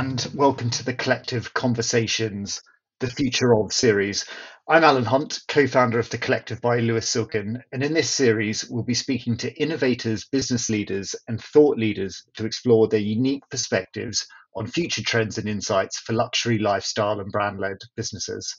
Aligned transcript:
and 0.00 0.30
welcome 0.34 0.70
to 0.70 0.82
the 0.82 0.94
Collective 0.94 1.52
Conversations, 1.52 2.62
the 3.00 3.06
Future 3.06 3.54
of 3.54 3.70
series. 3.70 4.24
I'm 4.66 4.82
Alan 4.82 5.04
Hunt, 5.04 5.40
co 5.46 5.66
founder 5.66 5.98
of 5.98 6.08
The 6.08 6.16
Collective 6.16 6.58
by 6.62 6.78
Lewis 6.78 7.06
Silkin, 7.06 7.62
and 7.70 7.84
in 7.84 7.92
this 7.92 8.08
series, 8.08 8.66
we'll 8.70 8.82
be 8.82 8.94
speaking 8.94 9.36
to 9.36 9.52
innovators, 9.60 10.24
business 10.24 10.70
leaders, 10.70 11.14
and 11.28 11.38
thought 11.38 11.76
leaders 11.76 12.24
to 12.36 12.46
explore 12.46 12.88
their 12.88 12.98
unique 12.98 13.42
perspectives 13.50 14.26
on 14.56 14.66
future 14.66 15.02
trends 15.02 15.36
and 15.36 15.46
insights 15.46 15.98
for 15.98 16.14
luxury, 16.14 16.56
lifestyle, 16.56 17.20
and 17.20 17.30
brand 17.30 17.60
led 17.60 17.76
businesses. 17.94 18.56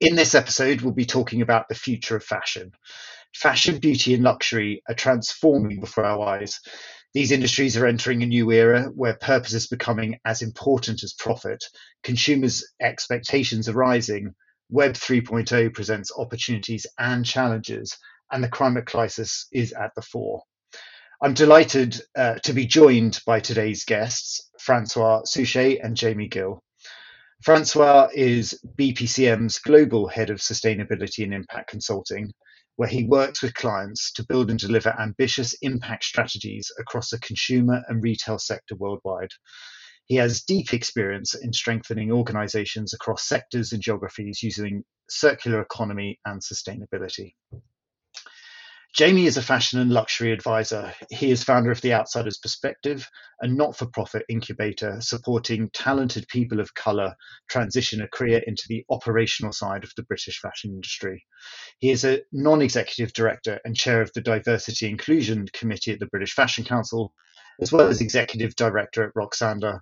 In 0.00 0.16
this 0.16 0.34
episode, 0.34 0.80
we'll 0.80 0.92
be 0.92 1.06
talking 1.06 1.40
about 1.40 1.68
the 1.68 1.76
future 1.76 2.16
of 2.16 2.24
fashion. 2.24 2.72
Fashion, 3.32 3.78
beauty, 3.78 4.12
and 4.14 4.24
luxury 4.24 4.82
are 4.88 4.94
transforming 4.96 5.78
before 5.78 6.04
our 6.04 6.20
eyes. 6.20 6.58
These 7.14 7.32
industries 7.32 7.76
are 7.76 7.86
entering 7.86 8.22
a 8.22 8.26
new 8.26 8.50
era 8.52 8.84
where 8.94 9.14
purpose 9.14 9.54
is 9.54 9.66
becoming 9.66 10.18
as 10.24 10.42
important 10.42 11.02
as 11.02 11.14
profit. 11.14 11.64
Consumers' 12.02 12.66
expectations 12.80 13.68
are 13.68 13.72
rising. 13.72 14.34
Web 14.70 14.92
3.0 14.92 15.72
presents 15.72 16.12
opportunities 16.16 16.86
and 16.98 17.24
challenges, 17.24 17.96
and 18.30 18.44
the 18.44 18.48
climate 18.48 18.86
crisis 18.86 19.46
is 19.52 19.72
at 19.72 19.94
the 19.94 20.02
fore. 20.02 20.42
I'm 21.22 21.34
delighted 21.34 22.00
uh, 22.14 22.34
to 22.44 22.52
be 22.52 22.66
joined 22.66 23.20
by 23.26 23.40
today's 23.40 23.84
guests, 23.84 24.50
Francois 24.60 25.22
Souchet 25.24 25.80
and 25.82 25.96
Jamie 25.96 26.28
Gill. 26.28 26.62
Francois 27.42 28.08
is 28.14 28.60
BPCM's 28.76 29.58
Global 29.58 30.08
Head 30.08 30.30
of 30.30 30.38
Sustainability 30.38 31.24
and 31.24 31.32
Impact 31.32 31.70
Consulting, 31.70 32.32
where 32.78 32.88
he 32.88 33.02
works 33.02 33.42
with 33.42 33.54
clients 33.54 34.12
to 34.12 34.24
build 34.24 34.50
and 34.50 34.58
deliver 34.60 34.94
ambitious 35.00 35.52
impact 35.62 36.04
strategies 36.04 36.70
across 36.78 37.10
the 37.10 37.18
consumer 37.18 37.82
and 37.88 38.04
retail 38.04 38.38
sector 38.38 38.76
worldwide. 38.76 39.32
He 40.04 40.14
has 40.14 40.44
deep 40.44 40.72
experience 40.72 41.34
in 41.34 41.52
strengthening 41.52 42.12
organizations 42.12 42.94
across 42.94 43.26
sectors 43.26 43.72
and 43.72 43.82
geographies 43.82 44.44
using 44.44 44.84
circular 45.10 45.60
economy 45.60 46.20
and 46.24 46.40
sustainability. 46.40 47.34
Jamie 48.94 49.26
is 49.26 49.36
a 49.36 49.42
fashion 49.42 49.78
and 49.78 49.92
luxury 49.92 50.32
advisor. 50.32 50.92
He 51.10 51.30
is 51.30 51.44
founder 51.44 51.70
of 51.70 51.80
The 51.82 51.92
Outsider's 51.92 52.38
Perspective, 52.38 53.08
a 53.40 53.46
not 53.46 53.76
for 53.76 53.86
profit 53.86 54.24
incubator 54.28 55.00
supporting 55.00 55.68
talented 55.70 56.26
people 56.28 56.58
of 56.58 56.74
colour 56.74 57.14
transition 57.48 58.00
a 58.00 58.08
career 58.08 58.42
into 58.46 58.64
the 58.68 58.84
operational 58.90 59.52
side 59.52 59.84
of 59.84 59.92
the 59.96 60.02
British 60.04 60.40
fashion 60.40 60.70
industry. 60.70 61.24
He 61.78 61.90
is 61.90 62.04
a 62.04 62.22
non 62.32 62.62
executive 62.62 63.12
director 63.12 63.60
and 63.64 63.76
chair 63.76 64.00
of 64.00 64.12
the 64.14 64.22
Diversity 64.22 64.88
Inclusion 64.88 65.46
Committee 65.52 65.92
at 65.92 66.00
the 66.00 66.06
British 66.06 66.32
Fashion 66.32 66.64
Council, 66.64 67.12
as 67.60 67.70
well 67.70 67.88
as 67.88 68.00
executive 68.00 68.56
director 68.56 69.04
at 69.04 69.14
Roksanda, 69.14 69.80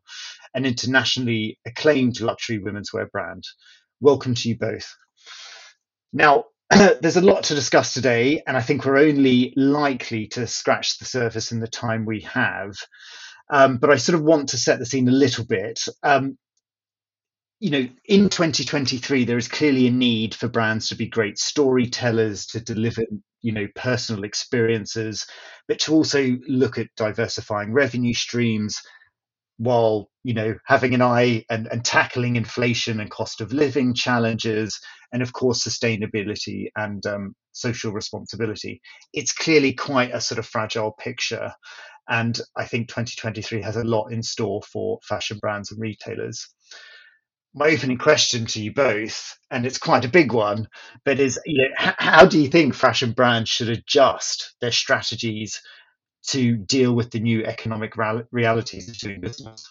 an 0.54 0.66
internationally 0.66 1.58
acclaimed 1.64 2.20
luxury 2.20 2.58
women's 2.58 2.92
wear 2.92 3.06
brand. 3.06 3.44
Welcome 4.00 4.34
to 4.34 4.48
you 4.48 4.58
both. 4.58 4.92
Now, 6.12 6.46
there's 7.00 7.17
a 7.17 7.20
lot 7.20 7.45
to 7.45 7.55
discuss 7.55 7.95
today, 7.95 8.42
and 8.47 8.56
I 8.56 8.61
think 8.61 8.84
we're 8.84 8.98
only 8.98 9.53
likely 9.56 10.27
to 10.28 10.47
scratch 10.47 10.98
the 10.98 11.05
surface 11.05 11.53
in 11.53 11.61
the 11.61 11.69
time 11.69 12.05
we 12.05 12.22
have. 12.22 12.75
Um, 13.48 13.77
but 13.77 13.91
I 13.91 13.97
sort 13.97 14.19
of 14.19 14.25
want 14.25 14.48
to 14.50 14.59
set 14.59 14.78
the 14.78 14.87
scene 14.87 15.09
a 15.09 15.12
little 15.12 15.44
bit. 15.44 15.81
Um, 16.03 16.37
you 17.61 17.70
know, 17.70 17.89
in 18.05 18.28
2023, 18.28 19.25
there 19.25 19.39
is 19.39 19.48
clearly 19.48 19.87
a 19.87 19.91
need 19.91 20.34
for 20.34 20.48
brands 20.48 20.89
to 20.89 20.97
be 20.97 21.06
great 21.06 21.39
storytellers, 21.39 22.47
to 22.47 22.61
deliver, 22.61 23.03
you 23.42 23.53
know, 23.53 23.67
personal 23.77 24.25
experiences, 24.25 25.25
but 25.69 25.78
to 25.81 25.94
also 25.94 26.37
look 26.48 26.78
at 26.78 26.89
diversifying 26.97 27.72
revenue 27.72 28.12
streams 28.12 28.83
while 29.58 30.08
you 30.22 30.34
know 30.34 30.54
having 30.66 30.94
an 30.94 31.02
eye 31.02 31.44
and, 31.50 31.66
and 31.68 31.84
tackling 31.84 32.36
inflation 32.36 33.00
and 33.00 33.10
cost 33.10 33.41
of 33.41 33.53
living 33.53 33.94
challenges 33.94 34.78
and 35.12 35.22
of 35.22 35.32
course 35.32 35.66
sustainability 35.66 36.66
and 36.76 37.06
um, 37.06 37.34
social 37.53 37.92
responsibility. 37.92 38.81
It's 39.12 39.32
clearly 39.32 39.72
quite 39.72 40.14
a 40.14 40.20
sort 40.20 40.38
of 40.38 40.47
fragile 40.47 40.92
picture 40.92 41.53
and 42.08 42.41
i 42.56 42.64
think 42.64 42.88
2023 42.88 43.60
has 43.62 43.76
a 43.76 43.84
lot 43.84 44.12
in 44.12 44.22
store 44.22 44.62
for 44.62 44.98
fashion 45.03 45.38
brands 45.38 45.70
and 45.70 45.81
retailers. 45.81 46.48
My 47.54 47.69
opening 47.70 47.97
question 47.97 48.44
to 48.47 48.62
you 48.62 48.75
both, 48.75 49.34
and 49.50 49.64
it's 49.64 49.78
quite 49.78 50.04
a 50.04 50.10
big 50.10 50.32
one, 50.34 50.69
but 51.06 51.19
is 51.19 51.41
you 51.47 51.62
know, 51.62 51.92
how 51.98 52.26
do 52.26 52.38
you 52.38 52.48
think 52.48 52.75
fashion 52.75 53.12
brands 53.12 53.48
should 53.48 53.70
adjust 53.70 54.54
their 54.60 54.72
strategies 54.72 55.62
to 56.28 56.56
deal 56.56 56.92
with 56.92 57.10
the 57.10 57.20
new 57.20 57.44
economic 57.44 57.94
realities 58.31 58.88
of 58.88 58.98
doing 58.98 59.20
business? 59.20 59.66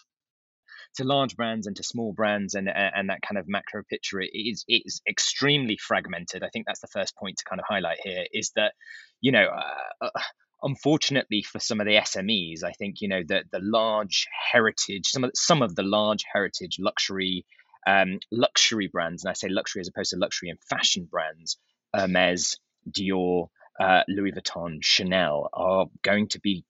to 0.95 1.03
large 1.03 1.35
brands 1.35 1.67
and 1.67 1.75
to 1.75 1.83
small 1.83 2.13
brands 2.13 2.53
and 2.55 2.69
and 2.69 3.09
that 3.09 3.21
kind 3.21 3.37
of 3.37 3.47
macro 3.47 3.83
picture 3.89 4.21
is 4.21 4.63
is 4.67 5.01
extremely 5.07 5.77
fragmented. 5.77 6.43
I 6.43 6.49
think 6.49 6.65
that's 6.65 6.79
the 6.79 6.87
first 6.87 7.15
point 7.17 7.37
to 7.37 7.43
kind 7.43 7.59
of 7.59 7.65
highlight 7.67 7.97
here 8.03 8.25
is 8.31 8.51
that 8.55 8.73
you 9.21 9.31
know. 9.31 9.45
Uh, 9.45 10.05
uh 10.05 10.21
unfortunately 10.63 11.43
for 11.43 11.59
some 11.59 11.79
of 11.79 11.85
the 11.85 11.93
SMEs, 11.95 12.63
I 12.63 12.71
think 12.71 13.01
you 13.01 13.07
know 13.07 13.21
that 13.27 13.43
the 13.51 13.59
large 13.61 14.25
heritage, 14.51 15.05
some 15.07 15.23
of 15.23 15.31
some 15.35 15.61
of 15.61 15.75
the 15.75 15.83
large 15.83 16.23
heritage 16.33 16.77
luxury 16.79 17.45
um, 17.85 18.19
luxury 18.31 18.89
brands, 18.91 19.23
and 19.23 19.29
I 19.29 19.33
say 19.33 19.47
luxury 19.47 19.81
as 19.81 19.89
opposed 19.89 20.11
to 20.11 20.17
luxury 20.17 20.49
and 20.49 20.59
fashion 20.69 21.07
brands, 21.11 21.57
Hermes, 21.93 22.57
Dior, 22.89 23.49
uh, 23.79 24.01
Louis 24.07 24.31
Vuitton, 24.31 24.79
Chanel 24.81 25.49
are 25.53 25.87
going 26.03 26.27
to 26.29 26.39
be 26.39 26.63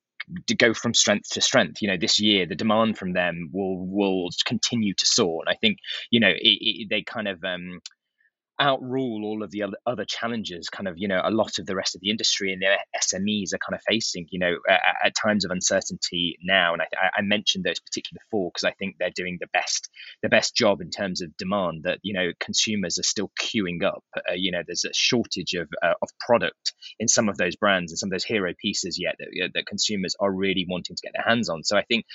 to 0.48 0.56
go 0.56 0.74
from 0.74 0.94
strength 0.94 1.30
to 1.32 1.42
strength. 1.42 1.82
You 1.82 1.90
know, 1.90 1.98
this 1.98 2.20
year 2.20 2.46
the 2.46 2.56
demand 2.56 2.98
from 2.98 3.14
them 3.14 3.50
will 3.54 3.86
will 3.86 4.30
continue 4.46 4.94
to 4.94 5.06
soar, 5.06 5.44
and 5.46 5.54
I 5.54 5.58
think 5.60 5.78
you 6.10 6.20
know 6.20 6.30
it, 6.30 6.40
it, 6.42 6.88
they 6.90 7.04
kind 7.04 7.28
of 7.28 7.44
um, 7.44 7.82
outrule 8.60 9.26
all 9.26 9.44
of 9.44 9.52
the 9.52 9.64
other 9.86 10.06
challenges 10.06 10.70
kind 10.70 10.88
of 10.88 10.96
you 10.98 11.08
know 11.08 11.22
a 11.24 11.32
lot 11.32 11.60
of 11.60 11.66
the 11.66 11.76
rest 11.76 11.96
of 11.96 12.02
the 12.02 12.10
industry 12.10 12.54
and 12.54 12.62
their 12.62 12.78
SMEs 13.02 13.54
are 13.54 13.58
kind 13.58 13.76
of 13.76 13.82
facing 13.88 14.28
you 14.32 14.40
know 14.40 14.56
at, 14.70 14.82
at 15.04 15.16
times 15.16 15.44
of 15.46 15.52
uncertainty 15.52 16.38
now. 16.42 16.74
And 16.74 16.82
I, 16.82 16.88
I 17.18 17.22
mentioned 17.22 17.64
those 17.64 17.80
particular 17.80 18.20
four 18.32 18.52
because 18.54 18.64
I 18.64 18.72
think 18.72 18.96
they're 18.98 19.12
doing 19.16 19.38
the 19.40 19.48
best 19.54 19.90
the 20.24 20.30
best 20.30 20.56
job 20.56 20.82
in 20.82 20.90
terms 20.90 21.22
of 21.22 21.36
demand 21.38 21.84
that 21.84 22.00
you 22.04 22.14
know 22.14 22.32
consumers 22.40 22.98
are 22.98 23.04
still 23.04 23.32
queuing 23.40 23.84
up. 23.84 24.04
Uh, 24.18 24.34
you 24.36 24.52
know 24.52 24.62
there's 24.66 24.86
a 24.86 24.94
shortage 24.94 25.54
of 25.54 25.68
uh, 25.84 25.94
of 26.02 26.10
product 26.20 26.74
in 27.00 27.08
some 27.08 27.30
of 27.30 27.38
those 27.38 27.56
brands 27.56 27.92
and 27.92 28.00
some 28.00 28.08
of 28.08 28.12
those 28.12 28.24
hero 28.24 28.54
pieces 28.62 28.98
yet 29.00 29.16
that, 29.20 29.52
that 29.54 29.66
consumers 29.66 30.16
are 30.20 30.32
really 30.32 30.66
wanting 30.70 30.96
to 30.96 31.02
get 31.02 31.14
their 31.14 31.26
hands 31.26 31.50
on. 31.50 31.64
So 31.64 31.78
I 31.78 31.84
think 31.84 32.06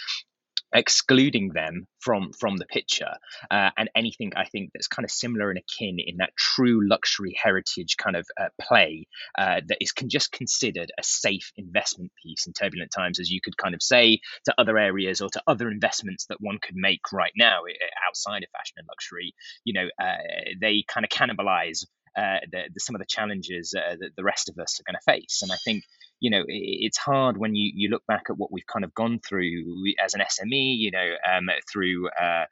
excluding 0.73 1.51
them 1.53 1.87
from 1.99 2.33
from 2.33 2.57
the 2.57 2.67
picture 2.67 3.13
uh, 3.51 3.71
and 3.77 3.91
anything 3.95 4.33
I 4.37 4.45
think 4.45 4.71
that's 4.73 4.89
kind 4.89 5.05
of 5.05 5.11
similar 5.11 5.51
and 5.51 5.59
akin 5.59 5.99
in 5.99 6.19
that 6.19 6.37
true 6.37 6.81
luxury 6.89 7.37
heritage 7.41 7.97
kind 7.97 8.17
of 8.17 8.27
uh, 8.41 8.49
play 8.61 9.07
uh, 9.39 9.61
that 9.67 9.79
is 9.81 9.93
can 9.93 10.09
just 10.09 10.33
considered 10.33 10.93
a 10.99 11.03
safe 11.03 11.53
investment 11.57 12.13
piece 12.23 12.47
in 12.47 12.53
turbulent 12.53 12.91
times, 12.91 13.21
as 13.21 13.31
you 13.31 13.41
could 13.43 13.57
kind 13.57 13.75
of 13.75 13.83
say 13.83 14.21
to 14.45 14.55
other 14.59 14.79
areas 14.79 15.21
or 15.21 15.29
to 15.31 15.43
other 15.47 15.71
investments 15.71 16.27
that 16.27 16.41
one 16.41 16.59
could 16.61 16.77
make 16.77 17.13
right 17.13 17.33
now 17.37 17.61
outside 18.07 18.43
of 18.43 18.51
fashion 18.51 18.75
and 18.79 18.87
luxury. 18.89 19.35
You 19.65 19.75
know, 19.75 19.89
uh, 20.03 20.17
they 20.61 20.85
kind 20.89 21.05
of 21.05 21.11
cannibalize 21.11 21.85
uh, 22.17 22.41
the, 22.51 22.63
the, 22.75 22.81
some 22.81 22.95
of 22.95 23.01
the 23.01 23.07
challenges 23.07 23.75
uh, 23.77 23.97
that 23.99 24.11
the 24.17 24.25
rest 24.25 24.49
of 24.49 24.59
us 24.59 24.81
are 24.81 24.85
going 24.91 24.99
to 24.99 25.13
face. 25.13 25.41
And 25.43 25.53
I 25.53 25.57
think 25.65 25.85
you 26.21 26.31
know 26.31 26.45
it's 26.47 26.99
hard 26.99 27.37
when 27.37 27.55
you 27.55 27.73
you 27.75 27.89
look 27.89 28.07
back 28.07 28.25
at 28.29 28.37
what 28.37 28.53
we've 28.53 28.67
kind 28.67 28.85
of 28.85 28.95
gone 28.95 29.19
through 29.19 29.65
as 30.03 30.15
an 30.15 30.21
SME, 30.21 30.77
you 30.79 30.91
know, 30.91 31.15
um, 31.29 31.49
through 31.71 32.09
uh, 32.09 32.45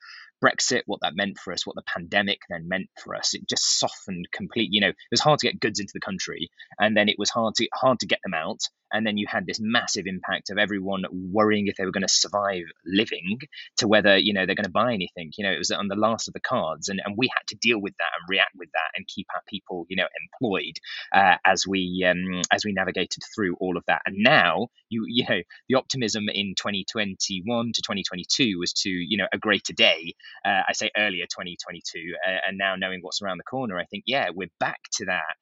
Brexit, 0.42 0.82
what 0.86 1.00
that 1.02 1.16
meant 1.16 1.38
for 1.38 1.52
us, 1.52 1.66
what 1.66 1.76
the 1.76 1.82
pandemic 1.82 2.40
then 2.48 2.68
meant 2.68 2.88
for 3.02 3.14
us. 3.14 3.34
It 3.34 3.48
just 3.48 3.78
softened 3.78 4.28
complete. 4.32 4.68
You 4.72 4.80
know, 4.80 4.88
it 4.88 4.96
was 5.10 5.20
hard 5.20 5.40
to 5.40 5.46
get 5.46 5.60
goods 5.60 5.80
into 5.80 5.92
the 5.94 6.00
country, 6.00 6.50
and 6.78 6.96
then 6.96 7.08
it 7.08 7.16
was 7.18 7.30
hard 7.30 7.54
to 7.56 7.68
hard 7.74 8.00
to 8.00 8.06
get 8.06 8.20
them 8.22 8.34
out. 8.34 8.60
And 8.92 9.06
then 9.06 9.16
you 9.16 9.26
had 9.28 9.46
this 9.46 9.60
massive 9.60 10.06
impact 10.06 10.50
of 10.50 10.58
everyone 10.58 11.04
worrying 11.12 11.66
if 11.66 11.76
they 11.76 11.84
were 11.84 11.92
going 11.92 12.06
to 12.06 12.12
survive 12.12 12.64
living 12.86 13.38
to 13.78 13.88
whether 13.88 14.16
you 14.16 14.32
know 14.32 14.46
they're 14.46 14.54
going 14.54 14.64
to 14.64 14.70
buy 14.70 14.92
anything. 14.92 15.32
You 15.36 15.44
know, 15.44 15.52
it 15.52 15.58
was 15.58 15.70
on 15.70 15.88
the 15.88 15.96
last 15.96 16.28
of 16.28 16.34
the 16.34 16.40
cards, 16.40 16.88
and 16.88 17.00
and 17.04 17.16
we 17.16 17.28
had 17.34 17.46
to 17.48 17.56
deal 17.56 17.80
with 17.80 17.94
that 17.98 18.10
and 18.18 18.28
react 18.28 18.52
with 18.56 18.70
that 18.72 18.90
and 18.96 19.06
keep 19.06 19.26
our 19.34 19.42
people 19.48 19.86
you 19.88 19.96
know 19.96 20.08
employed 20.32 20.76
uh, 21.12 21.36
as 21.44 21.66
we 21.66 22.06
um, 22.08 22.42
as 22.52 22.64
we 22.64 22.72
navigated 22.72 23.22
through 23.34 23.56
all 23.60 23.76
of 23.76 23.84
that. 23.86 24.02
And 24.06 24.16
now 24.18 24.68
you 24.88 25.04
you 25.06 25.24
know 25.28 25.40
the 25.68 25.76
optimism 25.76 26.24
in 26.28 26.54
2021 26.56 27.72
to 27.74 27.82
2022 27.82 28.58
was 28.58 28.72
to 28.72 28.90
you 28.90 29.18
know 29.18 29.26
a 29.32 29.38
greater 29.38 29.72
day 29.72 30.14
uh, 30.44 30.62
I 30.68 30.72
say 30.72 30.90
earlier 30.96 31.24
2022, 31.26 32.14
uh, 32.26 32.30
and 32.46 32.58
now 32.58 32.76
knowing 32.76 33.00
what's 33.02 33.22
around 33.22 33.38
the 33.38 33.44
corner, 33.44 33.78
I 33.78 33.84
think, 33.84 34.04
yeah, 34.06 34.28
we're 34.34 34.50
back 34.60 34.80
to 34.94 35.06
that 35.06 35.36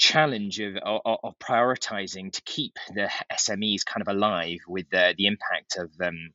challenge 0.00 0.58
of, 0.60 0.76
of, 0.76 1.18
of 1.22 1.38
prioritizing 1.38 2.32
to 2.32 2.42
keep 2.42 2.72
the 2.94 3.08
SMEs 3.32 3.84
kind 3.84 4.00
of 4.00 4.08
alive 4.08 4.58
with 4.66 4.88
the, 4.90 5.14
the 5.16 5.26
impact 5.26 5.76
of 5.76 5.90
um, 6.02 6.30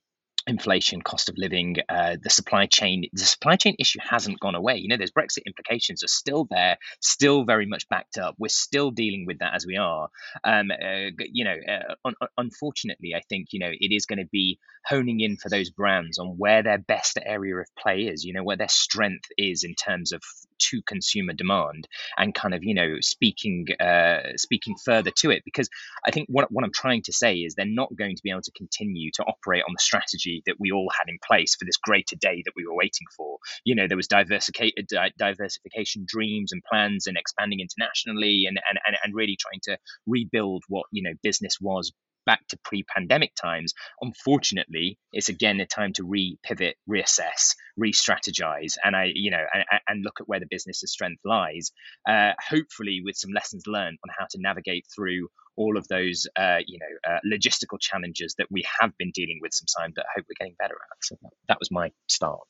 inflation, 0.48 1.02
cost 1.02 1.30
of 1.30 1.36
living, 1.38 1.78
uh, 1.90 2.18
the 2.22 2.30
supply 2.30 2.68
chain. 2.68 3.06
The 3.12 3.26
supply 3.26 3.56
chain 3.56 3.76
issue 3.80 4.00
hasn't 4.08 4.40
gone 4.40 4.54
away. 4.54 4.78
You 4.78 4.88
know, 4.88 4.98
there's 4.98 5.12
Brexit 5.12 5.46
implications 5.48 6.04
are 6.04 6.08
still 6.08 6.48
there, 6.50 6.78
still 7.02 7.44
very 7.44 7.66
much 7.66 7.90
backed 7.90 8.18
up. 8.20 8.36
We're 8.38 8.50
still 8.50 8.92
dealing 8.92 9.26
with 9.26 9.40
that 9.40 9.56
as 9.56 9.66
we 9.66 9.78
are. 9.78 10.10
Um, 10.44 10.70
uh, 10.72 11.10
you 11.18 11.46
know, 11.46 11.56
uh, 11.68 11.96
un- 12.06 12.30
unfortunately, 12.38 13.16
I 13.16 13.22
think 13.28 13.48
you 13.52 13.60
know 13.60 13.72
it 13.72 13.94
is 13.94 14.06
going 14.06 14.20
to 14.20 14.30
be 14.32 14.60
honing 14.86 15.20
in 15.20 15.38
for 15.38 15.50
those 15.50 15.72
brands 15.72 16.20
on 16.20 16.38
where 16.38 16.62
their 16.62 16.78
best 16.78 17.18
area 17.24 17.56
of 17.56 17.68
play 17.78 18.02
is. 18.02 18.24
You 18.24 18.34
know, 18.34 18.44
where 18.44 18.58
their 18.58 18.70
strength 18.70 19.30
is 19.38 19.64
in 19.64 19.74
terms 19.74 20.12
of 20.12 20.22
to 20.58 20.82
consumer 20.84 21.34
demand, 21.34 21.88
and 22.18 22.34
kind 22.34 22.54
of 22.54 22.64
you 22.64 22.74
know 22.74 22.96
speaking 23.02 23.68
uh, 23.80 24.36
speaking 24.36 24.76
further 24.84 25.12
to 25.18 25.32
it. 25.32 25.44
Because 25.46 25.70
I 26.06 26.12
think 26.12 26.28
what 26.30 26.52
what 26.52 26.64
I'm 26.64 26.74
trying 26.74 27.04
to 27.04 27.14
say 27.14 27.36
is 27.36 27.56
they're 27.56 27.66
not 27.66 27.96
going 27.96 28.16
to 28.16 28.24
be 28.24 28.32
able 28.32 28.42
to 28.42 28.52
continue 28.52 29.12
to 29.16 29.24
operate 29.24 29.64
on 29.68 29.74
the 29.74 29.82
strategy 29.82 30.44
that 30.46 30.56
we 30.60 30.72
all 30.72 30.90
had 30.98 31.10
in 31.10 31.18
place 31.26 31.56
for 31.56 31.66
this 31.66 31.78
greater 31.78 32.16
day 32.16 32.42
that 32.46 32.54
we 32.56 32.66
were 32.66 32.76
waiting 32.76 33.08
for. 33.16 33.38
You 33.64 33.76
know, 33.76 33.88
there 33.88 33.98
was 33.98 34.08
diversification 34.08 36.06
dreams 36.08 36.52
and 36.52 36.64
plans 36.64 37.08
and 37.08 37.18
expanding 37.18 37.60
internationally 37.60 38.46
and, 38.48 38.60
and, 38.70 38.80
and, 38.86 38.98
and 39.04 39.16
really 39.16 39.38
trying 39.40 39.62
to 39.64 39.78
rebuild 40.06 40.64
what, 40.68 40.86
you 40.92 41.04
know, 41.04 41.14
business 41.24 41.58
was 41.60 41.92
back 42.26 42.46
to 42.48 42.58
pre-pandemic 42.64 43.34
times 43.36 43.74
unfortunately 44.02 44.98
it's 45.12 45.30
again 45.30 45.60
a 45.60 45.66
time 45.66 45.94
to 45.94 46.04
re-pivot 46.04 46.76
reassess 46.90 47.56
re-strategize 47.78 48.76
and 48.84 48.96
i 48.96 49.12
you 49.14 49.32
know 49.32 49.44
and, 49.54 49.64
and 49.88 50.04
look 50.04 50.20
at 50.20 50.28
where 50.28 50.40
the 50.40 50.48
business's 50.50 50.92
strength 50.92 51.22
lies 51.26 51.72
uh, 52.10 52.32
hopefully 52.50 53.02
with 53.04 53.16
some 53.16 53.32
lessons 53.32 53.64
learned 53.68 53.98
on 54.04 54.14
how 54.18 54.26
to 54.30 54.38
navigate 54.40 54.86
through 54.94 55.28
all 55.58 55.78
of 55.78 55.88
those 55.88 56.28
uh, 56.36 56.58
you 56.66 56.80
know 56.80 57.12
uh, 57.12 57.20
logistical 57.26 57.80
challenges 57.80 58.36
that 58.38 58.48
we 58.52 58.64
have 58.80 58.92
been 58.98 59.12
dealing 59.14 59.40
with 59.42 59.54
some 59.54 59.68
time 59.80 59.94
that 59.96 60.06
I 60.06 60.20
hope 60.20 60.26
we're 60.28 60.36
getting 60.40 60.56
better 60.60 60.76
at. 60.76 60.98
So 61.04 61.16
that 61.48 61.60
was 61.60 61.72
my 61.72 61.92
start. 62.08 62.48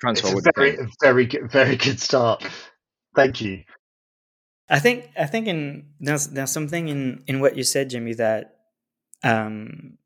Transfer 0.00 0.28
it's 0.38 0.46
a 0.46 0.52
very 0.54 0.78
very 1.00 1.26
very 1.50 1.76
good 1.76 2.00
start. 2.00 2.44
Thank 3.14 3.40
you. 3.40 3.62
I 4.72 4.78
think 4.78 5.10
I 5.18 5.26
think 5.26 5.48
in 5.48 5.90
there's 6.00 6.28
there's 6.28 6.50
something 6.50 6.88
in 6.88 7.22
in 7.26 7.40
what 7.40 7.56
you 7.56 7.62
said, 7.62 7.90
Jimmy, 7.90 8.14
that 8.14 8.56
um, 9.22 9.98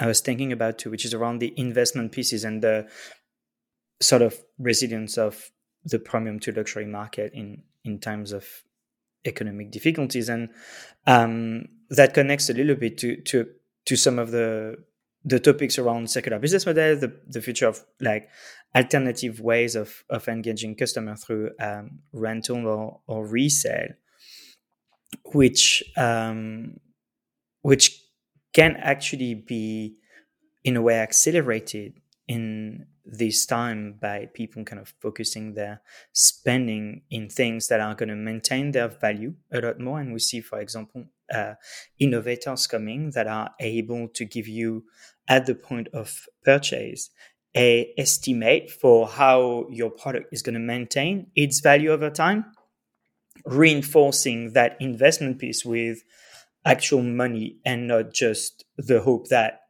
I 0.00 0.06
was 0.06 0.22
thinking 0.22 0.52
about 0.52 0.78
too, 0.78 0.90
which 0.90 1.04
is 1.04 1.12
around 1.12 1.40
the 1.40 1.52
investment 1.58 2.10
pieces 2.10 2.42
and 2.42 2.62
the 2.62 2.88
sort 4.00 4.22
of 4.22 4.34
resilience 4.58 5.18
of 5.18 5.50
the 5.84 5.98
premium 5.98 6.40
to 6.40 6.52
luxury 6.52 6.86
market 6.86 7.34
in 7.34 7.62
in 7.84 7.98
times 7.98 8.32
of 8.32 8.46
economic 9.26 9.70
difficulties, 9.70 10.30
and 10.30 10.48
um, 11.06 11.66
that 11.90 12.14
connects 12.14 12.48
a 12.48 12.54
little 12.54 12.76
bit 12.76 12.96
to 12.98 13.16
to 13.16 13.48
to 13.84 13.96
some 13.96 14.18
of 14.18 14.30
the 14.30 14.76
the 15.24 15.38
topics 15.38 15.78
around 15.78 16.10
circular 16.10 16.38
business 16.38 16.66
model, 16.66 16.96
the 16.96 17.12
the 17.26 17.42
future 17.42 17.68
of 17.68 17.84
like 18.00 18.28
alternative 18.74 19.40
ways 19.40 19.74
of 19.74 20.04
of 20.08 20.28
engaging 20.28 20.74
customer 20.74 21.16
through 21.16 21.50
um, 21.60 22.00
rental 22.12 22.66
or 22.66 23.00
or 23.06 23.26
resale, 23.26 23.94
which 25.32 25.82
um, 25.96 26.78
which 27.62 28.02
can 28.52 28.76
actually 28.76 29.34
be 29.34 29.96
in 30.64 30.76
a 30.76 30.82
way 30.82 30.98
accelerated 30.98 31.94
in 32.26 32.86
this 33.04 33.44
time 33.46 33.98
by 34.00 34.28
people 34.34 34.62
kind 34.64 34.80
of 34.80 34.94
focusing 35.00 35.54
their 35.54 35.80
spending 36.12 37.02
in 37.10 37.28
things 37.28 37.68
that 37.68 37.80
are 37.80 37.94
going 37.94 38.08
to 38.08 38.14
maintain 38.14 38.70
their 38.70 38.88
value 38.88 39.34
a 39.52 39.60
lot 39.60 39.80
more. 39.80 40.00
And 40.00 40.12
we 40.12 40.20
see, 40.20 40.40
for 40.40 40.60
example, 40.60 41.06
uh, 41.32 41.54
innovators 41.98 42.66
coming 42.66 43.10
that 43.12 43.26
are 43.26 43.50
able 43.60 44.08
to 44.08 44.24
give 44.24 44.48
you 44.48 44.84
at 45.28 45.46
the 45.46 45.54
point 45.54 45.88
of 45.88 46.26
purchase 46.44 47.10
a 47.56 47.92
estimate 47.98 48.70
for 48.70 49.08
how 49.08 49.66
your 49.70 49.90
product 49.90 50.32
is 50.32 50.42
going 50.42 50.54
to 50.54 50.60
maintain 50.60 51.26
its 51.34 51.60
value 51.60 51.90
over 51.90 52.10
time 52.10 52.44
reinforcing 53.46 54.52
that 54.52 54.76
investment 54.80 55.38
piece 55.38 55.64
with 55.64 56.02
actual 56.64 57.02
money 57.02 57.56
and 57.64 57.88
not 57.88 58.12
just 58.12 58.64
the 58.76 59.00
hope 59.00 59.28
that 59.28 59.60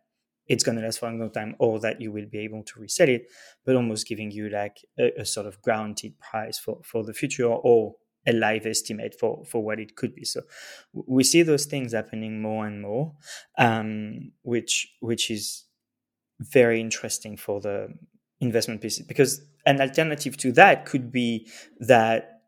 it's 0.48 0.64
going 0.64 0.76
to 0.76 0.82
last 0.82 0.98
for 0.98 1.08
a 1.08 1.14
long 1.14 1.30
time 1.30 1.54
or 1.60 1.78
that 1.78 2.00
you 2.00 2.10
will 2.10 2.26
be 2.26 2.40
able 2.40 2.64
to 2.64 2.80
resell 2.80 3.08
it, 3.08 3.26
but 3.64 3.76
almost 3.76 4.08
giving 4.08 4.32
you 4.32 4.48
like 4.48 4.78
a, 4.98 5.20
a 5.20 5.24
sort 5.24 5.46
of 5.46 5.62
guaranteed 5.62 6.18
price 6.18 6.58
for, 6.58 6.80
for 6.82 7.04
the 7.04 7.14
future 7.14 7.46
or 7.46 7.94
a 8.26 8.32
live 8.32 8.66
estimate 8.66 9.14
for, 9.18 9.44
for 9.44 9.62
what 9.62 9.80
it 9.80 9.96
could 9.96 10.14
be. 10.14 10.24
So 10.24 10.42
we 10.92 11.24
see 11.24 11.42
those 11.42 11.64
things 11.64 11.92
happening 11.92 12.42
more 12.42 12.66
and 12.66 12.82
more, 12.82 13.14
um, 13.58 14.32
which 14.42 14.88
which 15.00 15.30
is 15.30 15.64
very 16.38 16.80
interesting 16.80 17.36
for 17.36 17.60
the 17.60 17.88
investment 18.40 18.80
piece 18.80 18.98
because 19.00 19.42
an 19.66 19.80
alternative 19.80 20.36
to 20.38 20.52
that 20.52 20.86
could 20.86 21.12
be 21.12 21.46
that 21.78 22.40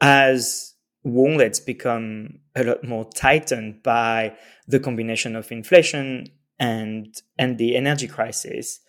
as 0.00 0.74
wallets 1.02 1.60
become 1.60 2.40
a 2.54 2.64
lot 2.64 2.84
more 2.84 3.08
tightened 3.14 3.82
by 3.82 4.36
the 4.66 4.80
combination 4.80 5.36
of 5.36 5.50
inflation 5.52 6.26
and 6.58 7.14
and 7.38 7.58
the 7.58 7.76
energy 7.76 8.08
crisis, 8.08 8.80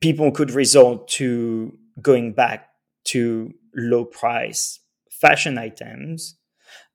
people 0.00 0.30
could 0.30 0.50
resort 0.50 1.08
to 1.08 1.76
going 2.00 2.32
back 2.32 2.68
to 3.04 3.52
low 3.74 4.04
price 4.04 4.79
fashion 5.20 5.58
items 5.58 6.36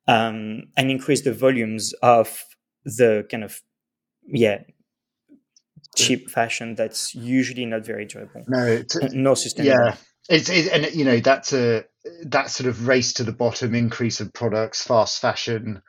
um, 0.07 0.63
and 0.77 0.91
increase 0.91 1.21
the 1.21 1.33
volumes 1.33 1.93
of 2.01 2.43
the 2.83 3.25
kind 3.29 3.43
of 3.43 3.61
yeah 4.27 4.59
cheap 5.95 6.29
fashion 6.29 6.75
that's 6.75 7.15
usually 7.15 7.65
not 7.65 7.85
very 7.85 8.05
durable. 8.05 8.43
No, 8.47 8.65
it's, 8.65 8.97
no 9.13 9.33
sustainable. 9.33 9.85
Yeah, 9.85 9.95
it's 10.29 10.49
it, 10.49 10.71
and 10.71 10.93
you 10.93 11.05
know 11.05 11.19
that's 11.19 11.53
a 11.53 11.85
that 12.25 12.49
sort 12.49 12.67
of 12.67 12.87
race 12.87 13.13
to 13.13 13.23
the 13.23 13.31
bottom 13.31 13.73
increase 13.73 14.19
of 14.19 14.33
products, 14.33 14.83
fast 14.83 15.21
fashion 15.21 15.81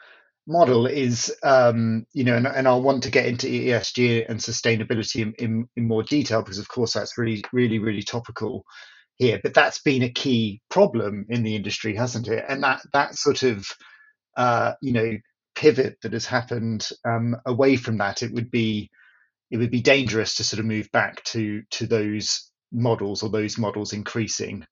model 0.47 0.87
is, 0.87 1.35
um, 1.43 2.07
you 2.13 2.25
know, 2.25 2.37
and, 2.37 2.47
and 2.47 2.69
I'll 2.69 2.83
want 2.83 3.03
to 3.03 3.11
get 3.11 3.27
into 3.27 3.49
ESG 3.49 4.27
and 4.29 4.39
sustainability 4.39 5.23
in, 5.23 5.35
in, 5.39 5.69
in 5.77 5.89
more 5.89 6.03
detail 6.03 6.43
because, 6.43 6.59
of 6.59 6.69
course, 6.69 6.93
that's 6.93 7.19
really, 7.19 7.45
really, 7.53 7.79
really 7.79 8.03
topical 8.03 8.65
here. 9.17 9.41
But 9.43 9.55
that's 9.55 9.81
been 9.81 10.03
a 10.03 10.11
key 10.11 10.61
problem 10.71 11.27
in 11.29 11.43
the 11.43 11.57
industry, 11.57 11.95
hasn't 11.95 12.29
it? 12.29 12.45
And 12.49 12.63
that 12.63 12.81
that 12.93 13.15
sort 13.17 13.43
of, 13.43 13.67
uh, 14.37 14.75
you 14.83 14.93
know, 14.93 15.13
pivot 15.55 15.99
that 16.03 16.13
has 16.13 16.27
happened 16.27 16.89
um, 17.05 17.37
away 17.47 17.77
from 17.77 17.99
that, 17.99 18.23
it 18.23 18.33
would 18.33 18.51
be 18.51 18.91
it 19.51 19.59
would 19.59 19.71
be 19.71 19.81
dangerous 19.81 20.37
to 20.37 20.45
sort 20.45 20.61
of 20.61 20.67
move 20.67 20.91
back 20.93 21.23
to 21.25 21.63
to 21.73 21.87
those 21.87 22.51
models 22.73 23.23
or 23.23 23.31
those 23.31 23.59
models 23.59 23.93
increasing 23.93 24.67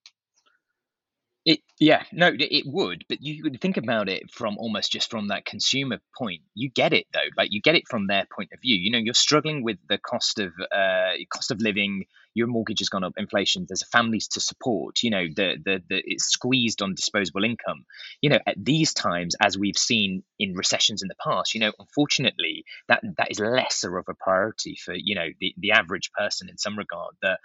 it 1.45 1.59
yeah, 1.79 2.03
no, 2.11 2.31
it 2.33 2.63
would, 2.65 3.05
but 3.07 3.21
you 3.21 3.43
would 3.43 3.61
think 3.61 3.77
about 3.77 4.09
it 4.09 4.23
from 4.31 4.57
almost 4.57 4.91
just 4.91 5.11
from 5.11 5.27
that 5.27 5.45
consumer 5.45 5.99
point. 6.17 6.41
You 6.55 6.69
get 6.71 6.91
it 6.91 7.05
though, 7.13 7.29
like 7.37 7.49
you 7.51 7.61
get 7.61 7.75
it 7.75 7.83
from 7.87 8.07
their 8.07 8.25
point 8.35 8.49
of 8.53 8.59
view. 8.61 8.75
You 8.75 8.91
know, 8.91 8.97
you're 8.97 9.13
struggling 9.13 9.63
with 9.63 9.77
the 9.87 9.99
cost 9.99 10.39
of 10.39 10.53
uh, 10.71 11.11
cost 11.31 11.51
of 11.51 11.61
living. 11.61 12.05
Your 12.35 12.47
mortgage 12.47 12.79
has 12.79 12.89
gone 12.89 13.03
up, 13.03 13.13
inflation. 13.17 13.65
There's 13.67 13.87
families 13.89 14.27
to 14.29 14.39
support. 14.39 15.01
You 15.03 15.09
know, 15.09 15.25
the 15.35 15.55
the 15.63 15.81
the 15.89 16.01
it's 16.05 16.25
squeezed 16.25 16.81
on 16.81 16.93
disposable 16.95 17.43
income. 17.43 17.85
You 18.21 18.29
know, 18.29 18.39
at 18.45 18.63
these 18.63 18.93
times, 18.93 19.35
as 19.41 19.57
we've 19.57 19.77
seen 19.77 20.23
in 20.37 20.53
recessions 20.53 21.01
in 21.01 21.07
the 21.07 21.15
past, 21.23 21.53
you 21.53 21.61
know, 21.61 21.71
unfortunately, 21.79 22.65
that 22.87 23.01
that 23.17 23.31
is 23.31 23.39
lesser 23.39 23.97
of 23.97 24.05
a 24.09 24.13
priority 24.13 24.75
for 24.75 24.93
you 24.93 25.15
know 25.15 25.27
the, 25.39 25.55
the 25.57 25.71
average 25.71 26.11
person 26.11 26.49
in 26.49 26.57
some 26.57 26.77
regard. 26.77 27.15
That, 27.21 27.39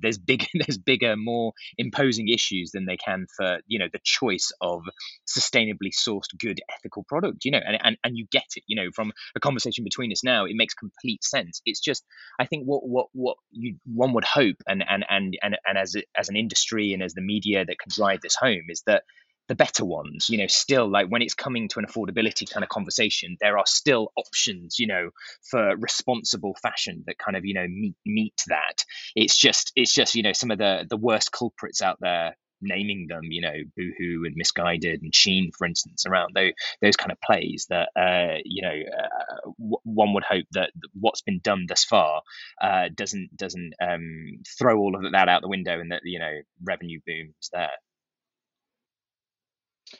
there's 0.00 0.18
bigger 0.18 0.46
there's 0.54 0.78
bigger, 0.78 1.16
more 1.16 1.52
imposing 1.76 2.28
issues 2.28 2.70
than 2.72 2.84
they 2.86 2.96
can 2.96 3.26
for 3.36 3.58
you 3.66 3.78
know 3.78 3.88
the 3.92 4.00
choice 4.04 4.52
of 4.60 4.82
sustainably 5.26 5.90
sourced 5.92 6.36
good 6.38 6.60
ethical 6.74 7.04
product 7.04 7.44
you 7.44 7.50
know 7.50 7.60
and, 7.64 7.78
and 7.82 7.96
and 8.04 8.16
you 8.16 8.26
get 8.30 8.46
it 8.56 8.62
you 8.66 8.76
know 8.76 8.90
from 8.94 9.12
a 9.36 9.40
conversation 9.40 9.84
between 9.84 10.10
us 10.12 10.24
now 10.24 10.44
it 10.44 10.54
makes 10.54 10.74
complete 10.74 11.22
sense 11.22 11.60
it's 11.64 11.80
just 11.80 12.04
i 12.38 12.46
think 12.46 12.64
what 12.64 12.86
what 12.86 13.06
what 13.12 13.36
you 13.50 13.76
one 13.84 14.12
would 14.18 14.24
hope 14.24 14.56
and 14.66 14.82
and 14.88 15.04
and 15.08 15.38
and, 15.40 15.56
and 15.64 15.78
as 15.78 15.94
as 16.16 16.28
an 16.28 16.36
industry 16.36 16.92
and 16.92 17.04
as 17.04 17.14
the 17.14 17.20
media 17.20 17.64
that 17.64 17.78
can 17.78 17.90
drive 17.94 18.20
this 18.20 18.34
home 18.34 18.64
is 18.68 18.82
that 18.86 19.04
the 19.46 19.54
better 19.54 19.84
ones 19.84 20.28
you 20.28 20.36
know 20.36 20.48
still 20.48 20.90
like 20.90 21.06
when 21.08 21.22
it's 21.22 21.34
coming 21.34 21.68
to 21.68 21.78
an 21.78 21.86
affordability 21.86 22.50
kind 22.50 22.64
of 22.64 22.68
conversation 22.68 23.36
there 23.40 23.56
are 23.56 23.64
still 23.64 24.12
options 24.16 24.78
you 24.78 24.86
know 24.86 25.08
for 25.50 25.76
responsible 25.76 26.54
fashion 26.60 27.04
that 27.06 27.16
kind 27.16 27.36
of 27.36 27.44
you 27.44 27.54
know 27.54 27.66
meet 27.68 27.94
meet 28.04 28.42
that. 28.48 28.84
It's 29.14 29.36
just 29.36 29.72
it's 29.76 29.94
just 29.94 30.14
you 30.14 30.22
know 30.22 30.32
some 30.32 30.50
of 30.50 30.58
the 30.58 30.86
the 30.88 30.96
worst 30.96 31.32
culprits 31.32 31.82
out 31.82 31.98
there 32.00 32.36
naming 32.60 33.06
them, 33.08 33.24
you 33.24 33.40
know, 33.40 33.54
Boohoo 33.76 34.24
and 34.24 34.36
Missguided 34.36 35.02
and 35.02 35.12
Shein, 35.12 35.50
for 35.56 35.66
instance, 35.66 36.06
around 36.06 36.34
those, 36.34 36.52
those 36.82 36.96
kind 36.96 37.12
of 37.12 37.18
plays 37.20 37.66
that, 37.70 37.88
uh, 37.96 38.38
you 38.44 38.62
know, 38.62 38.68
uh, 38.74 39.50
w- 39.58 39.78
one 39.84 40.14
would 40.14 40.24
hope 40.24 40.46
that 40.52 40.70
what's 40.98 41.22
been 41.22 41.40
done 41.42 41.66
thus 41.68 41.84
far 41.84 42.22
uh, 42.60 42.88
doesn't 42.94 43.36
doesn't 43.36 43.74
um, 43.80 44.40
throw 44.58 44.78
all 44.78 44.94
of 44.96 45.12
that 45.12 45.28
out 45.28 45.42
the 45.42 45.48
window 45.48 45.80
and 45.80 45.92
that, 45.92 46.02
you 46.04 46.18
know, 46.18 46.32
revenue 46.64 47.00
booms 47.06 47.50
there. 47.52 47.70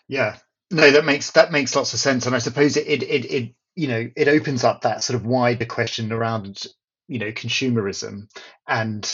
Yeah, 0.09 0.37
no, 0.71 0.91
that 0.91 1.05
makes 1.05 1.31
that 1.33 1.53
makes 1.53 1.75
lots 1.75 1.95
of 1.95 2.01
sense, 2.01 2.27
and 2.27 2.35
I 2.35 2.39
suppose 2.39 2.77
it 2.77 2.87
it 2.87 3.03
it, 3.03 3.25
it 3.27 3.55
you 3.75 3.89
know 3.89 4.11
it 4.17 4.29
opens 4.29 4.65
up 4.65 4.83
that 4.83 5.03
sort 5.05 5.19
of 5.19 5.27
wider 5.27 5.65
question 5.65 6.13
around 6.13 6.63
you 7.09 7.19
know 7.19 7.33
consumerism 7.33 8.29
and 8.67 9.11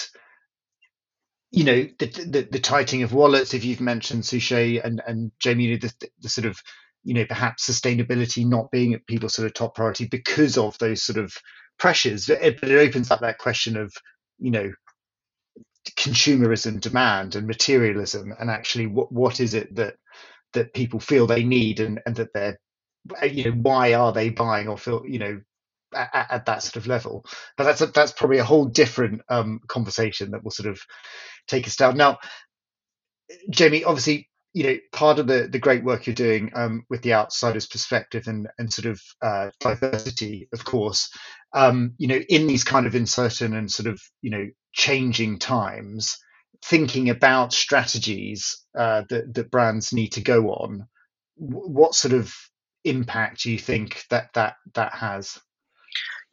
you 1.55 1.65
know 1.65 1.87
the, 1.99 2.07
the, 2.07 2.49
the 2.51 2.59
tightening 2.59 3.05
of 3.05 3.13
wallets 3.13 3.55
if 3.55 3.65
you've 3.65 3.81
mentioned 3.81 4.25
Souchet 4.25 4.85
and 4.85 5.01
and 5.07 5.31
Jamie 5.39 5.65
you 5.65 5.79
know, 5.79 5.89
the, 6.01 6.09
the 6.21 6.29
sort 6.29 6.47
of 6.47 6.61
you 7.05 7.15
know 7.15 7.25
perhaps 7.27 7.69
sustainability 7.69 8.45
not 8.45 8.71
being 8.73 8.93
at 8.95 9.07
people's 9.07 9.35
sort 9.35 9.47
of 9.47 9.55
top 9.55 9.77
priority 9.77 10.07
because 10.07 10.59
of 10.59 10.77
those 10.79 11.03
sort 11.03 11.19
of 11.19 11.33
pressures 11.79 12.27
but 12.27 12.43
it, 12.43 12.61
but 12.61 12.71
it 12.71 12.79
opens 12.79 13.11
up 13.11 13.21
that 13.21 13.39
question 13.39 13.77
of 13.77 13.93
you 14.39 14.51
know 14.51 14.73
consumerism 15.97 16.81
demand 16.81 17.37
and 17.37 17.47
materialism 17.47 18.35
and 18.41 18.51
actually 18.51 18.87
what 18.87 19.13
what 19.13 19.39
is 19.39 19.55
it 19.55 19.73
that 19.77 19.95
that 20.55 20.75
people 20.75 20.99
feel 20.99 21.27
they 21.27 21.45
need 21.45 21.79
and, 21.79 22.01
and 22.07 22.17
that 22.17 22.33
they're 22.33 22.59
you 23.23 23.45
know 23.45 23.57
why 23.59 23.95
are 23.95 24.13
they 24.13 24.31
buying 24.31 24.67
or 24.67 24.79
feel 24.79 25.05
you 25.07 25.19
know 25.19 25.41
at, 25.95 26.27
at 26.31 26.47
that 26.47 26.63
sort 26.63 26.77
of 26.77 26.87
level. 26.87 27.25
But 27.57 27.65
that's 27.65 27.81
a, 27.81 27.87
that's 27.87 28.13
probably 28.13 28.39
a 28.39 28.45
whole 28.45 28.67
different 28.67 29.23
um, 29.29 29.61
conversation 29.69 30.31
that 30.33 30.45
will 30.45 30.51
sort 30.51 30.69
of 30.69 30.81
take 31.49 31.67
us 31.67 31.77
down. 31.77 31.97
Now 31.97 32.19
jamie 33.51 33.85
obviously 33.85 34.29
you 34.53 34.65
know 34.65 34.77
part 34.93 35.19
of 35.19 35.27
the 35.27 35.49
the 35.51 35.59
great 35.59 35.85
work 35.85 36.07
you're 36.07 36.15
doing 36.15 36.51
um, 36.55 36.85
with 36.89 37.03
the 37.03 37.15
outsider's 37.15 37.67
perspective 37.67 38.27
and 38.27 38.49
and 38.59 38.73
sort 38.73 38.87
of 38.87 39.01
uh, 39.23 39.51
diversity 39.61 40.49
of 40.53 40.65
course 40.65 41.11
um, 41.53 41.95
you 41.99 42.07
know 42.07 42.21
in 42.29 42.47
these 42.47 42.65
kind 42.65 42.87
of 42.87 42.95
uncertain 42.95 43.55
and 43.55 43.71
sort 43.71 43.87
of 43.87 44.01
you 44.23 44.31
know 44.31 44.49
changing 44.73 45.39
times 45.39 46.17
thinking 46.65 47.11
about 47.11 47.53
strategies 47.53 48.65
uh, 48.79 49.03
that 49.11 49.35
that 49.35 49.51
brands 49.51 49.93
need 49.93 50.13
to 50.13 50.23
go 50.23 50.51
on 50.51 50.87
what 51.37 51.95
sort 51.95 52.15
of 52.15 52.33
impact 52.85 53.43
do 53.43 53.51
you 53.51 53.59
think 53.59 54.05
that 54.11 54.33
that 54.35 54.55
that 54.75 54.93
has 54.95 55.39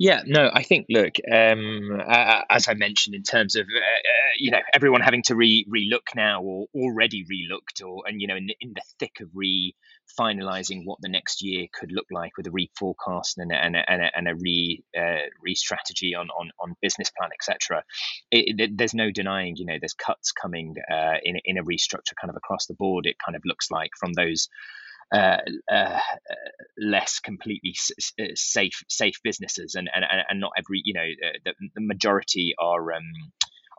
yeah, 0.02 0.24
no, 0.26 0.50
I 0.52 0.64
think 0.64 0.88
look, 0.90 1.14
um, 1.32 2.02
uh, 2.04 2.42
as 2.50 2.68
I 2.68 2.74
mentioned, 2.74 3.14
in 3.14 3.22
terms 3.22 3.56
of 3.56 3.68
uh, 3.68 3.78
uh, 3.78 4.34
you 4.40 4.50
know 4.50 4.58
everyone 4.74 5.02
having 5.02 5.22
to 5.28 5.36
re 5.36 5.64
relook 5.72 6.16
now 6.16 6.42
or 6.42 6.66
already 6.74 7.24
relooked, 7.24 7.86
or 7.86 8.02
and 8.08 8.20
you 8.20 8.26
know 8.26 8.36
in 8.36 8.48
the, 8.48 8.56
in 8.60 8.74
the 8.74 8.82
thick 9.00 9.20
of 9.22 9.30
re 9.36 9.76
finalizing 10.20 10.86
what 10.86 10.98
the 11.02 11.08
next 11.08 11.44
year 11.44 11.68
could 11.72 11.92
look 11.92 12.08
like 12.12 12.32
with 12.36 12.48
a 12.48 12.50
reforecast 12.50 13.34
and 13.38 13.52
a, 13.52 13.56
and 13.56 13.76
a, 13.76 13.92
and 13.92 14.02
a, 14.02 14.18
and 14.18 14.28
a 14.28 14.34
re 14.34 14.84
uh, 14.98 15.30
re 15.40 15.54
strategy 15.54 16.16
on, 16.16 16.30
on 16.30 16.50
on 16.60 16.74
business 16.82 17.12
plan, 17.16 17.30
etc. 17.32 17.84
There's 18.76 18.96
no 18.96 19.12
denying, 19.12 19.56
you 19.56 19.68
know, 19.68 19.78
there's 19.80 19.94
cuts 19.94 20.32
coming 20.32 20.78
uh, 20.92 21.18
in 21.22 21.36
in 21.46 21.60
a 21.60 21.64
restructure 21.64 22.16
kind 22.20 22.32
of 22.32 22.36
across 22.36 22.66
the 22.66 22.74
board. 22.74 23.06
It 23.06 23.18
kind 23.24 23.36
of 23.36 23.44
looks 23.46 23.70
like 23.70 23.92
from 24.00 24.14
those 24.14 24.50
uh, 25.12 25.38
uh, 25.72 26.00
less 26.78 27.20
completely 27.20 27.74
s- 27.76 28.14
uh, 28.20 28.26
safe 28.36 28.84
safe 28.90 29.16
businesses, 29.24 29.76
and, 29.76 29.90
and 29.94 30.06
and 30.30 30.40
not 30.40 30.52
every 30.58 30.82
you 30.84 30.94
know 30.94 31.02
uh, 31.28 31.38
the, 31.46 31.54
the 31.76 31.82
majority 31.82 32.54
are 32.60 32.94
um, 32.94 33.04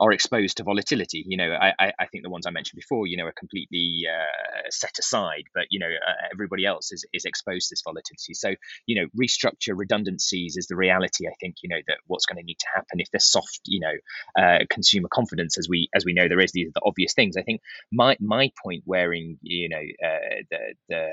are 0.02 0.12
exposed 0.12 0.56
to 0.56 0.64
volatility. 0.64 1.24
You 1.26 1.36
know, 1.36 1.52
I, 1.52 1.92
I 1.98 2.06
think 2.10 2.24
the 2.24 2.30
ones 2.30 2.44
I 2.46 2.50
mentioned 2.50 2.78
before, 2.78 3.06
you 3.06 3.16
know, 3.16 3.26
are 3.26 3.38
completely 3.38 4.02
uh, 4.10 4.68
set 4.68 4.98
aside, 4.98 5.44
but 5.54 5.66
you 5.70 5.78
know, 5.78 5.86
uh, 5.86 6.26
everybody 6.32 6.66
else 6.66 6.90
is 6.90 7.04
is 7.12 7.24
exposed 7.24 7.68
to 7.68 7.72
this 7.72 7.82
volatility. 7.84 8.34
So, 8.34 8.54
you 8.86 9.00
know, 9.00 9.06
restructure 9.18 9.74
redundancies 9.76 10.56
is 10.56 10.66
the 10.66 10.74
reality. 10.76 11.28
I 11.28 11.34
think 11.40 11.56
you 11.62 11.68
know 11.68 11.80
that 11.86 11.98
what's 12.08 12.26
going 12.26 12.38
to 12.38 12.44
need 12.44 12.58
to 12.58 12.66
happen 12.74 12.98
if 12.98 13.10
there's 13.12 13.30
soft, 13.30 13.60
you 13.66 13.80
know, 13.80 13.94
uh, 14.42 14.58
consumer 14.68 15.08
confidence 15.12 15.56
as 15.56 15.68
we 15.68 15.88
as 15.94 16.04
we 16.04 16.14
know 16.14 16.26
there 16.28 16.40
is. 16.40 16.50
These 16.52 16.68
are 16.68 16.72
the 16.74 16.82
obvious 16.84 17.14
things. 17.14 17.36
I 17.36 17.42
think 17.42 17.60
my 17.92 18.16
my 18.20 18.50
point, 18.62 18.82
wearing 18.84 19.38
you 19.40 19.68
know 19.68 19.76
uh, 20.04 20.42
the 20.50 20.74
the 20.88 21.06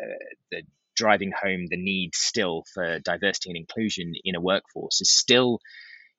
the 0.51 0.61
driving 0.95 1.31
home 1.31 1.65
the 1.69 1.77
need 1.77 2.13
still 2.13 2.65
for 2.73 2.99
diversity 2.99 3.49
and 3.51 3.57
inclusion 3.57 4.13
in 4.25 4.35
a 4.35 4.41
workforce 4.41 4.99
is 4.99 5.09
still 5.09 5.59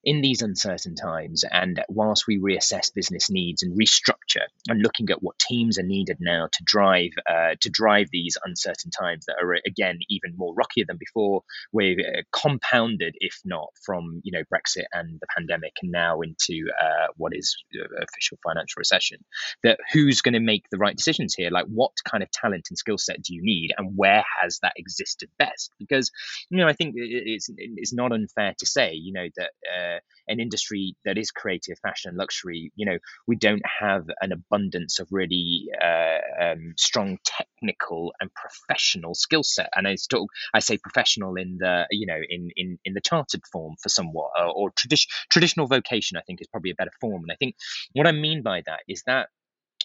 in 0.05 0.21
these 0.21 0.43
uncertain 0.43 0.95
times 0.95 1.45
and 1.51 1.83
whilst 1.89 2.27
we 2.27 2.39
reassess 2.39 2.93
business 2.95 3.31
needs 3.31 3.63
and 3.63 3.79
restructure 3.79 4.47
and 4.69 4.83
looking 4.83 5.11
at 5.11 5.23
what 5.23 5.39
teams 5.39 5.79
are 5.79 5.85
needed 5.85 6.17
now 6.21 6.49
to 6.53 6.63
drive 6.65 7.11
uh, 7.29 7.55
to 7.61 7.69
drive 7.71 8.09
these 8.11 8.37
uncertain 8.45 8.91
times 8.91 9.27
that 9.27 9.37
are 9.43 9.57
again 9.67 9.99
even 10.09 10.33
more 10.37 10.55
rockier 10.55 10.85
than 10.87 10.97
before 10.97 11.43
we're 11.73 11.99
uh, 12.01 12.23
compounded 12.33 13.15
if 13.21 13.41
not 13.45 13.69
from 13.85 14.21
you 14.25 14.33
know 14.33 14.43
brexit 14.53 14.85
and 14.93 15.19
the 15.21 15.27
pandemic 15.37 15.73
and 15.83 15.93
now 15.93 16.21
into 16.21 16.67
uh, 16.81 17.09
what 17.17 17.33
is 17.35 17.57
uh, 17.79 18.03
official 18.03 18.39
financial 18.45 18.79
recession 18.79 19.19
that 19.63 19.79
who's 19.93 20.21
going 20.23 20.35
to 20.35 20.41
make 20.41 20.65
the 20.71 20.79
right 20.79 20.97
decisions 20.97 21.35
here? 21.35 21.51
Like 21.51 21.67
what 21.67 21.93
kind 22.05 22.23
of 22.23 22.31
talent 22.31 22.67
and 22.71 22.79
skill 22.79 22.99
set 22.99 23.23
do 23.23 23.35
you 23.35 23.43
need 23.43 23.73
and 23.77 23.97
where 23.97 24.25
has 24.41 24.59
that 24.61 24.73
existed 24.77 25.29
best? 25.39 25.71
Because 25.79 26.11
you 26.51 26.59
know 26.59 26.69
i 26.69 26.73
think 26.73 26.95
it's 26.97 27.51
it's 27.57 27.93
not 27.93 28.13
unfair 28.13 28.55
to 28.59 28.67
say 28.67 28.93
you 28.93 29.13
know 29.13 29.27
that 29.37 29.51
uh, 29.97 30.01
an 30.29 30.41
industry 30.41 30.95
that 31.05 31.19
is 31.19 31.31
creative, 31.31 31.79
fashion, 31.83 32.11
and 32.11 32.19
luxury, 32.19 32.73
you 32.77 32.87
know, 32.87 32.99
we 33.27 33.37
don't 33.37 33.63
have 33.81 34.05
an 34.21 34.33
abundance 34.33 34.99
of 34.99 35.09
really 35.11 35.67
uh, 35.83 36.19
um, 36.45 36.75
strong 36.77 37.19
technical 37.25 38.13
and 38.21 38.31
professional 38.35 39.15
skill 39.15 39.43
set. 39.43 39.71
And 39.75 39.87
I 39.89 39.97
still, 39.97 40.27
I 40.55 40.61
say 40.61 40.79
professional 40.79 41.35
in 41.37 41.59
the, 41.59 41.87
you 41.91 42.07
know, 42.07 42.21
in 42.29 42.51
in 42.57 42.79
in 42.85 42.95
the 42.95 43.01
chartered 43.01 43.43
form 43.53 43.75
for 43.83 43.89
somewhat, 43.89 44.31
uh, 44.39 44.51
or 44.51 44.71
tradi- 44.73 45.07
traditional 45.31 45.67
vocation. 45.67 46.17
I 46.17 46.23
think 46.27 46.41
is 46.41 46.49
probably 46.49 46.71
a 46.71 46.77
better 46.77 46.93
form. 47.01 47.23
And 47.23 47.33
I 47.33 47.37
think 47.37 47.57
what 47.93 48.07
I 48.07 48.13
mean 48.13 48.43
by 48.43 48.63
that 48.67 48.81
is 48.89 49.03
that 49.07 49.29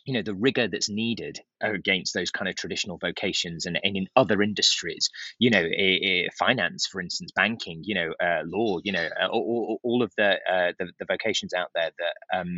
you 0.06 0.14
know 0.14 0.22
the 0.22 0.36
rigor 0.36 0.68
that's 0.68 0.90
needed 0.90 1.40
against 1.62 2.14
those 2.14 2.32
kind 2.32 2.48
of 2.48 2.56
traditional 2.56 2.98
vocations 2.98 3.66
and, 3.66 3.80
and 3.84 3.98
in 3.98 4.08
other 4.16 4.42
industries 4.42 5.10
you 5.40 5.50
know 5.50 5.64
finance 6.38 6.88
for 6.88 7.02
instance 7.02 7.32
banking 7.36 7.82
you 7.84 7.96
know 7.96 8.14
uh, 8.24 8.42
law 8.46 8.78
you 8.84 8.92
know 8.92 9.08
uh, 9.22 9.28
all, 9.28 9.80
all, 9.84 10.04
of 10.04 10.12
the, 10.18 10.38
uh, 10.50 10.72
the, 10.80 10.92
the 11.00 11.06
vocations 11.06 11.54
out 11.54 11.70
there 11.74 11.92
that 11.98 12.38
um, 12.38 12.58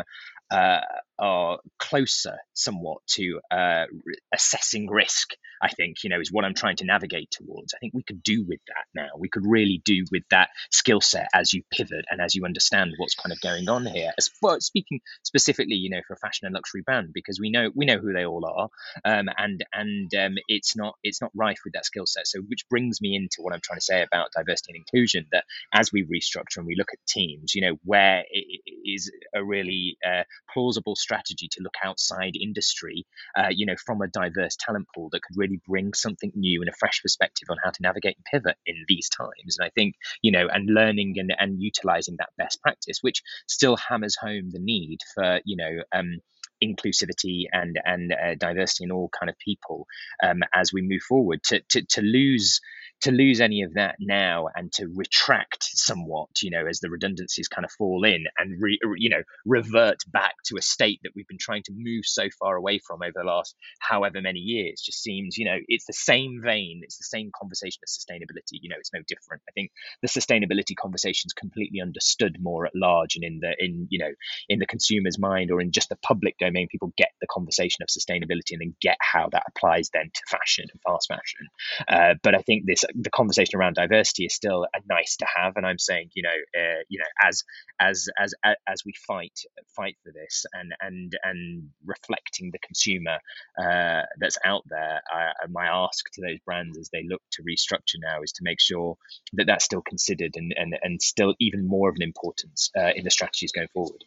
uh, 0.51 0.81
are 1.19 1.59
closer 1.79 2.37
somewhat 2.53 2.99
to 3.07 3.39
uh, 3.51 3.85
assessing 4.33 4.87
risk 4.89 5.29
i 5.61 5.67
think 5.69 6.03
you 6.03 6.09
know 6.09 6.19
is 6.19 6.31
what 6.31 6.45
i'm 6.45 6.53
trying 6.53 6.75
to 6.75 6.85
navigate 6.85 7.31
towards. 7.31 7.73
I 7.73 7.79
think 7.79 7.93
we 7.93 8.03
could 8.03 8.23
do 8.23 8.45
with 8.47 8.59
that 8.67 8.85
now. 8.93 9.09
We 9.17 9.29
could 9.29 9.43
really 9.45 9.81
do 9.85 10.05
with 10.11 10.23
that 10.31 10.49
skill 10.71 11.01
set 11.01 11.27
as 11.33 11.53
you 11.53 11.63
pivot 11.71 12.05
and 12.09 12.21
as 12.21 12.35
you 12.35 12.45
understand 12.45 12.93
what's 12.97 13.15
kind 13.15 13.31
of 13.31 13.41
going 13.41 13.69
on 13.69 13.85
here. 13.85 14.11
As 14.17 14.29
well 14.41 14.59
speaking 14.59 15.01
specifically 15.23 15.75
you 15.75 15.89
know 15.89 16.01
for 16.07 16.13
a 16.13 16.17
fashion 16.17 16.45
and 16.45 16.53
luxury 16.53 16.81
brand 16.85 17.09
because 17.13 17.39
we 17.39 17.49
know 17.49 17.69
we 17.75 17.85
know 17.85 17.97
who 17.97 18.13
they 18.13 18.25
all 18.25 18.45
are 18.45 18.69
um, 19.05 19.29
and 19.37 19.63
and 19.73 20.13
um, 20.15 20.35
it's 20.47 20.75
not 20.75 20.95
it's 21.03 21.21
not 21.21 21.31
rife 21.35 21.59
with 21.63 21.73
that 21.73 21.85
skill 21.85 22.05
set. 22.05 22.27
So 22.27 22.39
which 22.41 22.67
brings 22.69 23.01
me 23.01 23.15
into 23.15 23.37
what 23.39 23.53
i'm 23.53 23.61
trying 23.63 23.79
to 23.79 23.85
say 23.85 24.01
about 24.01 24.29
diversity 24.35 24.73
and 24.73 24.77
inclusion 24.77 25.25
that 25.31 25.43
as 25.73 25.91
we 25.91 26.03
restructure 26.03 26.57
and 26.57 26.67
we 26.67 26.75
look 26.75 26.89
at 26.93 26.99
teams 27.07 27.53
you 27.55 27.61
know 27.61 27.77
where 27.83 28.23
it 28.29 28.61
is 28.85 29.11
a 29.35 29.43
really 29.43 29.97
uh, 30.05 30.23
plausible 30.53 30.95
strategy 30.95 31.47
to 31.51 31.63
look 31.63 31.75
outside 31.83 32.35
industry, 32.39 33.05
uh, 33.37 33.49
you 33.49 33.65
know, 33.65 33.75
from 33.85 34.01
a 34.01 34.07
diverse 34.07 34.55
talent 34.59 34.87
pool 34.93 35.09
that 35.11 35.21
could 35.21 35.37
really 35.37 35.61
bring 35.67 35.93
something 35.93 36.31
new 36.35 36.61
and 36.61 36.69
a 36.69 36.77
fresh 36.79 37.01
perspective 37.01 37.47
on 37.49 37.57
how 37.63 37.69
to 37.69 37.81
navigate 37.81 38.17
and 38.17 38.25
pivot 38.25 38.57
in 38.65 38.85
these 38.87 39.09
times. 39.09 39.57
And 39.59 39.65
I 39.65 39.69
think, 39.69 39.95
you 40.21 40.31
know, 40.31 40.47
and 40.51 40.69
learning 40.69 41.15
and, 41.17 41.33
and 41.37 41.61
utilizing 41.61 42.15
that 42.19 42.29
best 42.37 42.61
practice, 42.61 42.99
which 43.01 43.21
still 43.47 43.77
hammers 43.77 44.15
home 44.15 44.49
the 44.51 44.59
need 44.59 44.99
for, 45.15 45.39
you 45.45 45.57
know, 45.57 45.83
um, 45.93 46.19
inclusivity 46.63 47.43
and 47.51 47.79
and 47.85 48.11
uh, 48.11 48.35
diversity 48.35 48.85
in 48.85 48.91
all 48.91 49.09
kind 49.09 49.29
of 49.29 49.37
people 49.37 49.85
um, 50.23 50.41
as 50.53 50.73
we 50.73 50.81
move 50.81 51.01
forward. 51.01 51.43
To 51.43 51.61
to, 51.69 51.81
to 51.83 52.01
lose 52.01 52.61
to 53.01 53.11
lose 53.11 53.41
any 53.41 53.61
of 53.61 53.73
that 53.75 53.95
now 53.99 54.47
and 54.55 54.71
to 54.73 54.87
retract 54.95 55.63
somewhat, 55.63 56.29
you 56.41 56.49
know, 56.49 56.65
as 56.67 56.79
the 56.79 56.89
redundancies 56.89 57.47
kind 57.47 57.65
of 57.65 57.71
fall 57.71 58.03
in 58.03 58.25
and 58.37 58.61
re, 58.61 58.79
you 58.97 59.09
know 59.09 59.21
revert 59.45 59.99
back 60.11 60.35
to 60.45 60.57
a 60.57 60.61
state 60.61 60.99
that 61.03 61.11
we've 61.15 61.27
been 61.27 61.37
trying 61.39 61.63
to 61.63 61.73
move 61.75 62.05
so 62.05 62.27
far 62.39 62.55
away 62.55 62.79
from 62.79 63.01
over 63.01 63.13
the 63.15 63.23
last 63.23 63.55
however 63.79 64.21
many 64.21 64.39
years, 64.39 64.81
just 64.81 65.01
seems, 65.01 65.37
you 65.37 65.45
know, 65.45 65.57
it's 65.67 65.85
the 65.85 65.93
same 65.93 66.41
vein, 66.43 66.81
it's 66.83 66.97
the 66.97 67.03
same 67.03 67.31
conversation 67.37 67.79
as 67.83 67.97
sustainability. 67.97 68.59
You 68.61 68.69
know, 68.69 68.75
it's 68.79 68.93
no 68.93 69.01
different. 69.07 69.43
I 69.47 69.51
think 69.51 69.71
the 70.01 70.07
sustainability 70.07 70.75
conversation 70.75 71.27
is 71.27 71.33
completely 71.33 71.81
understood 71.81 72.37
more 72.41 72.65
at 72.65 72.73
large 72.75 73.15
and 73.15 73.23
in 73.23 73.39
the 73.41 73.55
in 73.59 73.87
you 73.89 73.99
know 73.99 74.11
in 74.49 74.59
the 74.59 74.65
consumer's 74.65 75.19
mind 75.19 75.51
or 75.51 75.61
in 75.61 75.71
just 75.71 75.89
the 75.89 75.97
public 75.97 76.37
domain, 76.39 76.67
people 76.71 76.93
get 76.97 77.09
the 77.21 77.27
conversation 77.29 77.83
of 77.83 77.89
sustainability 77.89 78.51
and 78.51 78.61
then 78.61 78.75
get 78.81 78.97
how 79.01 79.29
that 79.31 79.43
applies 79.47 79.89
then 79.93 80.09
to 80.13 80.21
fashion 80.27 80.65
and 80.71 80.81
fast 80.81 81.07
fashion. 81.07 81.47
Uh, 81.87 82.15
but 82.23 82.35
I 82.35 82.41
think 82.41 82.65
this 82.65 82.83
the 82.95 83.09
conversation 83.09 83.59
around 83.59 83.75
diversity 83.75 84.25
is 84.25 84.35
still 84.35 84.65
a 84.73 84.79
nice 84.87 85.17
to 85.17 85.25
have, 85.35 85.53
and 85.55 85.65
I'm 85.65 85.79
saying, 85.79 86.11
you 86.13 86.23
know, 86.23 86.29
uh, 86.29 86.81
you 86.89 86.99
know, 86.99 87.05
as 87.21 87.43
as 87.79 88.09
as 88.19 88.33
as 88.67 88.83
we 88.85 88.93
fight 89.07 89.39
fight 89.75 89.97
for 90.03 90.11
this 90.11 90.45
and 90.53 90.73
and 90.81 91.17
and 91.23 91.69
reflecting 91.85 92.51
the 92.51 92.59
consumer 92.59 93.17
uh, 93.59 94.03
that's 94.19 94.37
out 94.43 94.63
there, 94.69 95.01
I, 95.09 95.31
my 95.49 95.67
ask 95.67 96.09
to 96.13 96.21
those 96.21 96.39
brands 96.45 96.77
as 96.77 96.89
they 96.89 97.03
look 97.07 97.21
to 97.33 97.43
restructure 97.43 97.99
now 98.01 98.21
is 98.21 98.31
to 98.33 98.43
make 98.43 98.59
sure 98.59 98.97
that 99.33 99.47
that's 99.47 99.65
still 99.65 99.81
considered 99.81 100.33
and 100.35 100.53
and 100.57 100.77
and 100.81 101.01
still 101.01 101.35
even 101.39 101.67
more 101.67 101.89
of 101.89 101.95
an 101.95 102.03
importance 102.03 102.69
uh, 102.77 102.91
in 102.95 103.03
the 103.03 103.11
strategies 103.11 103.51
going 103.51 103.69
forward. 103.73 104.03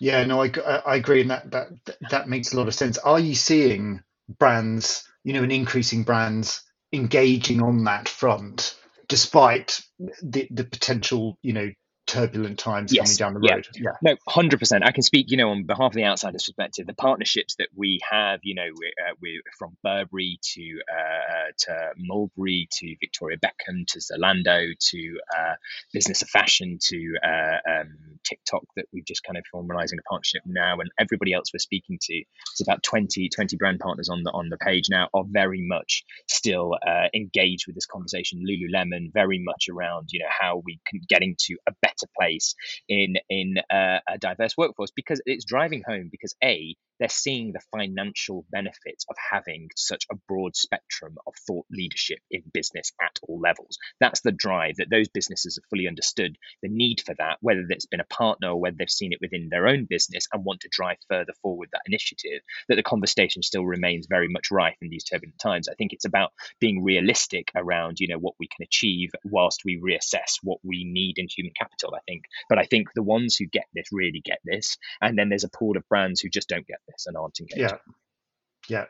Yeah, 0.00 0.24
no, 0.24 0.42
I, 0.42 0.50
I 0.86 0.96
agree, 0.96 1.20
and 1.20 1.30
that 1.30 1.50
that 1.52 1.68
that 2.10 2.28
makes 2.28 2.52
a 2.52 2.56
lot 2.56 2.68
of 2.68 2.74
sense. 2.74 2.98
Are 2.98 3.20
you 3.20 3.34
seeing 3.34 4.02
brands, 4.28 5.06
you 5.22 5.32
know, 5.32 5.42
an 5.42 5.50
increasing 5.50 6.02
brands 6.02 6.62
engaging 6.94 7.62
on 7.62 7.84
that 7.84 8.08
front, 8.08 8.76
despite 9.08 9.80
the 10.22 10.48
the 10.50 10.64
potential, 10.64 11.38
you 11.42 11.52
know, 11.52 11.70
turbulent 12.06 12.58
times 12.58 12.92
yes. 12.92 13.16
coming 13.16 13.34
down 13.34 13.42
the 13.42 13.54
road. 13.54 13.66
Yeah. 13.74 13.82
yeah. 14.02 14.10
No, 14.12 14.16
hundred 14.28 14.58
percent. 14.58 14.84
I 14.84 14.92
can 14.92 15.02
speak, 15.02 15.30
you 15.30 15.36
know, 15.36 15.50
on 15.50 15.64
behalf 15.64 15.92
of 15.92 15.94
the 15.94 16.04
outsider's 16.04 16.44
perspective. 16.44 16.86
The 16.86 16.94
partnerships 16.94 17.56
that 17.56 17.68
we 17.74 18.00
have, 18.10 18.40
you 18.42 18.54
know, 18.54 18.68
we're, 19.20 19.38
uh, 19.38 19.50
from 19.58 19.76
Burberry 19.82 20.38
to 20.54 20.80
uh, 20.90 21.52
to 21.58 21.90
Mulberry 21.96 22.68
to 22.72 22.96
Victoria 23.00 23.38
Beckham 23.38 23.86
to 23.88 23.98
Zalando 23.98 24.72
to 24.90 25.18
uh, 25.36 25.54
Business 25.92 26.22
of 26.22 26.28
Fashion 26.28 26.78
to 26.82 27.14
uh, 27.24 27.80
um, 27.80 27.96
TikTok 28.24 28.64
that 28.76 28.86
we've 28.92 29.04
just 29.04 29.24
kind 29.24 29.38
of 29.38 29.44
formalizing 29.54 29.98
a 29.98 30.08
partnership 30.08 30.42
now, 30.46 30.80
and 30.80 30.90
everybody 30.98 31.32
else 31.32 31.50
we're 31.52 31.58
speaking 31.58 31.98
to. 32.02 32.14
It's 32.52 32.62
about 32.62 32.82
20, 32.82 33.28
20 33.28 33.56
brand 33.56 33.80
partners 33.80 34.08
on 34.08 34.22
the 34.22 34.30
on 34.30 34.48
the 34.50 34.58
page 34.58 34.86
now 34.90 35.08
are 35.14 35.24
very 35.26 35.66
much 35.66 36.04
still 36.28 36.74
uh, 36.86 37.08
engaged 37.14 37.66
with 37.66 37.74
this 37.74 37.86
conversation. 37.86 38.44
Lululemon 38.46 39.12
very 39.12 39.42
much 39.42 39.68
around, 39.70 40.08
you 40.12 40.20
know, 40.20 40.28
how 40.28 40.62
we 40.64 40.80
can 40.86 41.00
getting 41.08 41.36
to 41.38 41.56
a 41.66 41.72
better 41.82 41.93
better 41.94 42.10
place 42.18 42.54
in 42.88 43.14
in 43.28 43.56
uh, 43.70 43.98
a 44.08 44.18
diverse 44.18 44.56
workforce 44.56 44.90
because 44.90 45.20
it's 45.26 45.44
driving 45.44 45.82
home 45.86 46.08
because 46.10 46.34
a 46.42 46.76
they're 47.00 47.08
seeing 47.08 47.52
the 47.52 47.60
financial 47.76 48.44
benefits 48.50 49.04
of 49.10 49.16
having 49.30 49.68
such 49.76 50.06
a 50.10 50.16
broad 50.28 50.54
spectrum 50.54 51.16
of 51.26 51.34
thought 51.46 51.66
leadership 51.70 52.18
in 52.30 52.42
business 52.52 52.92
at 53.02 53.18
all 53.22 53.40
levels. 53.40 53.78
That's 54.00 54.20
the 54.20 54.32
drive 54.32 54.76
that 54.76 54.90
those 54.90 55.08
businesses 55.08 55.56
have 55.56 55.68
fully 55.68 55.88
understood 55.88 56.36
the 56.62 56.68
need 56.68 57.02
for 57.04 57.14
that, 57.18 57.38
whether 57.40 57.64
it's 57.68 57.86
been 57.86 58.00
a 58.00 58.04
partner 58.04 58.50
or 58.50 58.60
whether 58.60 58.76
they've 58.78 58.88
seen 58.88 59.12
it 59.12 59.18
within 59.20 59.48
their 59.50 59.66
own 59.66 59.86
business 59.86 60.28
and 60.32 60.44
want 60.44 60.60
to 60.60 60.68
drive 60.70 60.98
further 61.08 61.32
forward 61.42 61.68
that 61.72 61.82
initiative, 61.86 62.42
that 62.68 62.76
the 62.76 62.82
conversation 62.82 63.42
still 63.42 63.64
remains 63.64 64.06
very 64.08 64.28
much 64.28 64.50
rife 64.50 64.76
in 64.80 64.88
these 64.88 65.04
turbulent 65.04 65.38
times. 65.38 65.68
I 65.68 65.74
think 65.74 65.92
it's 65.92 66.04
about 66.04 66.32
being 66.60 66.84
realistic 66.84 67.50
around, 67.56 67.98
you 67.98 68.08
know, 68.08 68.18
what 68.18 68.34
we 68.38 68.46
can 68.46 68.62
achieve 68.62 69.10
whilst 69.24 69.62
we 69.64 69.80
reassess 69.80 70.38
what 70.42 70.58
we 70.62 70.84
need 70.84 71.18
in 71.18 71.26
human 71.28 71.52
capital, 71.58 71.83
I 71.92 72.00
think. 72.06 72.24
But 72.48 72.58
I 72.58 72.64
think 72.64 72.88
the 72.94 73.02
ones 73.02 73.36
who 73.36 73.46
get 73.46 73.64
this 73.74 73.86
really 73.92 74.22
get 74.24 74.38
this. 74.44 74.76
And 75.00 75.18
then 75.18 75.28
there's 75.28 75.44
a 75.44 75.50
pool 75.50 75.76
of 75.76 75.88
brands 75.88 76.20
who 76.20 76.28
just 76.28 76.48
don't 76.48 76.66
get 76.66 76.78
this 76.88 77.06
and 77.06 77.16
aren't 77.16 77.40
engaged. 77.40 77.74
Yeah, 78.68 78.86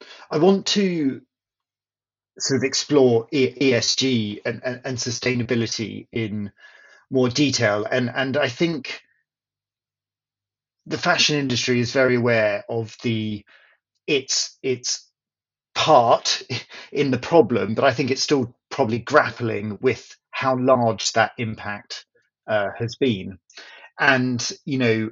yeah. 0.00 0.06
I 0.30 0.38
want 0.38 0.66
to 0.66 1.22
sort 2.38 2.58
of 2.58 2.64
explore 2.64 3.26
ESG 3.32 4.42
and, 4.44 4.60
and, 4.64 4.80
and 4.84 4.96
sustainability 4.96 6.06
in 6.12 6.52
more 7.10 7.28
detail, 7.28 7.86
and 7.90 8.10
and 8.14 8.36
I 8.36 8.48
think 8.48 9.00
the 10.86 10.98
fashion 10.98 11.36
industry 11.36 11.80
is 11.80 11.92
very 11.92 12.16
aware 12.16 12.64
of 12.68 12.96
the 13.02 13.44
its 14.06 14.56
its 14.62 15.08
part 15.74 16.42
in 16.92 17.10
the 17.10 17.18
problem, 17.18 17.74
but 17.74 17.84
I 17.84 17.92
think 17.92 18.10
it's 18.10 18.22
still 18.22 18.54
probably 18.70 18.98
grappling 18.98 19.78
with 19.80 20.16
how 20.30 20.56
large 20.56 21.12
that 21.12 21.32
impact 21.38 22.04
uh, 22.48 22.68
has 22.76 22.96
been. 22.96 23.38
And 24.00 24.50
you 24.64 24.78
know, 24.78 25.10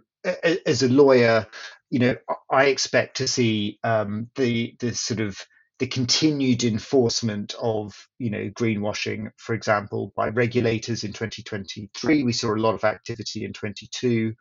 as 0.66 0.83
a 0.83 0.88
lawyer, 0.88 1.47
you 1.90 1.99
know, 1.99 2.16
I 2.50 2.66
expect 2.66 3.19
to 3.19 3.28
see 3.28 3.78
um, 3.85 4.31
the 4.35 4.75
the 4.81 4.95
sort 4.95 5.21
of 5.21 5.38
the 5.78 5.87
continued 5.87 6.64
enforcement 6.64 7.55
of 7.61 7.95
you 8.19 8.31
know 8.31 8.50
greenwashing, 8.50 9.31
for 9.37 9.55
example, 9.55 10.12
by 10.16 10.28
regulators 10.28 11.05
in 11.05 11.12
2023. 11.12 12.23
We 12.23 12.33
saw 12.33 12.55
a 12.55 12.57
lot 12.57 12.75
of 12.75 12.85
activity 12.85 13.45
in 13.45 13.52
22. 13.52 14.35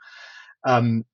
Um, 0.65 1.05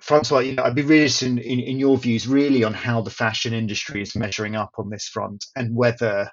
Francois, 0.00 0.38
you 0.38 0.54
know, 0.54 0.62
I'd 0.62 0.74
be 0.74 0.82
really 0.82 1.02
interested 1.02 1.28
in, 1.28 1.38
in, 1.38 1.60
in, 1.60 1.78
your 1.78 1.98
views 1.98 2.26
really 2.26 2.64
on 2.64 2.72
how 2.72 3.02
the 3.02 3.10
fashion 3.10 3.52
industry 3.52 4.00
is 4.00 4.16
measuring 4.16 4.56
up 4.56 4.70
on 4.78 4.88
this 4.88 5.06
front 5.06 5.44
and 5.56 5.76
whether 5.76 6.30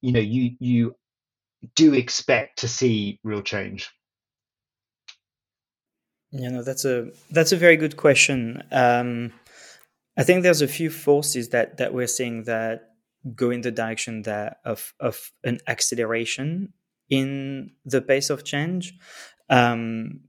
you 0.00 0.12
know 0.12 0.20
you 0.20 0.52
you 0.60 0.94
do 1.74 1.94
expect 1.94 2.60
to 2.60 2.68
see 2.68 3.18
real 3.24 3.42
change. 3.42 3.90
You 6.30 6.50
know, 6.50 6.62
that's 6.62 6.84
a 6.84 7.10
that's 7.30 7.52
a 7.52 7.56
very 7.56 7.76
good 7.76 7.96
question. 7.96 8.62
Um, 8.70 9.32
I 10.16 10.24
think 10.24 10.42
there's 10.42 10.62
a 10.62 10.68
few 10.68 10.90
forces 10.90 11.50
that 11.50 11.78
that 11.78 11.94
we're 11.94 12.06
seeing 12.06 12.44
that 12.44 12.90
go 13.34 13.50
in 13.50 13.62
the 13.62 13.70
direction 13.70 14.22
that 14.22 14.58
of 14.64 14.92
of 15.00 15.32
an 15.44 15.58
acceleration 15.66 16.74
in 17.08 17.70
the 17.84 18.02
pace 18.02 18.28
of 18.28 18.44
change. 18.44 18.94
Um, 19.48 20.20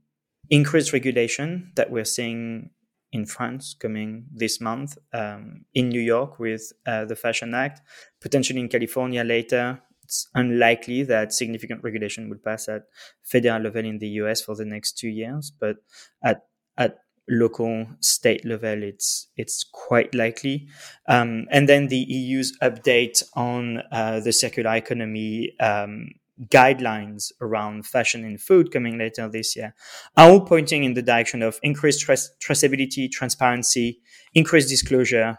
increased 0.48 0.92
regulation 0.92 1.70
that 1.76 1.90
we're 1.90 2.04
seeing 2.04 2.70
in 3.12 3.26
France 3.26 3.74
coming 3.78 4.26
this 4.32 4.60
month, 4.60 4.96
um, 5.12 5.64
in 5.74 5.88
New 5.88 6.00
York 6.00 6.38
with 6.38 6.72
uh, 6.86 7.04
the 7.04 7.16
Fashion 7.16 7.54
Act, 7.54 7.82
potentially 8.20 8.60
in 8.60 8.68
California 8.68 9.22
later 9.24 9.80
it's 10.10 10.26
unlikely 10.34 11.04
that 11.04 11.32
significant 11.32 11.84
regulation 11.84 12.28
will 12.28 12.42
pass 12.44 12.68
at 12.68 12.82
federal 13.22 13.62
level 13.62 13.84
in 13.84 13.98
the 13.98 14.08
US 14.22 14.42
for 14.42 14.56
the 14.56 14.64
next 14.64 14.98
two 14.98 15.08
years, 15.08 15.52
but 15.60 15.76
at 16.24 16.46
at 16.76 16.98
local 17.28 17.86
state 18.00 18.44
level 18.44 18.82
it's 18.82 19.28
it's 19.36 19.62
quite 19.72 20.12
likely. 20.12 20.66
Um, 21.06 21.46
and 21.52 21.68
then 21.68 21.86
the 21.86 22.04
eu's 22.08 22.58
update 22.58 23.22
on 23.34 23.82
uh, 23.92 24.18
the 24.18 24.32
circular 24.32 24.74
economy 24.74 25.52
um, 25.60 26.08
guidelines 26.48 27.30
around 27.40 27.86
fashion 27.86 28.24
and 28.24 28.40
food 28.40 28.72
coming 28.72 28.98
later 28.98 29.28
this 29.28 29.54
year 29.54 29.74
are 30.16 30.28
all 30.30 30.40
pointing 30.40 30.82
in 30.82 30.94
the 30.94 31.02
direction 31.02 31.40
of 31.40 31.60
increased 31.62 32.00
tra- 32.00 32.16
traceability 32.44 33.08
transparency 33.08 34.00
increased 34.34 34.70
disclosure 34.70 35.36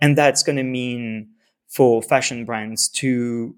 and 0.00 0.16
that's 0.16 0.44
going 0.44 0.56
to 0.56 0.62
mean 0.62 1.28
for 1.66 2.00
fashion 2.00 2.44
brands 2.44 2.88
to 2.88 3.56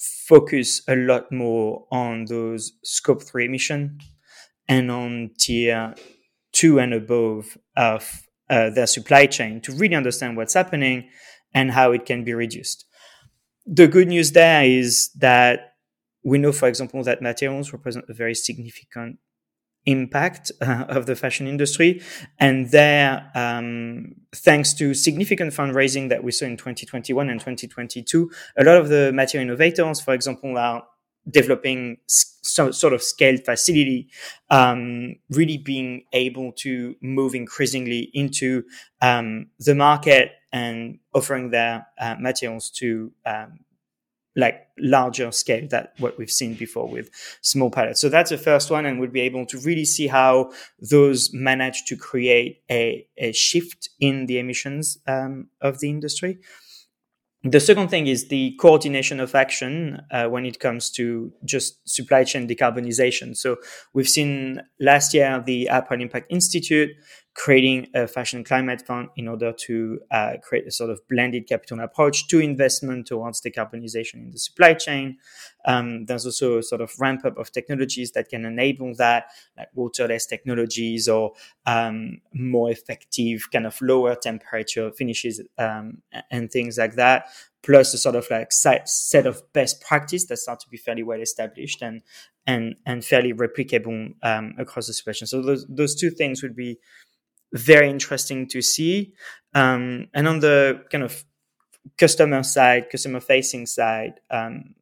focus 0.00 0.82
a 0.88 0.96
lot 0.96 1.30
more 1.30 1.86
on 1.90 2.24
those 2.26 2.72
scope 2.82 3.22
three 3.22 3.44
emission 3.44 3.98
and 4.68 4.90
on 4.90 5.30
tier 5.38 5.94
two 6.52 6.78
and 6.78 6.94
above 6.94 7.58
of 7.76 8.22
uh, 8.48 8.70
their 8.70 8.86
supply 8.86 9.26
chain 9.26 9.60
to 9.60 9.72
really 9.72 9.94
understand 9.94 10.36
what's 10.36 10.54
happening 10.54 11.08
and 11.54 11.70
how 11.70 11.92
it 11.92 12.06
can 12.06 12.24
be 12.24 12.32
reduced. 12.32 12.86
The 13.66 13.86
good 13.86 14.08
news 14.08 14.32
there 14.32 14.64
is 14.64 15.10
that 15.18 15.74
we 16.24 16.38
know, 16.38 16.52
for 16.52 16.68
example, 16.68 17.02
that 17.04 17.22
materials 17.22 17.72
represent 17.72 18.06
a 18.08 18.14
very 18.14 18.34
significant 18.34 19.18
impact 19.90 20.52
uh, 20.60 20.84
of 20.88 21.06
the 21.06 21.16
fashion 21.16 21.46
industry. 21.46 22.02
And 22.38 22.70
there, 22.70 23.30
um, 23.34 24.14
thanks 24.34 24.72
to 24.74 24.94
significant 24.94 25.52
fundraising 25.52 26.08
that 26.08 26.22
we 26.22 26.32
saw 26.32 26.46
in 26.46 26.56
2021 26.56 27.28
and 27.28 27.40
2022, 27.40 28.30
a 28.58 28.64
lot 28.64 28.76
of 28.76 28.88
the 28.88 29.12
material 29.12 29.48
innovators, 29.48 30.00
for 30.00 30.14
example, 30.14 30.56
are 30.56 30.82
developing 31.28 31.98
some 32.06 32.72
sort 32.72 32.92
of 32.92 33.02
scaled 33.02 33.44
facility, 33.44 34.08
um, 34.50 35.16
really 35.30 35.58
being 35.58 36.04
able 36.12 36.52
to 36.52 36.96
move 37.02 37.34
increasingly 37.34 38.10
into 38.14 38.64
um, 39.02 39.46
the 39.58 39.74
market 39.74 40.32
and 40.52 40.98
offering 41.14 41.50
their 41.50 41.86
uh, 42.00 42.16
materials 42.18 42.70
to 42.70 43.12
um, 43.26 43.60
like 44.36 44.66
larger 44.78 45.32
scale 45.32 45.66
that 45.70 45.92
what 45.98 46.16
we've 46.16 46.30
seen 46.30 46.54
before 46.54 46.88
with 46.88 47.10
small 47.42 47.70
pilots. 47.70 48.00
So 48.00 48.08
that's 48.08 48.30
the 48.30 48.38
first 48.38 48.70
one, 48.70 48.86
and 48.86 49.00
we'll 49.00 49.10
be 49.10 49.20
able 49.20 49.46
to 49.46 49.58
really 49.58 49.84
see 49.84 50.06
how 50.06 50.52
those 50.90 51.30
manage 51.32 51.84
to 51.86 51.96
create 51.96 52.62
a, 52.70 53.06
a 53.18 53.32
shift 53.32 53.90
in 53.98 54.26
the 54.26 54.38
emissions 54.38 54.98
um, 55.06 55.48
of 55.60 55.80
the 55.80 55.90
industry. 55.90 56.38
The 57.42 57.58
second 57.58 57.88
thing 57.88 58.06
is 58.06 58.28
the 58.28 58.54
coordination 58.60 59.18
of 59.18 59.34
action 59.34 60.02
uh, 60.10 60.26
when 60.26 60.44
it 60.44 60.60
comes 60.60 60.90
to 60.90 61.32
just 61.46 61.88
supply 61.88 62.22
chain 62.22 62.46
decarbonization. 62.46 63.34
So 63.34 63.56
we've 63.94 64.08
seen 64.08 64.60
last 64.78 65.14
year 65.14 65.42
the 65.44 65.66
Apparel 65.68 66.02
Impact 66.02 66.26
Institute 66.30 66.90
creating 67.34 67.86
a 67.94 68.06
fashion 68.06 68.42
climate 68.42 68.82
fund 68.86 69.08
in 69.16 69.28
order 69.28 69.52
to 69.52 70.00
uh, 70.10 70.32
create 70.42 70.66
a 70.66 70.70
sort 70.70 70.90
of 70.90 71.00
blended 71.08 71.46
capital 71.48 71.78
approach 71.80 72.26
to 72.28 72.40
investment 72.40 73.06
towards 73.06 73.40
decarbonization 73.40 74.14
in 74.14 74.30
the 74.30 74.38
supply 74.38 74.74
chain. 74.74 75.16
Um, 75.64 76.06
there's 76.06 76.26
also 76.26 76.58
a 76.58 76.62
sort 76.62 76.80
of 76.80 76.92
ramp 76.98 77.24
up 77.24 77.38
of 77.38 77.52
technologies 77.52 78.12
that 78.12 78.28
can 78.28 78.44
enable 78.44 78.94
that, 78.96 79.26
like 79.56 79.68
waterless 79.74 80.26
technologies 80.26 81.08
or 81.08 81.32
um, 81.66 82.20
more 82.34 82.70
effective 82.70 83.48
kind 83.52 83.66
of 83.66 83.80
lower 83.80 84.16
temperature 84.16 84.90
finishes 84.90 85.40
um, 85.56 85.98
and 86.30 86.50
things 86.50 86.78
like 86.78 86.96
that. 86.96 87.26
Plus 87.62 87.92
a 87.92 87.98
sort 87.98 88.16
of 88.16 88.26
like 88.30 88.50
set 88.50 89.26
of 89.26 89.42
best 89.52 89.82
practice 89.82 90.26
that 90.26 90.38
start 90.38 90.60
to 90.60 90.68
be 90.70 90.78
fairly 90.78 91.02
well 91.02 91.20
established 91.20 91.82
and 91.82 92.00
and 92.46 92.76
and 92.86 93.04
fairly 93.04 93.32
replicable 93.32 94.14
um, 94.22 94.54
across 94.58 94.86
the 94.86 94.94
supply 94.94 95.12
chain. 95.12 95.26
So 95.26 95.42
those 95.42 95.66
those 95.68 95.94
two 95.94 96.10
things 96.10 96.42
would 96.42 96.56
be 96.56 96.78
very 97.52 97.88
interesting 97.88 98.46
to 98.48 98.62
see. 98.62 99.12
Um, 99.54 100.08
and 100.14 100.28
on 100.28 100.40
the 100.40 100.82
kind 100.90 101.04
of 101.04 101.24
customer 101.98 102.42
side, 102.42 102.90
customer 102.90 103.20
facing 103.20 103.66
side, 103.66 104.20
um, 104.30 104.74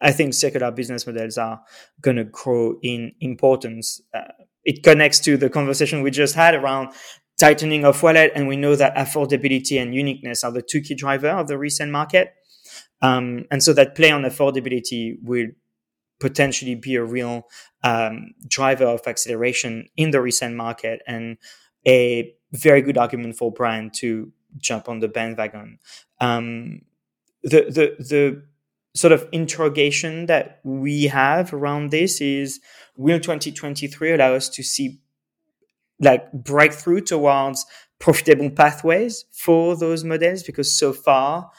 I 0.00 0.10
think 0.10 0.34
circular 0.34 0.70
business 0.72 1.06
models 1.06 1.38
are 1.38 1.62
going 2.00 2.16
to 2.16 2.24
grow 2.24 2.74
in 2.82 3.12
importance. 3.20 4.00
Uh, 4.12 4.32
it 4.64 4.82
connects 4.82 5.20
to 5.20 5.36
the 5.36 5.48
conversation 5.48 6.02
we 6.02 6.10
just 6.10 6.34
had 6.34 6.54
around 6.54 6.92
tightening 7.38 7.84
of 7.84 8.02
wallet, 8.02 8.32
and 8.34 8.48
we 8.48 8.56
know 8.56 8.76
that 8.76 8.96
affordability 8.96 9.80
and 9.80 9.94
uniqueness 9.94 10.44
are 10.44 10.52
the 10.52 10.62
two 10.62 10.80
key 10.80 10.94
drivers 10.94 11.32
of 11.32 11.48
the 11.48 11.58
resale 11.58 11.88
market. 11.88 12.34
Um, 13.00 13.44
and 13.50 13.62
so 13.62 13.72
that 13.72 13.94
play 13.94 14.10
on 14.10 14.22
affordability 14.22 15.16
will 15.22 15.48
potentially 16.20 16.76
be 16.76 16.94
a 16.94 17.04
real 17.04 17.48
um, 17.82 18.32
driver 18.46 18.84
of 18.84 19.00
acceleration 19.06 19.88
in 19.96 20.12
the 20.12 20.20
resale 20.20 20.52
market 20.52 21.02
and 21.06 21.36
a 21.86 22.34
very 22.52 22.82
good 22.82 22.98
argument 22.98 23.36
for 23.36 23.50
brand 23.50 23.94
to 23.94 24.32
jump 24.58 24.88
on 24.88 25.00
the 25.00 25.08
bandwagon. 25.08 25.78
Um, 26.20 26.82
the 27.42 27.62
the 27.64 27.96
the 27.98 28.42
sort 28.94 29.12
of 29.12 29.26
interrogation 29.32 30.26
that 30.26 30.60
we 30.64 31.04
have 31.04 31.52
around 31.54 31.90
this 31.90 32.20
is 32.20 32.60
will 32.96 33.18
2023 33.18 34.12
allow 34.12 34.34
us 34.34 34.48
to 34.50 34.62
see 34.62 35.00
like 35.98 36.30
breakthrough 36.32 37.00
towards 37.00 37.64
profitable 37.98 38.50
pathways 38.50 39.24
for 39.32 39.76
those 39.76 40.04
models 40.04 40.42
because 40.42 40.76
so 40.76 40.92
far 40.92 41.50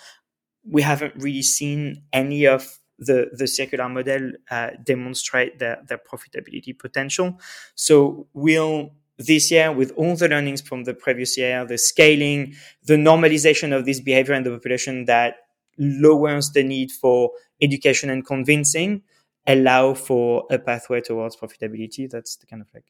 we 0.69 0.81
haven't 0.81 1.13
really 1.15 1.41
seen 1.41 2.03
any 2.11 2.45
of 2.45 2.79
the 2.99 3.29
the 3.33 3.47
circular 3.47 3.89
model 3.89 4.31
uh, 4.51 4.69
demonstrate 4.83 5.59
their 5.59 5.81
their 5.87 5.97
profitability 5.97 6.77
potential 6.77 7.39
so 7.75 8.27
will 8.33 8.93
this 9.17 9.51
year 9.51 9.71
with 9.71 9.91
all 9.95 10.15
the 10.15 10.27
learnings 10.27 10.61
from 10.61 10.83
the 10.85 10.93
previous 10.93 11.37
year 11.37 11.65
the 11.65 11.77
scaling 11.77 12.53
the 12.85 12.95
normalization 12.95 13.75
of 13.75 13.85
this 13.85 13.99
behavior 13.99 14.33
in 14.33 14.43
the 14.43 14.49
population 14.49 15.05
that 15.05 15.35
lowers 15.77 16.51
the 16.51 16.63
need 16.63 16.91
for 16.91 17.31
education 17.61 18.09
and 18.09 18.25
convincing 18.25 19.01
allow 19.47 19.93
for 19.93 20.45
a 20.49 20.57
pathway 20.57 21.01
towards 21.01 21.35
profitability. 21.35 22.09
That's 22.09 22.37
the 22.37 22.45
kind 22.45 22.61
of 22.61 22.67
like 22.73 22.85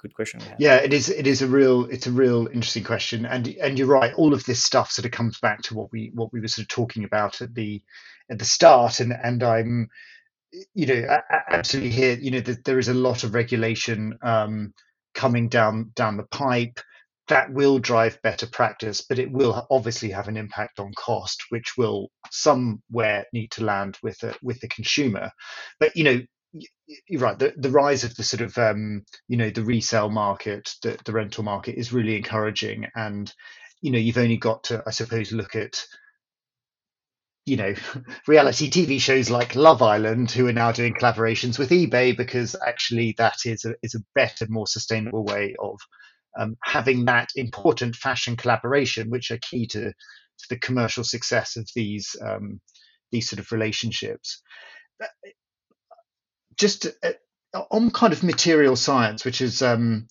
good 0.00 0.14
question 0.14 0.40
yeah 0.60 0.76
it 0.76 0.92
is 0.92 1.08
it 1.10 1.26
is 1.26 1.42
a 1.42 1.46
real 1.48 1.86
it's 1.86 2.06
a 2.06 2.12
real 2.12 2.46
interesting 2.46 2.84
question. 2.84 3.26
And 3.26 3.48
and 3.60 3.76
you're 3.76 3.88
right 3.88 4.14
all 4.14 4.32
of 4.32 4.44
this 4.44 4.62
stuff 4.62 4.92
sort 4.92 5.06
of 5.06 5.10
comes 5.10 5.40
back 5.40 5.62
to 5.62 5.74
what 5.74 5.90
we 5.90 6.12
what 6.14 6.32
we 6.32 6.40
were 6.40 6.46
sort 6.46 6.62
of 6.62 6.68
talking 6.68 7.02
about 7.02 7.42
at 7.42 7.52
the 7.54 7.82
at 8.30 8.38
the 8.38 8.44
start. 8.44 9.00
And 9.00 9.12
and 9.12 9.42
i'm 9.42 9.88
you 10.72 10.86
know 10.86 11.20
absolutely 11.50 11.90
here 11.90 12.14
you 12.14 12.30
know 12.30 12.40
that 12.40 12.64
there 12.64 12.78
is 12.78 12.88
a 12.88 12.94
lot 12.94 13.24
of 13.24 13.34
regulation 13.34 14.16
um 14.22 14.72
coming 15.14 15.48
down 15.48 15.92
down 15.94 16.16
the 16.16 16.24
pipe 16.24 16.80
that 17.28 17.52
will 17.52 17.78
drive 17.78 18.20
better 18.22 18.46
practice, 18.46 19.02
but 19.02 19.18
it 19.18 19.30
will 19.30 19.66
obviously 19.70 20.10
have 20.10 20.28
an 20.28 20.36
impact 20.36 20.80
on 20.80 20.92
cost, 20.94 21.44
which 21.50 21.76
will 21.76 22.10
somewhere 22.30 23.26
need 23.32 23.50
to 23.52 23.64
land 23.64 23.98
with 24.02 24.22
a, 24.22 24.34
with 24.42 24.58
the 24.60 24.68
consumer. 24.68 25.30
But 25.78 25.94
you 25.94 26.04
know, 26.04 26.20
you're 27.06 27.20
right. 27.20 27.38
The, 27.38 27.52
the 27.56 27.70
rise 27.70 28.04
of 28.04 28.16
the 28.16 28.22
sort 28.22 28.40
of 28.40 28.56
um, 28.58 29.04
you 29.28 29.36
know 29.36 29.50
the 29.50 29.64
resale 29.64 30.10
market, 30.10 30.74
the, 30.82 30.98
the 31.04 31.12
rental 31.12 31.44
market 31.44 31.76
is 31.76 31.92
really 31.92 32.16
encouraging, 32.16 32.86
and 32.96 33.32
you 33.82 33.90
know 33.90 33.98
you've 33.98 34.18
only 34.18 34.38
got 34.38 34.64
to, 34.64 34.82
I 34.86 34.90
suppose, 34.90 35.30
look 35.30 35.54
at 35.54 35.84
you 37.48 37.56
know 37.56 37.74
reality 38.26 38.70
TV 38.70 39.00
shows 39.00 39.30
like 39.30 39.56
Love 39.56 39.82
Island, 39.82 40.30
who 40.30 40.46
are 40.46 40.52
now 40.52 40.72
doing 40.72 40.94
collaborations 40.94 41.58
with 41.58 41.70
eBay 41.70 42.16
because 42.16 42.54
actually 42.66 43.14
that 43.18 43.38
is 43.44 43.64
a 43.64 43.74
is 43.82 43.94
a 43.94 44.04
better, 44.14 44.46
more 44.48 44.66
sustainable 44.66 45.24
way 45.24 45.54
of 45.58 45.78
um, 46.38 46.56
having 46.62 47.06
that 47.06 47.30
important 47.34 47.96
fashion 47.96 48.36
collaboration, 48.36 49.10
which 49.10 49.30
are 49.30 49.38
key 49.38 49.66
to, 49.68 49.80
to 49.90 50.46
the 50.50 50.58
commercial 50.58 51.04
success 51.04 51.56
of 51.56 51.68
these 51.74 52.14
um, 52.24 52.60
these 53.10 53.28
sort 53.28 53.40
of 53.40 53.50
relationships. 53.50 54.42
Just 56.56 56.86
uh, 57.02 57.12
on 57.70 57.90
kind 57.90 58.12
of 58.12 58.22
material 58.22 58.76
science, 58.76 59.24
which 59.24 59.40
is 59.40 59.62
um, 59.62 60.06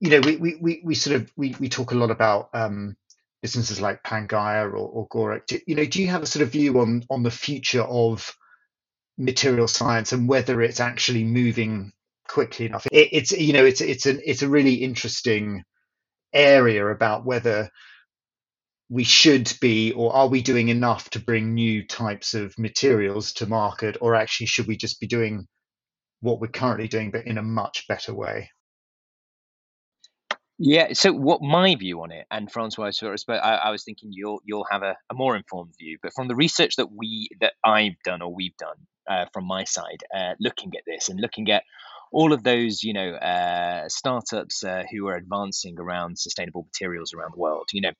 you 0.00 0.10
know 0.10 0.20
we, 0.20 0.36
we, 0.36 0.56
we, 0.60 0.82
we 0.84 0.94
sort 0.94 1.16
of 1.16 1.32
we, 1.36 1.54
we 1.60 1.68
talk 1.68 1.92
a 1.92 1.96
lot 1.96 2.10
about 2.10 2.48
um, 2.52 2.96
businesses 3.42 3.80
like 3.80 4.02
Pangaia 4.02 4.64
or, 4.64 4.76
or 4.76 5.08
Gorick. 5.08 5.46
Do, 5.46 5.58
you 5.66 5.74
know, 5.74 5.84
do 5.84 6.00
you 6.00 6.08
have 6.08 6.22
a 6.22 6.26
sort 6.26 6.42
of 6.44 6.52
view 6.52 6.80
on 6.80 7.04
on 7.10 7.22
the 7.22 7.30
future 7.30 7.82
of 7.82 8.34
material 9.18 9.68
science 9.68 10.12
and 10.12 10.28
whether 10.28 10.62
it's 10.62 10.80
actually 10.80 11.24
moving 11.24 11.92
quickly 12.28 12.66
enough. 12.66 12.86
It, 12.90 13.08
it's 13.12 13.32
you 13.32 13.52
know 13.52 13.64
it's 13.64 13.80
it's 13.80 14.06
an 14.06 14.20
it's 14.24 14.42
a 14.42 14.48
really 14.48 14.74
interesting 14.74 15.64
area 16.32 16.86
about 16.86 17.24
whether 17.24 17.70
we 18.88 19.04
should 19.04 19.52
be 19.60 19.92
or 19.92 20.14
are 20.14 20.28
we 20.28 20.42
doing 20.42 20.68
enough 20.68 21.10
to 21.10 21.20
bring 21.20 21.54
new 21.54 21.86
types 21.86 22.34
of 22.34 22.58
materials 22.58 23.32
to 23.34 23.46
market 23.46 23.96
or 24.00 24.14
actually 24.14 24.46
should 24.46 24.66
we 24.66 24.76
just 24.76 25.00
be 25.00 25.06
doing 25.06 25.46
what 26.20 26.40
we're 26.40 26.48
currently 26.48 26.88
doing 26.88 27.10
but 27.10 27.26
in 27.26 27.38
a 27.38 27.42
much 27.42 27.86
better 27.88 28.14
way 28.14 28.50
yeah 30.64 30.92
so 30.92 31.12
what 31.12 31.42
my 31.42 31.74
view 31.74 32.02
on 32.02 32.12
it 32.12 32.26
and 32.30 32.50
francois 32.50 32.90
I, 33.28 33.32
I 33.34 33.70
was 33.70 33.84
thinking 33.84 34.10
you'll 34.12 34.40
you'll 34.44 34.66
have 34.70 34.82
a, 34.82 34.96
a, 35.10 35.14
more 35.14 35.36
informed 35.36 35.74
view 35.78 35.98
but 36.02 36.12
from 36.14 36.28
the 36.28 36.36
research 36.36 36.76
that 36.76 36.92
we 36.92 37.28
that 37.40 37.54
i've 37.64 38.00
done 38.04 38.22
or 38.22 38.32
we've 38.32 38.56
done 38.56 38.76
uh, 39.10 39.26
from 39.32 39.44
my 39.44 39.64
side 39.64 40.04
uh, 40.16 40.34
looking 40.38 40.72
at 40.76 40.84
this 40.86 41.08
and 41.08 41.20
looking 41.20 41.50
at 41.50 41.64
all 42.12 42.32
of 42.32 42.42
those, 42.42 42.84
you 42.84 42.92
know, 42.92 43.12
uh, 43.14 43.88
startups 43.88 44.62
uh, 44.62 44.84
who 44.92 45.08
are 45.08 45.16
advancing 45.16 45.78
around 45.78 46.18
sustainable 46.18 46.64
materials 46.64 47.14
around 47.14 47.32
the 47.34 47.40
world, 47.40 47.68
you 47.72 47.80
know, 47.80 47.92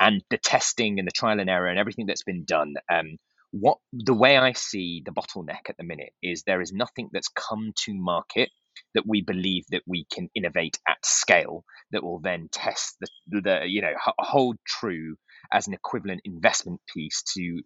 and 0.00 0.22
the 0.30 0.36
testing 0.36 0.98
and 0.98 1.06
the 1.06 1.12
trial 1.12 1.38
and 1.38 1.48
error 1.48 1.68
and 1.68 1.78
everything 1.78 2.06
that's 2.06 2.24
been 2.24 2.44
done. 2.44 2.74
Um, 2.92 3.18
what 3.52 3.78
the 3.92 4.14
way 4.14 4.36
I 4.36 4.52
see 4.52 5.02
the 5.04 5.12
bottleneck 5.12 5.68
at 5.68 5.76
the 5.76 5.84
minute 5.84 6.12
is 6.22 6.42
there 6.42 6.60
is 6.60 6.72
nothing 6.72 7.08
that's 7.12 7.28
come 7.28 7.72
to 7.84 7.94
market 7.94 8.50
that 8.94 9.04
we 9.06 9.22
believe 9.22 9.64
that 9.70 9.82
we 9.86 10.06
can 10.12 10.28
innovate 10.34 10.78
at 10.88 11.04
scale 11.04 11.64
that 11.92 12.02
will 12.04 12.20
then 12.20 12.48
test 12.52 12.96
the, 13.00 13.40
the 13.42 13.60
you 13.66 13.82
know 13.82 13.94
hold 14.18 14.56
true 14.66 15.16
as 15.52 15.66
an 15.68 15.74
equivalent 15.74 16.22
investment 16.24 16.80
piece 16.92 17.22
to 17.34 17.62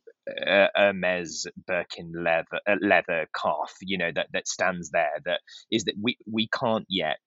uh, 0.47 0.69
Hermes 0.77 1.47
Birkin 1.67 2.13
leather 2.17 2.61
uh, 2.69 2.77
leather 2.81 3.29
calf, 3.41 3.75
you 3.83 3.99
know 3.99 4.11
that 4.15 4.29
that 4.33 4.49
stands 4.49 4.91
there. 4.91 5.21
That 5.25 5.41
is 5.71 5.85
that 5.85 5.95
we 6.01 6.19
we 6.31 6.49
can't 6.49 6.87
yet 6.89 7.19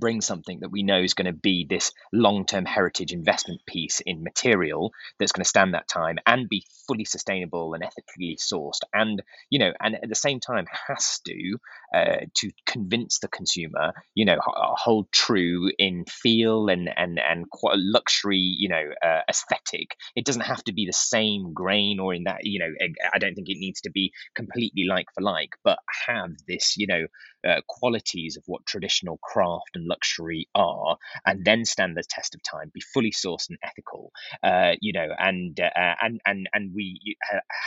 bring 0.00 0.20
something 0.20 0.60
that 0.60 0.70
we 0.70 0.82
know 0.82 1.00
is 1.00 1.14
going 1.14 1.26
to 1.26 1.32
be 1.32 1.66
this 1.68 1.92
long-term 2.12 2.64
heritage 2.64 3.12
investment 3.12 3.60
piece 3.66 4.00
in 4.00 4.22
material 4.24 4.92
that's 5.18 5.32
going 5.32 5.44
to 5.44 5.48
stand 5.48 5.74
that 5.74 5.88
time 5.88 6.18
and 6.26 6.48
be 6.48 6.64
fully 6.86 7.04
sustainable 7.04 7.74
and 7.74 7.84
ethically 7.84 8.36
sourced 8.40 8.80
and 8.94 9.22
you 9.50 9.58
know 9.58 9.72
and 9.80 9.94
at 9.96 10.08
the 10.08 10.14
same 10.14 10.40
time 10.40 10.66
has 10.88 11.20
to 11.26 11.58
uh, 11.94 12.24
to 12.34 12.50
convince 12.66 13.18
the 13.20 13.28
consumer 13.28 13.92
you 14.14 14.24
know 14.24 14.38
hold 14.42 15.10
true 15.12 15.70
in 15.78 16.04
feel 16.06 16.68
and 16.68 16.88
and 16.96 17.20
and 17.20 17.46
luxury 17.74 18.38
you 18.38 18.68
know 18.68 18.90
uh, 19.02 19.20
aesthetic. 19.28 19.96
It 20.16 20.24
doesn't 20.24 20.42
have 20.42 20.64
to 20.64 20.72
be 20.72 20.86
the 20.86 20.92
same 20.92 21.52
grain 21.52 22.00
or 22.00 22.14
in 22.14 22.24
that 22.24 22.38
you 22.42 22.58
know 22.58 22.72
i 23.12 23.18
don't 23.18 23.34
think 23.34 23.48
it 23.48 23.58
needs 23.58 23.82
to 23.82 23.90
be 23.90 24.12
completely 24.34 24.86
like 24.88 25.06
for 25.14 25.22
like 25.22 25.50
but 25.64 25.78
have 26.06 26.30
this 26.48 26.76
you 26.76 26.86
know 26.86 27.06
uh, 27.48 27.60
qualities 27.68 28.36
of 28.36 28.42
what 28.46 28.66
traditional 28.66 29.18
craft 29.18 29.70
and 29.74 29.86
luxury 29.90 30.48
are, 30.54 30.96
and 31.26 31.44
then 31.44 31.64
stand 31.64 31.96
the 31.96 32.02
test 32.08 32.34
of 32.34 32.42
time, 32.42 32.70
be 32.72 32.80
fully 32.94 33.12
sourced 33.12 33.48
and 33.50 33.58
ethical, 33.62 34.12
uh, 34.42 34.72
you 34.80 34.92
know, 34.92 35.08
and 35.18 35.58
uh, 35.60 35.94
and 36.00 36.20
and 36.26 36.48
and 36.54 36.72
we 36.74 37.16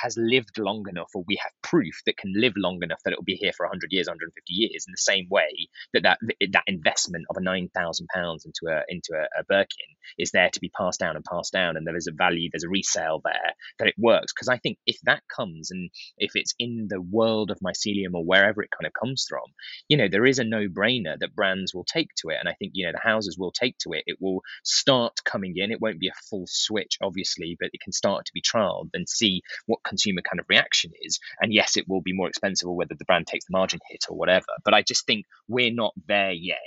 has 0.02 0.16
lived 0.18 0.58
long 0.58 0.86
enough, 0.90 1.12
or 1.16 1.24
we 1.28 1.38
have 1.42 1.52
proof 1.62 2.02
that 2.06 2.18
can 2.18 2.34
live 2.36 2.54
long 2.58 2.80
enough 2.84 3.02
that 3.04 3.14
it 3.14 3.20
will 3.20 3.24
be 3.24 3.36
here 3.36 3.54
for 3.56 3.66
100 3.66 3.92
years, 3.92 4.08
150 4.08 4.54
years, 4.54 4.86
in 4.88 4.92
the 4.92 4.98
same 4.98 5.28
way 5.30 5.68
that 5.94 6.04
that 6.04 6.18
that 6.52 6.64
investment 6.68 7.26
of 7.30 7.38
a 7.38 7.42
nine 7.42 7.70
thousand 7.74 8.08
pounds 8.14 8.46
into 8.46 8.74
a 8.74 8.84
into 8.90 9.14
a, 9.14 9.40
a 9.40 9.44
Birkin 9.44 9.92
is 10.18 10.32
there 10.32 10.50
to 10.50 10.60
be 10.60 10.70
passed 10.70 11.00
down 11.00 11.16
and 11.16 11.26
passed 11.26 11.54
down, 11.54 11.78
and 11.78 11.86
there 11.86 11.98
is 11.98 12.08
a 12.08 12.12
value, 12.12 12.50
there's 12.52 12.64
a 12.64 12.70
resale 12.70 13.22
there 13.24 13.54
that 13.80 13.88
it 13.88 13.96
works. 13.98 14.34
Because 14.34 14.50
I 14.50 14.58
think 14.58 14.78
if 14.86 14.98
that 15.04 15.24
comes 15.34 15.72
and 15.72 15.90
if 16.18 16.32
it's 16.36 16.54
in 16.60 16.88
the 16.90 17.02
world 17.02 17.52
of 17.52 17.60
mycelium 17.60 18.14
or 18.14 18.24
wherever 18.26 18.62
it 18.62 18.70
kind 18.72 18.88
of 18.88 18.94
comes 18.94 19.26
from, 19.28 19.44
you 19.88 19.98
know, 19.98 20.08
there 20.10 20.26
is 20.26 20.40
a 20.40 20.44
no 20.44 20.68
brainer 20.68 21.18
that 21.20 21.36
brands 21.36 21.74
will 21.74 21.86
take 21.86 22.03
to 22.18 22.30
it. 22.30 22.38
And 22.40 22.50
I 22.50 22.54
think, 22.54 22.72
you 22.76 22.86
know, 22.86 22.92
the 22.92 23.10
houses 23.10 23.38
will 23.38 23.52
take 23.52 23.78
to 23.80 23.94
it. 23.94 24.04
It 24.08 24.18
will 24.20 24.42
start 24.64 25.14
coming 25.24 25.54
in. 25.58 25.72
It 25.72 25.82
won't 25.82 26.00
be 26.00 26.08
a 26.08 26.22
full 26.30 26.46
switch, 26.48 26.98
obviously, 27.02 27.58
but 27.60 27.70
it 27.74 27.82
can 27.82 27.94
start 27.94 28.26
to 28.26 28.32
be 28.34 28.42
trialed 28.42 28.90
and 28.94 29.08
see 29.08 29.42
what 29.66 29.84
consumer 29.84 30.22
kind 30.22 30.40
of 30.40 30.46
reaction 30.50 30.92
is. 31.02 31.20
And 31.40 31.54
yes, 31.54 31.78
it 31.78 31.86
will 31.88 32.02
be 32.02 32.14
more 32.14 32.28
expensive 32.28 32.68
or 32.68 32.76
whether 32.76 32.96
the 32.98 33.06
brand 33.06 33.28
takes 33.28 33.46
the 33.46 33.58
margin 33.58 33.80
hit 33.90 34.06
or 34.10 34.18
whatever. 34.18 34.46
But 34.64 34.74
I 34.74 34.82
just 34.82 35.06
think 35.06 35.26
we're 35.48 35.74
not 35.74 35.94
there 36.08 36.32
yet 36.32 36.60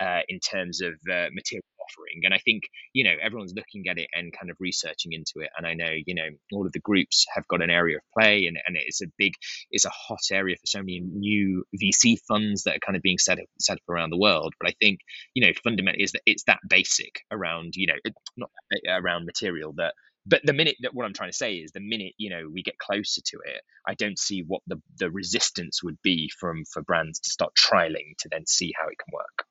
uh, 0.00 0.20
in 0.28 0.40
terms 0.40 0.80
of 0.80 0.94
uh, 1.10 1.28
material 1.32 1.64
offering. 1.84 2.22
And 2.24 2.34
I 2.34 2.38
think, 2.38 2.64
you 2.92 3.04
know, 3.04 3.14
everyone's 3.22 3.54
looking 3.54 3.88
at 3.88 3.98
it 3.98 4.08
and 4.14 4.32
kind 4.32 4.50
of 4.50 4.56
researching 4.60 5.12
into 5.12 5.44
it. 5.44 5.50
And 5.56 5.66
I 5.66 5.74
know, 5.74 5.92
you 6.06 6.14
know, 6.14 6.28
all 6.52 6.66
of 6.66 6.72
the 6.72 6.80
groups 6.80 7.26
have 7.34 7.46
got 7.48 7.62
an 7.62 7.70
area 7.70 7.98
of 7.98 8.02
play 8.18 8.46
and, 8.46 8.56
and 8.66 8.76
it's 8.76 9.02
a 9.02 9.06
big, 9.18 9.34
it's 9.70 9.84
a 9.84 9.90
hot 9.90 10.20
area 10.32 10.56
for 10.56 10.66
so 10.66 10.78
many 10.78 11.00
new 11.00 11.64
VC 11.82 12.18
funds 12.26 12.64
that 12.64 12.76
are 12.76 12.84
kind 12.84 12.96
of 12.96 13.02
being 13.02 13.18
set 13.18 13.38
up, 13.38 13.46
set 13.60 13.76
up 13.76 13.88
around 13.88 14.10
the 14.10 14.18
world. 14.18 14.54
But 14.60 14.70
I 14.70 14.74
think, 14.80 15.00
you 15.34 15.46
know, 15.46 15.52
fundamentally 15.62 16.04
is 16.04 16.12
that 16.12 16.22
it's 16.26 16.44
that 16.44 16.60
basic 16.68 17.20
around, 17.30 17.74
you 17.76 17.86
know, 17.86 18.10
not 18.36 18.50
around 18.88 19.26
material 19.26 19.72
that 19.76 19.94
but 20.26 20.40
the 20.44 20.54
minute 20.54 20.76
that 20.80 20.94
what 20.94 21.04
I'm 21.04 21.12
trying 21.12 21.30
to 21.30 21.36
say 21.36 21.56
is 21.56 21.72
the 21.72 21.80
minute 21.80 22.14
you 22.16 22.30
know 22.30 22.48
we 22.50 22.62
get 22.62 22.78
closer 22.78 23.20
to 23.20 23.38
it, 23.44 23.62
I 23.86 23.94
don't 23.94 24.18
see 24.18 24.42
what 24.42 24.62
the 24.66 24.80
the 24.98 25.10
resistance 25.10 25.82
would 25.82 26.00
be 26.02 26.30
from 26.38 26.64
for 26.64 26.82
brands 26.82 27.20
to 27.20 27.30
start 27.30 27.52
trialing 27.54 28.16
to 28.20 28.28
then 28.30 28.46
see 28.46 28.72
how 28.78 28.88
it 28.88 28.96
can 28.98 29.12
work. 29.12 29.46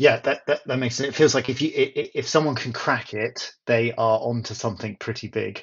Yeah, 0.00 0.18
that, 0.20 0.46
that, 0.46 0.66
that 0.66 0.78
makes 0.78 0.94
sense. 0.94 1.10
It 1.10 1.14
feels 1.14 1.34
like 1.34 1.50
if 1.50 1.60
you 1.60 1.72
if 1.74 2.26
someone 2.26 2.54
can 2.54 2.72
crack 2.72 3.12
it, 3.12 3.52
they 3.66 3.92
are 3.92 4.18
onto 4.20 4.54
something 4.54 4.96
pretty 4.98 5.28
big. 5.28 5.62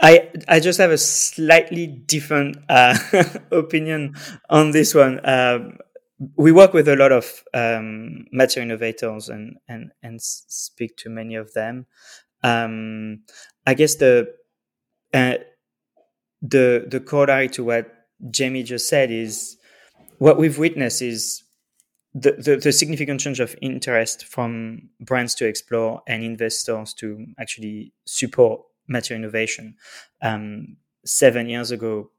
I 0.00 0.32
I 0.48 0.58
just 0.58 0.80
have 0.80 0.90
a 0.90 0.98
slightly 0.98 1.86
different 1.86 2.56
uh, 2.68 2.98
opinion 3.52 4.16
on 4.50 4.72
this 4.72 4.92
one. 4.92 5.20
Um, 5.22 5.78
we 6.34 6.50
work 6.50 6.72
with 6.72 6.88
a 6.88 6.96
lot 6.96 7.12
of 7.12 7.44
um, 7.54 8.26
material 8.32 8.72
innovators 8.72 9.28
and 9.28 9.58
and 9.68 9.92
and 10.02 10.20
speak 10.20 10.96
to 10.96 11.08
many 11.08 11.36
of 11.36 11.52
them. 11.52 11.86
Um, 12.42 13.22
I 13.64 13.74
guess 13.74 13.94
the 13.94 14.34
uh, 15.14 15.34
the 16.42 16.86
the 16.90 16.98
corollary 16.98 17.50
to 17.50 17.62
what 17.62 17.86
Jamie 18.32 18.64
just 18.64 18.88
said 18.88 19.12
is 19.12 19.58
what 20.18 20.38
we've 20.38 20.58
witnessed 20.58 21.02
is 21.02 21.44
the, 22.20 22.32
the, 22.32 22.56
the, 22.56 22.72
significant 22.72 23.20
change 23.20 23.40
of 23.40 23.54
interest 23.60 24.24
from 24.24 24.88
brands 25.00 25.34
to 25.36 25.46
explore 25.46 26.02
and 26.06 26.22
investors 26.22 26.94
to 26.94 27.26
actually 27.38 27.92
support 28.04 28.62
material 28.88 29.24
innovation. 29.24 29.76
Um, 30.22 30.76
seven 31.04 31.48
years 31.48 31.70
ago, 31.70 32.10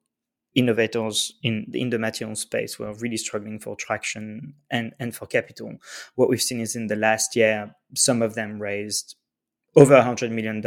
innovators 0.56 1.34
in, 1.44 1.68
in 1.74 1.90
the 1.90 2.00
material 2.00 2.36
space 2.36 2.80
were 2.80 2.94
really 2.96 3.18
struggling 3.18 3.60
for 3.60 3.76
traction 3.76 4.54
and, 4.72 4.94
and 5.00 5.16
for 5.16 5.26
capital. 5.26 5.74
What 6.16 6.30
we've 6.30 6.42
seen 6.42 6.60
is 6.60 6.76
in 6.76 6.88
the 6.88 6.96
last 6.96 7.36
year, 7.36 7.76
some 7.96 8.22
of 8.22 8.36
them 8.36 8.62
raised 8.62 9.16
over 9.76 9.96
$100 9.96 10.32
million. 10.32 10.62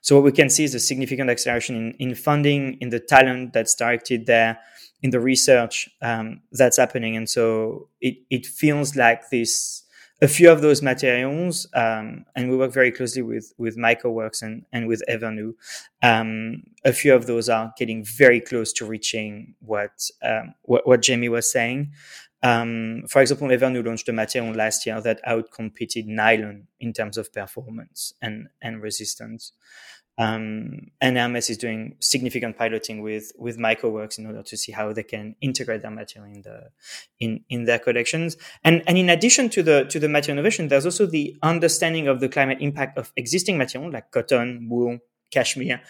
So 0.00 0.16
what 0.16 0.24
we 0.24 0.32
can 0.32 0.50
see 0.50 0.64
is 0.64 0.74
a 0.74 0.80
significant 0.80 1.30
acceleration 1.30 1.76
in, 1.76 2.10
in 2.10 2.14
funding, 2.14 2.74
in 2.80 2.90
the 2.90 3.00
talent 3.00 3.52
that's 3.52 3.74
directed 3.74 4.26
there, 4.26 4.58
in 5.02 5.10
the 5.10 5.20
research 5.20 5.88
um, 6.02 6.42
that's 6.52 6.76
happening. 6.76 7.16
And 7.16 7.28
so 7.28 7.88
it, 8.00 8.18
it 8.30 8.46
feels 8.46 8.96
like 8.96 9.30
this, 9.30 9.84
a 10.22 10.28
few 10.28 10.50
of 10.52 10.60
those 10.60 10.82
materials, 10.82 11.66
um, 11.72 12.26
and 12.36 12.50
we 12.50 12.56
work 12.56 12.72
very 12.72 12.92
closely 12.92 13.22
with, 13.22 13.54
with 13.56 13.78
MycoWorks 13.78 14.42
and, 14.42 14.66
and 14.70 14.86
with 14.86 15.02
Evrnu. 15.08 15.54
Um, 16.02 16.62
a 16.84 16.92
few 16.92 17.14
of 17.14 17.26
those 17.26 17.48
are 17.48 17.72
getting 17.78 18.04
very 18.04 18.40
close 18.40 18.70
to 18.74 18.84
reaching 18.84 19.54
what, 19.60 20.10
um, 20.22 20.54
what, 20.62 20.86
what 20.86 21.00
Jamie 21.00 21.30
was 21.30 21.50
saying. 21.50 21.92
Um, 22.42 23.04
for 23.08 23.20
example, 23.20 23.48
Evrnu 23.48 23.84
launched 23.84 24.08
a 24.08 24.12
material 24.12 24.54
last 24.54 24.86
year 24.86 25.00
that 25.00 25.20
outcompeted 25.24 26.06
nylon 26.06 26.68
in 26.78 26.92
terms 26.92 27.18
of 27.18 27.32
performance 27.32 28.14
and, 28.22 28.48
and 28.62 28.82
resistance. 28.82 29.52
Um, 30.18 30.90
and 31.00 31.16
Hermes 31.16 31.48
is 31.48 31.56
doing 31.56 31.96
significant 31.98 32.58
piloting 32.58 33.00
with 33.00 33.32
with 33.38 33.56
MycoWorks 33.56 34.18
in 34.18 34.26
order 34.26 34.42
to 34.42 34.56
see 34.56 34.70
how 34.70 34.92
they 34.92 35.02
can 35.02 35.34
integrate 35.40 35.80
their 35.80 35.90
material 35.90 36.30
in 36.30 36.42
the 36.42 36.70
in 37.20 37.42
in 37.48 37.64
their 37.64 37.78
collections. 37.78 38.36
And 38.62 38.82
and 38.86 38.98
in 38.98 39.08
addition 39.08 39.48
to 39.50 39.62
the 39.62 39.84
to 39.84 39.98
the 39.98 40.10
material 40.10 40.38
innovation, 40.38 40.68
there's 40.68 40.84
also 40.84 41.06
the 41.06 41.38
understanding 41.42 42.06
of 42.06 42.20
the 42.20 42.28
climate 42.28 42.58
impact 42.60 42.98
of 42.98 43.12
existing 43.16 43.56
material 43.56 43.90
like 43.90 44.10
cotton, 44.10 44.66
wool, 44.68 44.98
cashmere, 45.30 45.80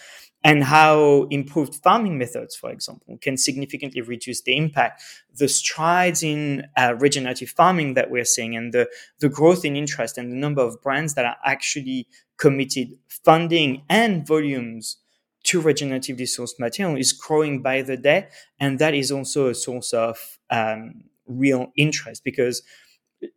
and 0.43 0.63
how 0.63 1.27
improved 1.29 1.75
farming 1.75 2.17
methods, 2.17 2.55
for 2.55 2.71
example, 2.71 3.17
can 3.21 3.37
significantly 3.37 4.01
reduce 4.01 4.41
the 4.41 4.57
impact. 4.57 5.03
The 5.35 5.47
strides 5.47 6.23
in 6.23 6.67
uh, 6.75 6.95
regenerative 6.97 7.49
farming 7.49 7.93
that 7.93 8.09
we're 8.09 8.25
seeing 8.25 8.55
and 8.55 8.73
the, 8.73 8.89
the 9.19 9.29
growth 9.29 9.63
in 9.63 9.75
interest 9.75 10.17
and 10.17 10.31
the 10.31 10.35
number 10.35 10.61
of 10.61 10.81
brands 10.81 11.13
that 11.13 11.25
are 11.25 11.37
actually 11.45 12.07
committed 12.37 12.97
funding 13.07 13.83
and 13.87 14.25
volumes 14.25 14.97
to 15.43 15.61
regeneratively 15.61 16.23
sourced 16.23 16.59
material 16.59 16.97
is 16.97 17.13
growing 17.13 17.61
by 17.61 17.81
the 17.81 17.97
day. 17.97 18.27
And 18.59 18.79
that 18.79 18.93
is 18.93 19.11
also 19.11 19.47
a 19.47 19.55
source 19.55 19.93
of 19.93 20.39
um, 20.49 21.03
real 21.27 21.71
interest 21.75 22.23
because 22.23 22.63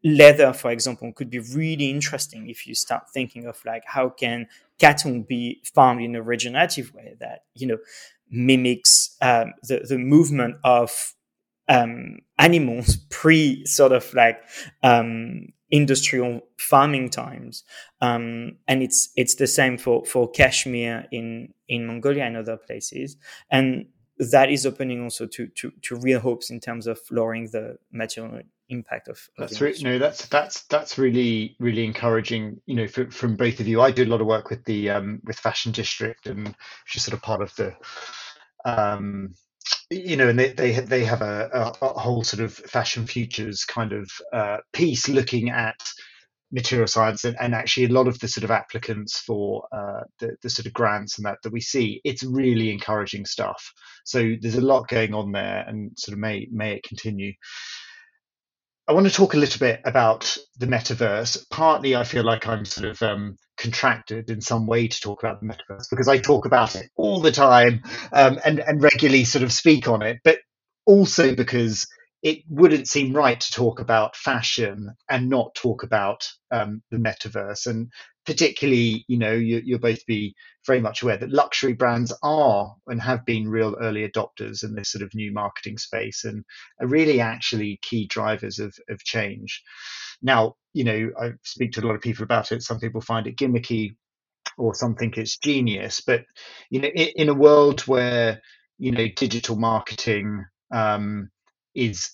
leather, 0.02 0.52
for 0.52 0.70
example, 0.70 1.12
could 1.12 1.30
be 1.30 1.38
really 1.38 1.90
interesting 1.90 2.48
if 2.48 2.66
you 2.66 2.74
start 2.74 3.10
thinking 3.12 3.46
of 3.46 3.60
like 3.64 3.84
how 3.86 4.08
can 4.08 4.46
cattle 4.78 5.24
be 5.26 5.62
farmed 5.74 6.02
in 6.02 6.16
a 6.16 6.22
regenerative 6.22 6.92
way 6.94 7.14
that 7.20 7.44
you 7.54 7.66
know 7.66 7.78
mimics 8.30 9.16
um, 9.20 9.52
the 9.62 9.80
the 9.88 9.98
movement 9.98 10.56
of 10.64 11.14
um, 11.68 12.18
animals 12.38 12.96
pre 13.10 13.64
sort 13.66 13.92
of 13.92 14.12
like 14.14 14.38
um, 14.82 15.46
industrial 15.70 16.40
farming 16.58 17.10
times, 17.10 17.64
um, 18.00 18.56
and 18.68 18.82
it's 18.82 19.10
it's 19.16 19.36
the 19.36 19.46
same 19.46 19.78
for 19.78 20.04
for 20.04 20.30
cashmere 20.30 21.06
in 21.10 21.52
in 21.68 21.86
Mongolia 21.86 22.24
and 22.24 22.36
other 22.36 22.56
places, 22.56 23.16
and 23.50 23.86
that 24.18 24.50
is 24.50 24.66
opening 24.66 25.02
also 25.02 25.26
to 25.26 25.46
to 25.48 25.72
to 25.82 25.96
real 25.96 26.20
hopes 26.20 26.50
in 26.50 26.60
terms 26.60 26.86
of 26.86 26.98
lowering 27.10 27.48
the 27.52 27.76
material 27.92 28.40
impact 28.68 29.08
of, 29.08 29.18
of 29.38 29.48
that's 29.48 29.60
re- 29.60 29.76
no 29.82 29.98
that's 29.98 30.26
that's 30.26 30.64
that's 30.64 30.98
really 30.98 31.56
really 31.60 31.84
encouraging 31.84 32.60
you 32.66 32.76
know 32.76 32.88
for, 32.88 33.10
from 33.10 33.36
both 33.36 33.60
of 33.60 33.68
you. 33.68 33.80
I 33.80 33.90
do 33.90 34.04
a 34.04 34.06
lot 34.06 34.20
of 34.20 34.26
work 34.26 34.50
with 34.50 34.64
the 34.64 34.90
um 34.90 35.20
with 35.24 35.38
fashion 35.38 35.72
district 35.72 36.26
and 36.26 36.46
which 36.46 36.96
is 36.96 37.04
sort 37.04 37.14
of 37.14 37.22
part 37.22 37.42
of 37.42 37.54
the 37.56 37.74
um 38.64 39.34
you 39.90 40.16
know 40.16 40.28
and 40.28 40.38
they 40.38 40.52
they, 40.52 40.72
they 40.72 41.04
have 41.04 41.22
a, 41.22 41.74
a, 41.80 41.86
a 41.86 41.98
whole 41.98 42.24
sort 42.24 42.42
of 42.42 42.52
fashion 42.54 43.06
futures 43.06 43.64
kind 43.64 43.92
of 43.92 44.10
uh, 44.32 44.58
piece 44.72 45.08
looking 45.08 45.50
at 45.50 45.76
material 46.52 46.86
science 46.86 47.24
and, 47.24 47.36
and 47.40 47.54
actually 47.54 47.86
a 47.86 47.92
lot 47.92 48.06
of 48.06 48.18
the 48.20 48.28
sort 48.28 48.44
of 48.44 48.50
applicants 48.50 49.18
for 49.18 49.66
uh, 49.72 50.02
the, 50.20 50.36
the 50.42 50.48
sort 50.48 50.66
of 50.66 50.72
grants 50.72 51.18
and 51.18 51.26
that 51.26 51.38
that 51.42 51.52
we 51.52 51.60
see. 51.60 52.00
It's 52.04 52.22
really 52.22 52.70
encouraging 52.70 53.26
stuff. 53.26 53.72
So 54.04 54.34
there's 54.40 54.54
a 54.54 54.60
lot 54.60 54.88
going 54.88 55.14
on 55.14 55.32
there 55.32 55.64
and 55.66 55.90
sort 55.98 56.12
of 56.12 56.20
may 56.20 56.46
may 56.52 56.74
it 56.76 56.84
continue 56.84 57.32
I 58.86 58.92
want 58.92 59.06
to 59.06 59.12
talk 59.12 59.34
a 59.34 59.38
little 59.38 59.58
bit 59.58 59.80
about 59.84 60.36
the 60.58 60.66
metaverse. 60.66 61.48
Partly, 61.50 61.96
I 61.96 62.04
feel 62.04 62.22
like 62.22 62.46
I'm 62.46 62.66
sort 62.66 62.86
of 62.86 63.02
um, 63.02 63.36
contracted 63.56 64.28
in 64.28 64.42
some 64.42 64.66
way 64.66 64.88
to 64.88 65.00
talk 65.00 65.22
about 65.22 65.40
the 65.40 65.46
metaverse 65.46 65.88
because 65.88 66.08
I 66.08 66.18
talk 66.18 66.44
about 66.44 66.76
it 66.76 66.90
all 66.96 67.20
the 67.20 67.32
time 67.32 67.82
um, 68.12 68.38
and 68.44 68.60
and 68.60 68.82
regularly 68.82 69.24
sort 69.24 69.42
of 69.42 69.52
speak 69.52 69.88
on 69.88 70.02
it, 70.02 70.18
but 70.22 70.38
also 70.84 71.34
because 71.34 71.86
it 72.22 72.40
wouldn't 72.48 72.88
seem 72.88 73.14
right 73.14 73.40
to 73.40 73.52
talk 73.52 73.80
about 73.80 74.16
fashion 74.16 74.94
and 75.10 75.30
not 75.30 75.54
talk 75.54 75.82
about 75.82 76.26
um, 76.50 76.82
the 76.90 76.98
metaverse. 76.98 77.66
And 77.66 77.90
particularly, 78.26 79.04
you 79.08 79.18
know, 79.18 79.32
you, 79.32 79.62
will 79.66 79.78
both 79.78 80.04
be 80.06 80.34
very 80.66 80.80
much 80.80 81.02
aware 81.02 81.16
that 81.16 81.30
luxury 81.30 81.74
brands 81.74 82.12
are 82.22 82.74
and 82.86 83.00
have 83.00 83.24
been 83.26 83.48
real 83.48 83.76
early 83.80 84.08
adopters 84.08 84.64
in 84.64 84.74
this 84.74 84.90
sort 84.90 85.02
of 85.02 85.14
new 85.14 85.32
marketing 85.32 85.78
space 85.78 86.24
and 86.24 86.44
are 86.80 86.86
really 86.86 87.20
actually 87.20 87.78
key 87.82 88.06
drivers 88.06 88.58
of, 88.58 88.74
of 88.88 88.98
change. 89.04 89.62
Now, 90.22 90.54
you 90.72 90.84
know, 90.84 91.10
I 91.20 91.32
speak 91.42 91.72
to 91.72 91.80
a 91.80 91.86
lot 91.86 91.96
of 91.96 92.00
people 92.00 92.24
about 92.24 92.52
it. 92.52 92.62
Some 92.62 92.80
people 92.80 93.00
find 93.00 93.26
it 93.26 93.36
gimmicky 93.36 93.96
or 94.56 94.74
some 94.74 94.94
think 94.94 95.18
it's 95.18 95.36
genius. 95.38 96.00
But, 96.00 96.24
you 96.70 96.80
know, 96.80 96.88
in, 96.88 97.08
in 97.16 97.28
a 97.28 97.34
world 97.34 97.82
where, 97.82 98.40
you 98.78 98.90
know, 98.90 99.06
digital 99.16 99.56
marketing 99.56 100.44
um, 100.72 101.30
is 101.74 102.12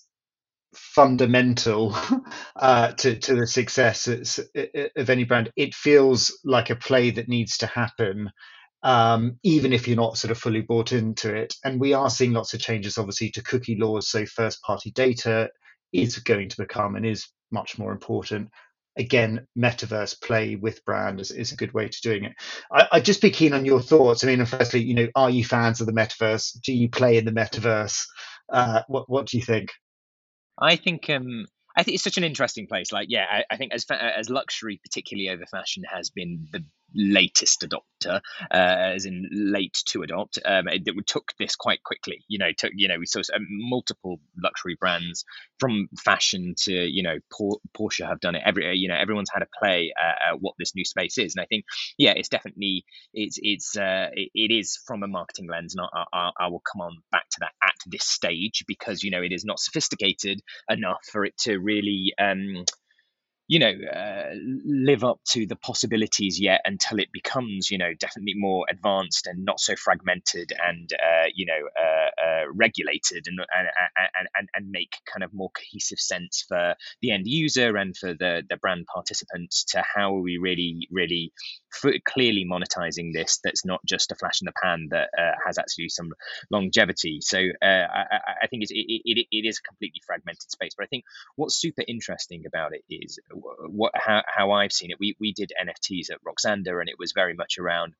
fundamental 0.75 1.97
uh, 2.57 2.93
to 2.93 3.19
to 3.19 3.35
the 3.35 3.47
success 3.47 4.09
of 4.09 5.11
any 5.11 5.25
brand. 5.25 5.51
It 5.57 5.75
feels 5.75 6.39
like 6.45 6.71
a 6.71 6.77
play 6.77 7.11
that 7.11 7.29
needs 7.29 7.59
to 7.59 7.67
happen, 7.67 8.31
um, 8.83 9.39
even 9.43 9.73
if 9.73 9.87
you're 9.87 9.97
not 9.97 10.19
sort 10.19 10.31
of 10.31 10.39
fully 10.39 10.63
bought 10.63 10.93
into 10.93 11.35
it. 11.35 11.55
And 11.65 11.81
we 11.81 11.93
are 11.95 12.11
seeing 12.11 12.33
lots 12.33 12.55
of 12.55 12.61
changes, 12.61 12.99
obviously, 12.99 13.31
to 13.31 13.43
cookie 13.43 13.77
laws. 13.77 14.09
So 14.09 14.27
first 14.27 14.63
party 14.63 14.91
data 14.91 15.51
is 15.93 16.19
going 16.19 16.49
to 16.49 16.57
become 16.57 16.97
and 16.97 17.05
is 17.05 17.29
much 17.51 17.79
more 17.79 17.93
important. 17.93 18.49
Again, 18.97 19.47
metaverse 19.57 20.21
play 20.21 20.57
with 20.57 20.85
brand 20.85 21.21
is, 21.21 21.31
is 21.31 21.53
a 21.53 21.57
good 21.57 21.73
way 21.73 21.89
to 21.89 22.01
doing 22.03 22.25
it. 22.25 22.33
I, 22.73 22.87
would 22.95 23.05
just 23.05 23.23
be 23.23 23.31
keen 23.31 23.53
on 23.55 23.65
your 23.65 23.81
thoughts. 23.81 24.23
I 24.23 24.27
mean, 24.27 24.45
firstly, 24.45 24.83
you 24.83 24.95
know, 24.95 25.09
are 25.15 25.31
you 25.31 25.45
fans 25.45 25.81
of 25.81 25.87
the 25.87 25.93
metaverse? 25.93 26.61
Do 26.61 26.73
you 26.73 26.89
play 26.89 27.17
in 27.17 27.25
the 27.25 27.33
metaverse? 27.33 27.99
Uh, 28.53 28.83
what 28.89 29.09
what 29.09 29.27
do 29.27 29.37
you 29.37 29.45
think? 29.45 29.71
I 30.61 30.77
think 30.77 31.09
um, 31.11 31.47
I 31.77 31.83
think 31.83 31.95
it's 31.95 32.05
such 32.05 32.19
an 32.19 32.25
interesting 32.25 32.67
place. 32.67 32.93
Like, 32.93 33.07
yeah, 33.11 33.27
I, 33.31 33.45
I 33.51 33.57
think 33.57 33.73
as 33.73 33.87
as 33.91 34.31
luxury, 34.31 34.81
particularly 34.83 35.31
over 35.31 35.47
fashion, 35.47 35.85
has 35.91 36.11
been 36.11 36.49
the 36.53 36.65
latest 36.95 37.65
adopter, 37.65 38.21
uh, 38.51 38.55
as 38.55 39.05
in 39.05 39.29
late 39.31 39.83
to 39.87 40.03
adopt. 40.03 40.39
Um, 40.45 40.69
it, 40.69 40.83
it, 40.87 41.07
took 41.07 41.33
this 41.39 41.57
quite 41.57 41.83
quickly. 41.83 42.25
You 42.29 42.39
know, 42.39 42.51
took 42.57 42.73
you 42.75 42.89
know 42.89 42.99
we 42.99 43.07
saw 43.07 43.21
um, 43.35 43.47
multiple 43.49 44.21
luxury 44.43 44.77
brands 44.79 45.25
from 45.59 45.89
fashion 45.99 46.55
to 46.65 46.73
you 46.73 47.03
know 47.03 47.19
Porsche 47.77 48.07
have 48.07 48.21
done 48.21 48.35
it. 48.35 48.43
Every 48.45 48.77
you 48.77 48.89
know 48.89 48.97
everyone's 48.97 49.31
had 49.33 49.43
a 49.43 49.49
play 49.59 49.93
at, 49.97 50.33
at 50.33 50.41
what 50.41 50.55
this 50.59 50.75
new 50.75 50.85
space 50.85 51.19
is, 51.19 51.35
and 51.35 51.43
I 51.43 51.47
think 51.47 51.65
yeah, 51.99 52.13
it's 52.13 52.29
definitely 52.29 52.85
it's 53.13 53.39
it's 53.43 53.77
uh, 53.77 54.09
it, 54.13 54.31
it 54.35 54.53
is 54.53 54.79
from 54.87 55.03
a 55.03 55.09
marketing 55.09 55.49
lens, 55.51 55.75
and 55.75 55.87
I, 55.93 56.05
I, 56.13 56.31
I 56.41 56.47
will 56.49 56.63
come 56.71 56.81
on 56.81 56.99
back 57.11 57.29
to 57.31 57.37
that 57.41 57.53
at 57.63 57.75
this 57.87 58.05
stage 58.05 58.65
because 58.67 59.03
you 59.03 59.11
know 59.11 59.23
it 59.23 59.33
is 59.33 59.45
not 59.45 59.61
sophisticated 59.61 60.41
enough 60.69 61.05
for 61.11 61.25
it 61.25 61.37
to 61.39 61.59
really. 61.59 62.13
Um, 62.19 62.65
you 63.51 63.59
know, 63.59 63.73
uh, 63.73 64.31
live 64.65 65.03
up 65.03 65.19
to 65.25 65.45
the 65.45 65.57
possibilities 65.57 66.39
yet 66.39 66.61
until 66.65 67.01
it 67.01 67.09
becomes, 67.13 67.69
you 67.69 67.79
know, 67.79 67.93
definitely 67.99 68.35
more 68.37 68.65
advanced 68.71 69.27
and 69.27 69.45
not 69.45 69.59
so 69.59 69.75
fragmented 69.75 70.53
and, 70.65 70.93
uh, 70.93 71.27
you 71.35 71.47
know, 71.47 71.59
uh, 71.77 72.11
uh 72.25 72.45
regulated 72.55 73.27
and, 73.27 73.41
and, 73.41 74.29
and, 74.37 74.49
and 74.55 74.71
make 74.71 74.95
kind 75.13 75.25
of 75.25 75.35
more 75.35 75.51
cohesive 75.51 75.99
sense 75.99 76.45
for 76.47 76.77
the 77.03 77.11
end 77.11 77.27
user 77.27 77.77
and 77.77 77.97
for 77.97 78.15
the, 78.15 78.45
the 78.49 78.57
brand 78.57 78.87
participants 78.87 79.65
to 79.65 79.83
how 79.97 80.15
are 80.15 80.23
we 80.23 80.39
really, 80.39 80.87
really 80.93 81.33
clearly 82.05 82.47
monetizing 82.49 83.13
this 83.13 83.41
that's 83.43 83.65
not 83.65 83.81
just 83.85 84.13
a 84.13 84.15
flash 84.15 84.41
in 84.43 84.47
the 84.47 84.53
pan 84.63 84.87
that 84.91 85.09
uh, 85.19 85.33
has 85.45 85.59
actually 85.59 85.89
some 85.89 86.11
longevity. 86.53 87.19
So 87.21 87.39
uh, 87.61 87.65
I, 87.67 88.05
I, 88.45 88.47
think 88.47 88.63
it, 88.63 88.71
it, 88.71 89.27
it 89.29 89.49
is 89.49 89.59
a 89.59 89.69
completely 89.69 90.03
fragmented 90.07 90.53
space. 90.53 90.71
But 90.77 90.85
I 90.85 90.87
think 90.87 91.03
what's 91.35 91.57
super 91.57 91.83
interesting 91.89 92.45
about 92.47 92.75
it 92.75 92.85
is 92.89 93.19
what 93.69 93.93
how, 93.95 94.23
how 94.27 94.53
I've 94.53 94.73
seen 94.73 94.91
it. 94.91 94.99
We 95.01 95.17
we 95.19 95.33
did 95.33 95.53
NFTs 95.61 96.11
at 96.11 96.19
Roksanda, 96.23 96.81
and 96.81 96.89
it 96.89 96.99
was 96.99 97.13
very 97.13 97.35
much 97.35 97.59
around 97.59 97.95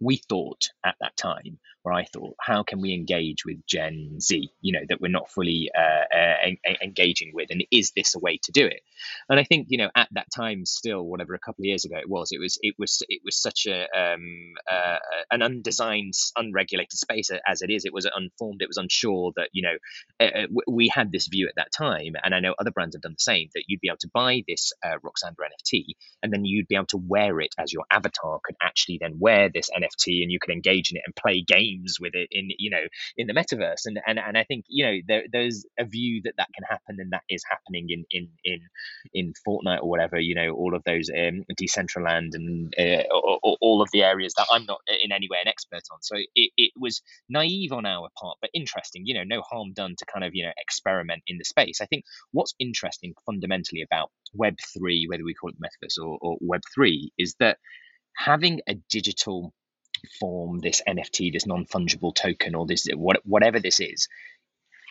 we 0.00 0.16
thought 0.28 0.68
at 0.84 0.96
that 1.00 1.16
time, 1.16 1.58
or 1.84 1.92
I 1.92 2.04
thought, 2.04 2.34
how 2.40 2.64
can 2.64 2.80
we 2.80 2.92
engage 2.92 3.44
with 3.44 3.64
Gen 3.66 4.18
Z, 4.20 4.50
you 4.60 4.72
know, 4.72 4.84
that 4.88 5.00
we're 5.00 5.08
not 5.08 5.30
fully 5.30 5.70
uh, 5.76 6.16
uh, 6.16 6.34
en- 6.44 6.76
engaging 6.82 7.30
with, 7.32 7.48
and 7.50 7.64
is 7.70 7.92
this 7.94 8.14
a 8.16 8.18
way 8.18 8.38
to 8.42 8.52
do 8.52 8.66
it? 8.66 8.80
And 9.28 9.38
I 9.38 9.44
think, 9.44 9.68
you 9.70 9.78
know, 9.78 9.90
at 9.94 10.08
that 10.12 10.26
time, 10.34 10.66
still, 10.66 11.02
whatever 11.02 11.34
a 11.34 11.38
couple 11.38 11.62
of 11.62 11.66
years 11.66 11.84
ago 11.84 11.96
it 11.96 12.08
was, 12.08 12.32
it 12.32 12.40
was, 12.40 12.58
it 12.60 12.74
was, 12.76 13.02
it 13.08 13.20
was 13.24 13.40
such 13.40 13.66
a 13.66 13.86
um, 13.96 14.54
uh, 14.70 14.98
an 15.30 15.42
undesigned, 15.42 16.14
unregulated 16.36 16.98
space 16.98 17.30
as 17.46 17.62
it 17.62 17.70
is. 17.70 17.84
It 17.84 17.94
was 17.94 18.06
unformed, 18.12 18.62
it 18.62 18.68
was 18.68 18.78
unsure 18.78 19.32
that, 19.36 19.50
you 19.52 19.62
know, 19.62 19.76
uh, 20.20 20.24
uh 20.24 20.46
we 20.66 20.88
had 20.88 21.12
this 21.12 21.28
view 21.28 21.46
at 21.48 21.54
that 21.56 21.72
time, 21.72 22.14
and 22.22 22.34
I 22.34 22.40
know 22.40 22.54
other 22.58 22.72
brands 22.72 22.96
have 22.96 23.02
done 23.02 23.12
the 23.16 23.22
same. 23.22 23.48
That 23.54 23.64
you'd 23.68 23.80
be 23.80 23.88
able 23.88 23.98
to 23.98 24.10
buy 24.12 24.42
this 24.48 24.72
uh, 24.84 24.96
Roksanda 25.04 25.36
NFT, 25.38 25.84
and 26.22 26.32
then 26.32 26.44
you'd 26.44 26.68
be 26.68 26.74
able 26.74 26.86
to 26.86 26.98
wear 26.98 27.40
it 27.40 27.54
as 27.58 27.72
your 27.72 27.84
avatar 27.90 28.40
could 28.44 28.56
actually 28.60 28.98
then 29.00 29.18
wear 29.20 29.50
this 29.52 29.70
NFT 29.70 29.85
NFT 29.86 30.22
and 30.22 30.30
you 30.30 30.38
can 30.38 30.52
engage 30.52 30.90
in 30.90 30.96
it 30.96 31.02
and 31.06 31.14
play 31.14 31.42
games 31.42 31.98
with 32.00 32.14
it 32.14 32.28
in 32.30 32.48
you 32.58 32.70
know 32.70 32.84
in 33.16 33.26
the 33.26 33.34
metaverse. 33.34 33.86
And 33.86 34.00
and, 34.06 34.18
and 34.18 34.36
I 34.36 34.44
think 34.44 34.64
you 34.68 34.84
know 34.84 34.98
there, 35.06 35.24
there's 35.30 35.64
a 35.78 35.84
view 35.84 36.22
that 36.24 36.34
that 36.38 36.48
can 36.54 36.64
happen 36.68 36.96
and 36.98 37.12
that 37.12 37.22
is 37.28 37.42
happening 37.48 37.86
in 37.90 38.04
in 38.10 38.28
in 38.44 38.60
in 39.12 39.32
Fortnite 39.46 39.82
or 39.82 39.88
whatever 39.88 40.18
you 40.18 40.34
know 40.34 40.50
all 40.50 40.74
of 40.74 40.82
those 40.84 41.10
um, 41.10 41.44
Decentraland 41.60 42.34
and 42.34 42.74
uh, 42.78 43.02
all 43.12 43.82
of 43.82 43.88
the 43.92 44.02
areas 44.02 44.34
that 44.36 44.46
I'm 44.50 44.66
not 44.66 44.80
in 45.02 45.12
any 45.12 45.28
way 45.30 45.38
an 45.40 45.48
expert 45.48 45.82
on. 45.92 45.98
So 46.02 46.16
it, 46.16 46.50
it 46.56 46.72
was 46.78 47.02
naive 47.28 47.72
on 47.72 47.86
our 47.86 48.08
part 48.20 48.38
but 48.40 48.50
interesting 48.54 49.02
you 49.04 49.14
know 49.14 49.24
no 49.24 49.42
harm 49.42 49.72
done 49.72 49.94
to 49.98 50.04
kind 50.06 50.24
of 50.24 50.34
you 50.34 50.44
know 50.44 50.52
experiment 50.58 51.22
in 51.26 51.38
the 51.38 51.44
space. 51.44 51.80
I 51.80 51.86
think 51.86 52.04
what's 52.32 52.54
interesting 52.58 53.14
fundamentally 53.24 53.82
about 53.82 54.10
web 54.34 54.56
3 54.74 55.06
whether 55.08 55.24
we 55.24 55.34
call 55.34 55.50
it 55.50 55.56
metaverse 55.60 55.98
or, 55.98 56.18
or 56.20 56.36
web 56.40 56.62
3 56.74 57.12
is 57.18 57.34
that 57.40 57.58
having 58.16 58.60
a 58.68 58.74
digital 58.90 59.52
form, 60.18 60.60
this 60.60 60.82
NFT, 60.86 61.32
this 61.32 61.46
non 61.46 61.64
fungible 61.66 62.14
token, 62.14 62.54
or 62.54 62.66
this 62.66 62.86
whatever 62.94 63.60
this 63.60 63.80
is, 63.80 64.08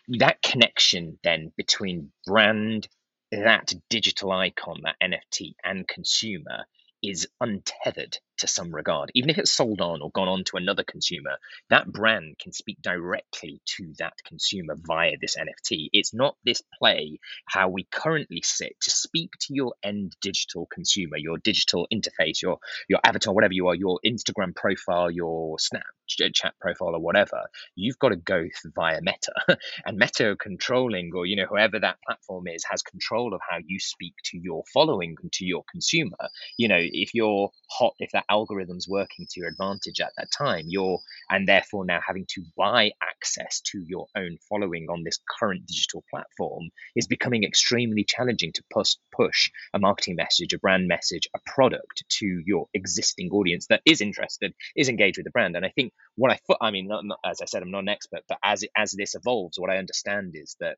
that 0.07 0.41
connection 0.41 1.17
then 1.23 1.51
between 1.57 2.11
brand, 2.25 2.87
that 3.31 3.73
digital 3.89 4.31
icon, 4.31 4.81
that 4.83 4.95
NFT, 5.01 5.55
and 5.63 5.87
consumer 5.87 6.65
is 7.01 7.27
untethered 7.39 8.17
to 8.37 8.47
some 8.47 8.73
regard. 8.73 9.11
Even 9.15 9.29
if 9.29 9.37
it's 9.37 9.51
sold 9.51 9.81
on 9.81 10.01
or 10.01 10.11
gone 10.11 10.27
on 10.27 10.43
to 10.45 10.57
another 10.57 10.83
consumer, 10.83 11.37
that 11.69 11.91
brand 11.91 12.37
can 12.39 12.51
speak 12.51 12.81
directly 12.81 13.61
to 13.65 13.93
that 13.99 14.13
consumer 14.25 14.75
via 14.77 15.13
this 15.19 15.35
NFT. 15.37 15.89
It's 15.93 16.13
not 16.13 16.35
this 16.43 16.61
play 16.79 17.19
how 17.45 17.69
we 17.69 17.87
currently 17.91 18.41
sit 18.43 18.75
to 18.81 18.91
speak 18.91 19.31
to 19.41 19.53
your 19.53 19.73
end 19.83 20.15
digital 20.21 20.67
consumer, 20.71 21.17
your 21.17 21.37
digital 21.37 21.87
interface, 21.93 22.41
your 22.41 22.59
your 22.87 22.99
avatar, 23.03 23.33
whatever 23.33 23.53
you 23.53 23.67
are, 23.67 23.75
your 23.75 23.99
Instagram 24.05 24.55
profile, 24.55 25.09
your 25.11 25.57
Snapchat 25.57 26.51
profile, 26.59 26.95
or 26.95 26.99
whatever. 26.99 27.43
You've 27.75 27.99
got 27.99 28.09
to 28.09 28.15
go 28.15 28.45
via 28.75 28.99
Meta, 29.01 29.33
and 29.85 29.97
Meta 29.97 30.35
controlling, 30.39 31.11
or 31.15 31.25
you 31.25 31.35
know 31.35 31.45
whoever 31.45 31.79
that 31.79 31.97
platform 32.05 32.47
is, 32.47 32.63
has 32.69 32.81
control 32.81 33.33
of 33.33 33.41
how 33.47 33.57
you 33.65 33.79
speak 33.79 34.13
to 34.25 34.37
your 34.37 34.63
following 34.73 35.15
and 35.21 35.31
to 35.33 35.45
your 35.45 35.63
consumer. 35.69 36.29
You 36.57 36.67
know 36.67 36.79
if 36.79 37.13
you're 37.13 37.49
hot, 37.69 37.93
if 37.99 38.11
that 38.11 38.24
algorithms 38.29 38.87
working 38.87 39.27
to 39.29 39.39
your 39.39 39.49
advantage 39.49 39.99
at 39.99 40.13
that 40.17 40.29
time. 40.31 40.65
You're 40.67 40.99
and 41.29 41.47
therefore 41.47 41.85
now 41.85 41.99
having 42.05 42.25
to 42.29 42.43
buy 42.57 42.91
access 43.01 43.61
to 43.71 43.83
your 43.85 44.07
own 44.15 44.37
following 44.49 44.87
on 44.89 45.03
this 45.03 45.19
current 45.39 45.65
digital 45.65 46.03
platform 46.09 46.69
is 46.95 47.07
becoming 47.07 47.43
extremely 47.43 48.03
challenging 48.03 48.51
to 48.53 48.63
push 48.71 48.95
push 49.15 49.51
a 49.73 49.79
marketing 49.79 50.15
message 50.15 50.53
a 50.53 50.59
brand 50.59 50.87
message 50.87 51.27
a 51.35 51.39
product 51.45 52.03
to 52.09 52.41
your 52.45 52.67
existing 52.73 53.29
audience 53.31 53.67
that 53.67 53.81
is 53.85 54.01
interested 54.01 54.53
is 54.75 54.89
engaged 54.89 55.17
with 55.17 55.25
the 55.25 55.31
brand. 55.31 55.55
And 55.55 55.65
i 55.65 55.69
think 55.69 55.93
what 56.15 56.31
i 56.31 56.39
thought 56.47 56.57
i 56.61 56.71
mean 56.71 56.87
not, 56.87 57.05
not, 57.05 57.19
as 57.25 57.41
i 57.41 57.45
said 57.45 57.61
i'm 57.61 57.71
not 57.71 57.79
an 57.79 57.89
expert 57.89 58.21
but 58.27 58.37
as 58.43 58.63
as 58.75 58.91
this 58.91 59.15
evolves 59.15 59.59
what 59.59 59.69
i 59.69 59.77
understand 59.77 60.33
is 60.35 60.55
that 60.59 60.77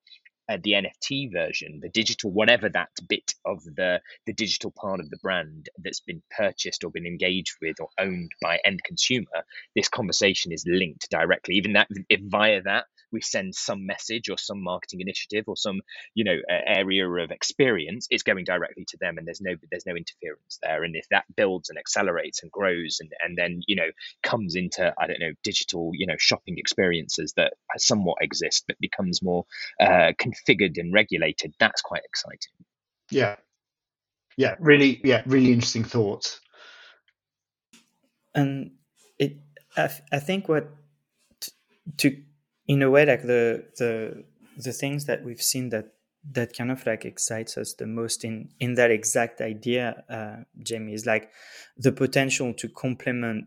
uh, 0.50 0.58
the 0.64 0.72
NFT 0.72 1.32
version, 1.32 1.80
the 1.82 1.90
digital, 1.90 2.32
whatever 2.32 2.70
that 2.70 2.90
bit 3.08 3.34
of 3.46 3.64
the 3.64 4.00
the 4.26 4.34
digital 4.34 4.72
part 4.72 5.00
of 5.00 5.10
the 5.10 5.18
brand 5.22 5.70
that's 5.84 6.00
been 6.02 6.22
purchased 6.36 6.84
or 6.84 6.92
been 6.92 7.06
engaged 7.06 7.56
with 7.62 7.76
or 7.80 7.90
owned 8.00 8.32
by 8.42 8.60
end 8.66 8.82
consumer, 8.84 9.44
this 9.76 9.90
conversation 9.90 10.52
is 10.52 10.64
linked 10.68 11.10
directly. 11.10 11.56
Even 11.56 11.74
that, 11.74 11.88
if 12.10 12.22
via 12.22 12.62
that 12.64 12.86
we 13.12 13.22
send 13.22 13.56
some 13.56 13.86
message 13.86 14.30
or 14.30 14.38
some 14.38 14.62
marketing 14.62 15.02
initiative 15.02 15.46
or 15.48 15.56
some 15.56 15.82
you 16.14 16.24
know 16.24 16.38
uh, 16.50 16.62
area 16.66 17.08
of 17.08 17.32
experience, 17.32 18.08
it's 18.10 18.24
going 18.24 18.44
directly 18.44 18.86
to 18.90 18.98
them, 18.98 19.18
and 19.18 19.28
there's 19.28 19.42
no 19.42 19.56
there's 19.70 19.86
no 19.86 19.96
interference 19.96 20.60
there. 20.62 20.84
And 20.84 20.96
if 20.96 21.08
that 21.10 21.26
builds 21.36 21.70
and 21.70 21.78
accelerates 21.78 22.42
and 22.44 22.52
grows, 22.52 22.98
and 23.00 23.12
and 23.24 23.38
then 23.38 23.62
you 23.68 23.76
know 23.76 23.90
comes 24.24 24.56
into 24.56 24.94
I 24.98 25.08
don't 25.08 25.20
know 25.20 25.34
digital 25.44 25.92
you 25.94 26.08
know 26.08 26.18
shopping 26.18 26.58
experiences 26.58 27.34
that 27.38 27.54
somewhat 27.78 28.18
exist 28.22 28.66
but 28.68 28.78
becomes 28.80 29.22
more 29.22 29.46
uh, 29.80 30.12
configured 30.20 30.78
and 30.78 30.94
regulated, 30.94 31.54
that's 31.60 31.82
quite 31.82 32.04
exciting. 32.06 32.54
Yeah, 33.10 33.36
yeah, 34.38 34.56
really, 34.60 35.02
yeah, 35.04 35.24
really 35.26 35.52
interesting 35.52 35.84
thoughts. 35.84 36.40
And 38.36 38.74
it, 39.18 39.38
I, 39.76 39.90
I 40.12 40.20
think 40.20 40.48
what 40.48 40.70
to, 41.98 42.16
in 42.68 42.82
a 42.82 42.90
way, 42.90 43.06
like 43.06 43.24
the 43.24 43.66
the 43.78 44.24
the 44.58 44.74
things 44.74 45.06
that 45.06 45.24
we've 45.24 45.42
seen 45.42 45.70
that 45.70 45.94
that 46.32 46.56
kind 46.58 46.72
of 46.72 46.86
like 46.86 47.06
excites 47.06 47.58
us 47.58 47.74
the 47.74 47.88
most 47.88 48.24
in 48.24 48.50
in 48.60 48.76
that 48.76 48.92
exact 48.92 49.42
idea, 49.42 50.04
uh, 50.10 50.44
Jamie, 50.62 50.94
is 50.94 51.06
like 51.06 51.32
the 51.78 51.92
potential 51.92 52.54
to 52.54 52.68
complement 52.68 53.46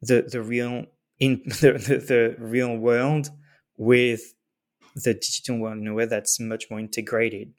the 0.00 0.22
the 0.22 0.42
real 0.42 0.86
in 1.18 1.42
the, 1.46 1.72
the, 1.72 1.96
the 1.98 2.36
real 2.38 2.76
world 2.76 3.30
with 3.76 4.34
the 4.94 5.14
digital 5.14 5.58
world 5.58 5.78
in 5.78 5.86
a 5.86 5.94
way 5.94 6.04
that's 6.04 6.38
much 6.38 6.66
more 6.70 6.78
integrated 6.78 7.52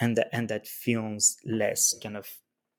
and 0.00 0.16
that 0.16 0.28
and 0.32 0.48
that 0.48 0.66
feels 0.66 1.36
less 1.44 1.94
kind 2.02 2.16
of 2.16 2.26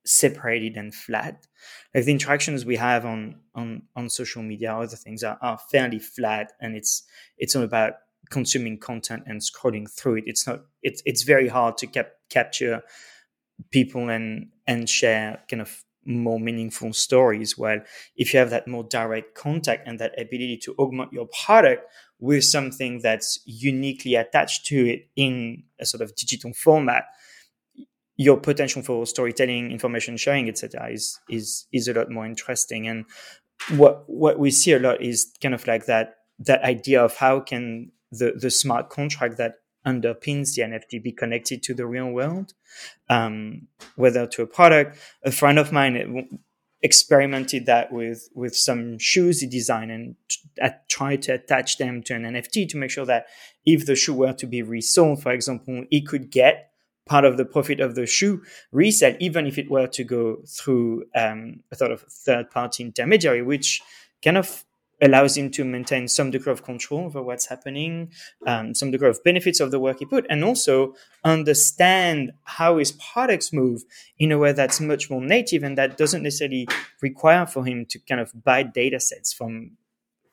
separated 0.06 0.78
and 0.78 0.94
flat. 0.94 1.48
Like 1.94 2.06
the 2.06 2.12
interactions 2.12 2.66
we 2.66 2.78
have 2.78 3.06
on 3.06 3.36
on 3.56 3.84
on 3.96 4.10
social 4.10 4.42
media, 4.44 4.76
other 4.76 4.96
things 4.96 5.24
are, 5.24 5.38
are 5.42 5.60
fairly 5.72 6.00
flat, 6.00 6.54
and 6.60 6.76
it's 6.76 7.04
it's 7.38 7.56
all 7.56 7.64
about 7.64 7.94
consuming 8.30 8.78
content 8.78 9.24
and 9.28 9.42
scrolling 9.42 9.90
through 9.90 10.18
it. 10.18 10.24
It's 10.28 10.48
not 10.48 10.62
it's 10.82 11.02
it's 11.06 11.24
very 11.24 11.48
hard 11.48 11.78
to 11.78 11.88
cap- 11.88 12.14
capture 12.30 12.82
people 13.72 14.10
and 14.10 14.50
and 14.68 14.90
share 14.90 15.44
kind 15.50 15.62
of 15.62 15.84
more 16.06 16.40
meaningful 16.40 16.94
stories. 16.94 17.58
Well, 17.58 17.82
if 18.16 18.34
you 18.34 18.40
have 18.40 18.50
that 18.50 18.68
more 18.68 18.84
direct 18.84 19.36
contact 19.36 19.88
and 19.88 20.00
that 20.00 20.20
ability 20.20 20.58
to 20.64 20.74
augment 20.80 21.14
your 21.14 21.28
product 21.46 21.84
with 22.20 22.44
something 22.44 23.00
that's 23.00 23.40
uniquely 23.46 24.16
attached 24.16 24.66
to 24.68 24.88
it 24.88 25.10
in 25.16 25.64
a 25.80 25.86
sort 25.86 26.02
of 26.02 26.16
digital 26.16 26.54
format, 26.54 27.04
your 28.18 28.38
potential 28.38 28.82
for 28.82 29.06
storytelling, 29.06 29.72
information 29.72 30.18
sharing, 30.18 30.50
etc., 30.50 30.90
is 30.92 31.20
is 31.30 31.68
is 31.72 31.88
a 31.88 31.94
lot 31.94 32.10
more 32.10 32.26
interesting. 32.26 32.88
And 32.88 33.06
what 33.76 34.04
what 34.08 34.40
we 34.40 34.52
see 34.52 34.74
a 34.74 34.80
lot 34.80 35.02
is 35.02 35.34
kind 35.42 35.56
of 35.56 35.66
like 35.68 35.86
that 35.86 36.16
that 36.40 36.64
idea 36.64 37.04
of 37.04 37.18
how 37.18 37.40
can 37.40 37.92
the 38.12 38.34
the 38.40 38.52
smart 38.52 38.90
contract 38.90 39.38
that 39.38 39.56
underpins 39.86 40.56
the 40.56 40.62
NFT 40.62 41.02
be 41.02 41.12
connected 41.12 41.64
to 41.64 41.74
the 41.74 41.86
real 41.86 42.10
world, 42.10 42.54
um, 43.10 43.68
whether 43.96 44.28
to 44.28 44.44
a 44.44 44.48
product. 44.48 44.98
A 45.24 45.32
friend 45.32 45.58
of 45.58 45.72
mine 45.72 46.40
experimented 46.84 47.66
that 47.68 47.92
with 47.92 48.30
with 48.34 48.56
some 48.56 48.98
shoes 48.98 49.42
he 49.42 49.48
designed 49.48 49.92
and 49.92 50.16
tried 50.90 51.22
to 51.24 51.34
attach 51.34 51.78
them 51.78 52.02
to 52.04 52.16
an 52.16 52.24
NFT 52.24 52.68
to 52.70 52.78
make 52.78 52.92
sure 52.92 53.06
that 53.06 53.28
if 53.66 53.86
the 53.86 53.96
shoe 53.96 54.14
were 54.14 54.34
to 54.34 54.48
be 54.48 54.62
resold, 54.62 55.22
for 55.22 55.32
example, 55.32 55.86
he 55.90 56.02
could 56.02 56.32
get 56.32 56.71
part 57.06 57.26
of 57.26 57.38
the 57.38 57.46
profit 57.46 57.80
of 57.80 57.96
the 57.96 58.06
shoe 58.06 58.42
resale, 58.72 59.16
even 59.20 59.46
if 59.48 59.58
it 59.58 59.70
were 59.70 59.88
to 59.88 60.04
go 60.04 60.38
through 60.48 61.06
um, 61.16 61.62
a 61.72 61.76
sort 61.76 61.92
of 61.92 62.02
third 62.02 62.50
party 62.52 62.84
intermediary, 62.84 63.42
which 63.42 63.82
kind 64.24 64.38
of 64.38 64.64
allows 65.02 65.36
him 65.36 65.50
to 65.50 65.66
maintain 65.66 66.08
some 66.08 66.30
degree 66.30 66.52
of 66.52 66.64
control 66.64 67.06
over 67.06 67.24
what's 67.24 67.48
happening, 67.48 68.12
um, 68.46 68.76
some 68.76 68.92
degree 68.92 69.10
of 69.10 69.24
benefits 69.24 69.60
of 69.60 69.72
the 69.72 69.80
work 69.80 69.98
he 70.00 70.06
put, 70.06 70.26
and 70.30 70.44
also 70.44 70.94
understand 71.24 72.32
how 72.44 72.78
his 72.78 72.92
products 72.92 73.52
move 73.52 73.84
in 74.20 74.32
a 74.32 74.38
way 74.38 74.52
that's 74.52 74.80
much 74.80 75.10
more 75.10 75.22
native 75.22 75.64
and 75.64 75.78
that 75.78 75.98
doesn't 75.98 76.22
necessarily 76.22 76.68
require 77.02 77.46
for 77.48 77.66
him 77.66 77.86
to 77.86 77.98
kind 78.00 78.22
of 78.22 78.32
buy 78.44 78.62
data 78.62 79.00
sets 79.00 79.34
from 79.34 79.72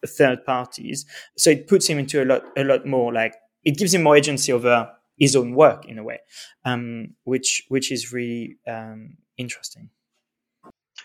third 0.06 0.44
parties. 0.44 1.06
So 1.36 1.50
it 1.50 1.66
puts 1.66 1.86
him 1.86 1.98
into 1.98 2.22
a 2.22 2.26
lot, 2.26 2.44
a 2.56 2.64
lot 2.64 2.86
more 2.86 3.12
like 3.12 3.34
it 3.64 3.76
gives 3.76 3.94
him 3.94 4.02
more 4.02 4.16
agency 4.16 4.52
over 4.52 4.90
his 5.18 5.36
own 5.36 5.54
work 5.54 5.86
in 5.86 5.98
a 5.98 6.04
way, 6.04 6.20
um, 6.64 7.14
which 7.24 7.64
which 7.68 7.90
is 7.90 8.12
really 8.12 8.58
um, 8.66 9.16
interesting. 9.36 9.90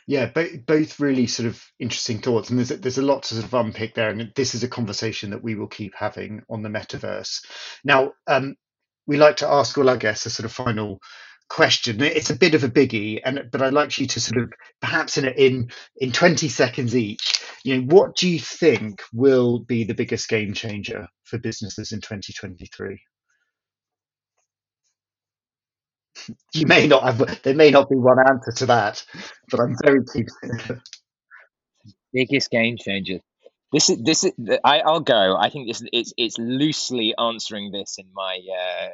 Yeah, 0.05 0.25
both, 0.25 0.65
both 0.65 0.99
really 0.99 1.27
sort 1.27 1.47
of 1.47 1.63
interesting 1.79 2.19
thoughts, 2.19 2.49
and 2.49 2.59
there's 2.59 2.69
there's 2.69 2.97
a 2.97 3.03
lot 3.03 3.23
to 3.23 3.35
sort 3.35 3.45
of 3.45 3.53
unpick 3.53 3.95
there, 3.95 4.09
and 4.09 4.31
this 4.35 4.53
is 4.53 4.63
a 4.63 4.67
conversation 4.67 5.29
that 5.29 5.43
we 5.43 5.55
will 5.55 5.67
keep 5.67 5.93
having 5.95 6.43
on 6.49 6.61
the 6.61 6.69
metaverse. 6.69 7.45
Now, 7.83 8.13
um, 8.27 8.55
we 9.07 9.17
like 9.17 9.37
to 9.37 9.47
ask 9.47 9.77
all 9.77 9.89
our 9.89 9.97
guests 9.97 10.25
a 10.25 10.29
sort 10.29 10.45
of 10.45 10.51
final 10.51 10.99
question. 11.49 12.01
It's 12.01 12.29
a 12.29 12.35
bit 12.35 12.55
of 12.55 12.63
a 12.63 12.69
biggie, 12.69 13.21
and 13.23 13.49
but 13.51 13.61
I'd 13.61 13.73
like 13.73 13.97
you 13.97 14.07
to 14.07 14.19
sort 14.19 14.43
of 14.43 14.51
perhaps 14.81 15.17
in 15.17 15.25
in 15.25 15.69
in 15.97 16.11
20 16.11 16.49
seconds 16.49 16.95
each, 16.95 17.41
you 17.63 17.77
know, 17.77 17.95
what 17.95 18.15
do 18.15 18.29
you 18.29 18.39
think 18.39 19.01
will 19.13 19.59
be 19.59 19.83
the 19.83 19.93
biggest 19.93 20.27
game 20.27 20.53
changer 20.53 21.07
for 21.23 21.37
businesses 21.37 21.91
in 21.91 22.01
2023? 22.01 22.99
you 26.53 26.67
may 26.67 26.87
not 26.87 27.03
have 27.03 27.41
there 27.43 27.55
may 27.55 27.71
not 27.71 27.89
be 27.89 27.95
one 27.95 28.19
answer 28.19 28.51
to 28.51 28.65
that, 28.67 29.03
but 29.49 29.59
I'm 29.59 29.75
very 29.83 30.01
keen. 30.13 30.27
Biggest 32.13 32.51
game 32.51 32.77
changer. 32.77 33.19
This 33.73 33.89
is 33.89 33.97
this 34.03 34.23
is 34.23 34.33
I, 34.63 34.81
I'll 34.81 34.99
go. 34.99 35.35
I 35.35 35.49
think 35.49 35.67
this 35.67 35.83
it's 35.91 36.13
it's 36.15 36.37
loosely 36.37 37.15
answering 37.17 37.71
this 37.71 37.95
in 37.97 38.05
my 38.13 38.39
uh, 38.47 38.89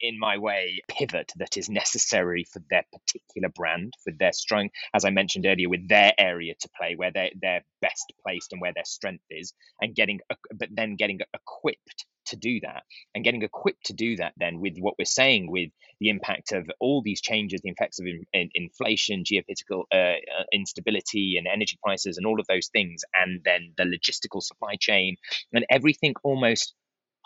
in 0.00 0.18
my 0.18 0.38
way 0.38 0.80
pivot 0.88 1.30
that 1.36 1.58
is 1.58 1.68
necessary 1.68 2.46
for 2.50 2.62
their 2.70 2.84
particular 2.90 3.50
brand, 3.50 3.92
for 4.02 4.14
their 4.18 4.32
strong, 4.32 4.70
as 4.94 5.04
I 5.04 5.10
mentioned 5.10 5.44
earlier, 5.44 5.68
with 5.68 5.86
their 5.88 6.14
area 6.18 6.54
to 6.58 6.68
play, 6.78 6.94
where 6.96 7.10
they 7.12 7.34
they're 7.42 7.62
best 7.82 8.14
placed 8.22 8.50
and 8.52 8.62
where 8.62 8.72
their 8.74 8.86
strength 8.86 9.24
is, 9.28 9.52
and 9.82 9.94
getting 9.94 10.20
but 10.54 10.70
then 10.72 10.96
getting 10.96 11.20
equipped 11.34 12.06
to 12.28 12.36
do 12.36 12.60
that 12.60 12.82
and 13.14 13.24
getting 13.24 13.42
equipped 13.42 13.86
to 13.86 13.92
do 13.92 14.16
that 14.16 14.32
then 14.36 14.60
with 14.60 14.76
what 14.78 14.94
we're 14.98 15.04
saying 15.04 15.50
with 15.50 15.70
the 16.00 16.08
impact 16.08 16.52
of 16.52 16.70
all 16.80 17.02
these 17.02 17.20
changes 17.20 17.60
the 17.62 17.70
effects 17.70 17.98
of 17.98 18.06
in, 18.06 18.24
in, 18.32 18.50
inflation 18.54 19.24
geopolitical 19.24 19.84
uh, 19.92 19.96
uh, 19.96 20.44
instability 20.52 21.36
and 21.36 21.46
energy 21.46 21.78
prices 21.82 22.16
and 22.16 22.26
all 22.26 22.40
of 22.40 22.46
those 22.46 22.68
things 22.68 23.02
and 23.14 23.40
then 23.44 23.72
the 23.76 23.84
logistical 23.84 24.42
supply 24.42 24.74
chain 24.78 25.16
and 25.52 25.66
everything 25.70 26.14
almost 26.22 26.74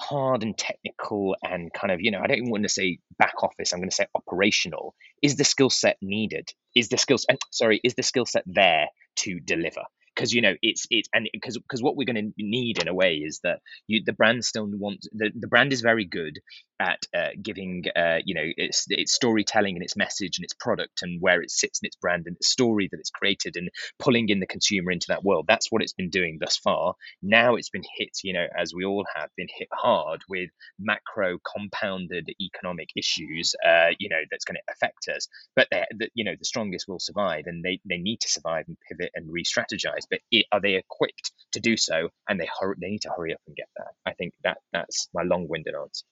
hard 0.00 0.42
and 0.42 0.58
technical 0.58 1.36
and 1.44 1.72
kind 1.72 1.92
of 1.92 2.00
you 2.00 2.10
know 2.10 2.20
i 2.20 2.26
don't 2.26 2.38
even 2.38 2.50
want 2.50 2.62
to 2.62 2.68
say 2.68 2.98
back 3.18 3.34
office 3.42 3.72
i'm 3.72 3.78
going 3.78 3.90
to 3.90 3.94
say 3.94 4.06
operational. 4.14 4.94
Is 5.22 5.36
the 5.36 5.44
skill 5.44 5.70
set 5.70 5.96
needed? 6.02 6.48
Is 6.74 6.88
the 6.88 6.96
skill 6.96 7.18
set 7.18 7.38
sorry 7.50 7.80
is 7.84 7.94
the 7.94 8.02
skill 8.02 8.26
set 8.26 8.42
there 8.46 8.88
to 9.16 9.38
deliver 9.40 9.82
because 10.14 10.32
you 10.32 10.40
know 10.40 10.54
it's 10.62 10.86
it's 10.90 11.08
and 11.14 11.28
because 11.32 11.58
because 11.58 11.82
what 11.82 11.96
we're 11.96 12.04
going 12.04 12.32
to 12.32 12.32
need 12.38 12.80
in 12.80 12.88
a 12.88 12.94
way 12.94 13.16
is 13.16 13.40
that 13.44 13.60
you 13.86 14.02
the 14.04 14.12
brand 14.12 14.44
still 14.44 14.66
wants 14.66 15.08
the, 15.12 15.30
the 15.34 15.48
brand 15.48 15.72
is 15.72 15.80
very 15.80 16.04
good 16.04 16.38
at 16.80 17.04
uh, 17.16 17.28
giving 17.40 17.84
uh, 17.94 18.18
you 18.24 18.34
know 18.34 18.44
its 18.56 18.86
its 18.88 19.12
storytelling 19.12 19.76
and 19.76 19.84
its 19.84 19.96
message 19.96 20.38
and 20.38 20.44
its 20.44 20.54
product 20.54 21.02
and 21.02 21.20
where 21.20 21.40
it 21.40 21.50
sits 21.50 21.80
in 21.80 21.86
its 21.86 21.96
brand 21.96 22.24
and 22.26 22.36
its 22.36 22.50
story 22.50 22.88
that 22.90 22.98
it's 22.98 23.10
created 23.10 23.56
and 23.56 23.70
pulling 23.98 24.28
in 24.28 24.40
the 24.40 24.46
consumer 24.46 24.90
into 24.90 25.06
that 25.08 25.24
world. 25.24 25.44
That's 25.46 25.68
what 25.70 25.82
it's 25.82 25.92
been 25.92 26.10
doing 26.10 26.38
thus 26.40 26.56
far. 26.56 26.94
Now 27.22 27.54
it's 27.54 27.70
been 27.70 27.84
hit 27.96 28.10
you 28.22 28.32
know 28.32 28.46
as 28.56 28.74
we 28.74 28.84
all 28.84 29.04
have 29.14 29.30
been 29.36 29.48
hit 29.56 29.68
hard 29.72 30.22
with 30.28 30.50
macro 30.78 31.38
compounded 31.56 32.30
economic 32.40 32.88
issues 32.96 33.54
uh, 33.64 33.90
you 33.98 34.08
know 34.08 34.22
that's 34.30 34.44
going 34.44 34.56
to 34.56 34.72
affect 34.72 35.08
us. 35.14 35.28
But 35.54 35.68
the, 35.70 36.08
you 36.14 36.24
know 36.24 36.34
the 36.38 36.44
strongest 36.44 36.88
will 36.88 36.98
survive 36.98 37.44
and 37.46 37.64
they, 37.64 37.80
they 37.88 37.98
need 37.98 38.20
to 38.20 38.28
survive 38.28 38.64
and 38.66 38.76
pivot 38.88 39.10
and 39.14 39.32
re-strategize 39.32 40.01
but 40.10 40.20
it, 40.30 40.46
are 40.52 40.60
they 40.60 40.74
equipped 40.74 41.32
to 41.52 41.60
do 41.60 41.76
so? 41.76 42.08
And 42.28 42.40
they 42.40 42.48
hurry, 42.60 42.76
they 42.80 42.90
need 42.90 43.02
to 43.02 43.10
hurry 43.16 43.32
up 43.32 43.40
and 43.46 43.56
get 43.56 43.68
there. 43.76 43.90
I 44.06 44.12
think 44.12 44.34
that 44.44 44.58
that's 44.72 45.08
my 45.14 45.22
long-winded 45.22 45.74
answer. 45.74 46.04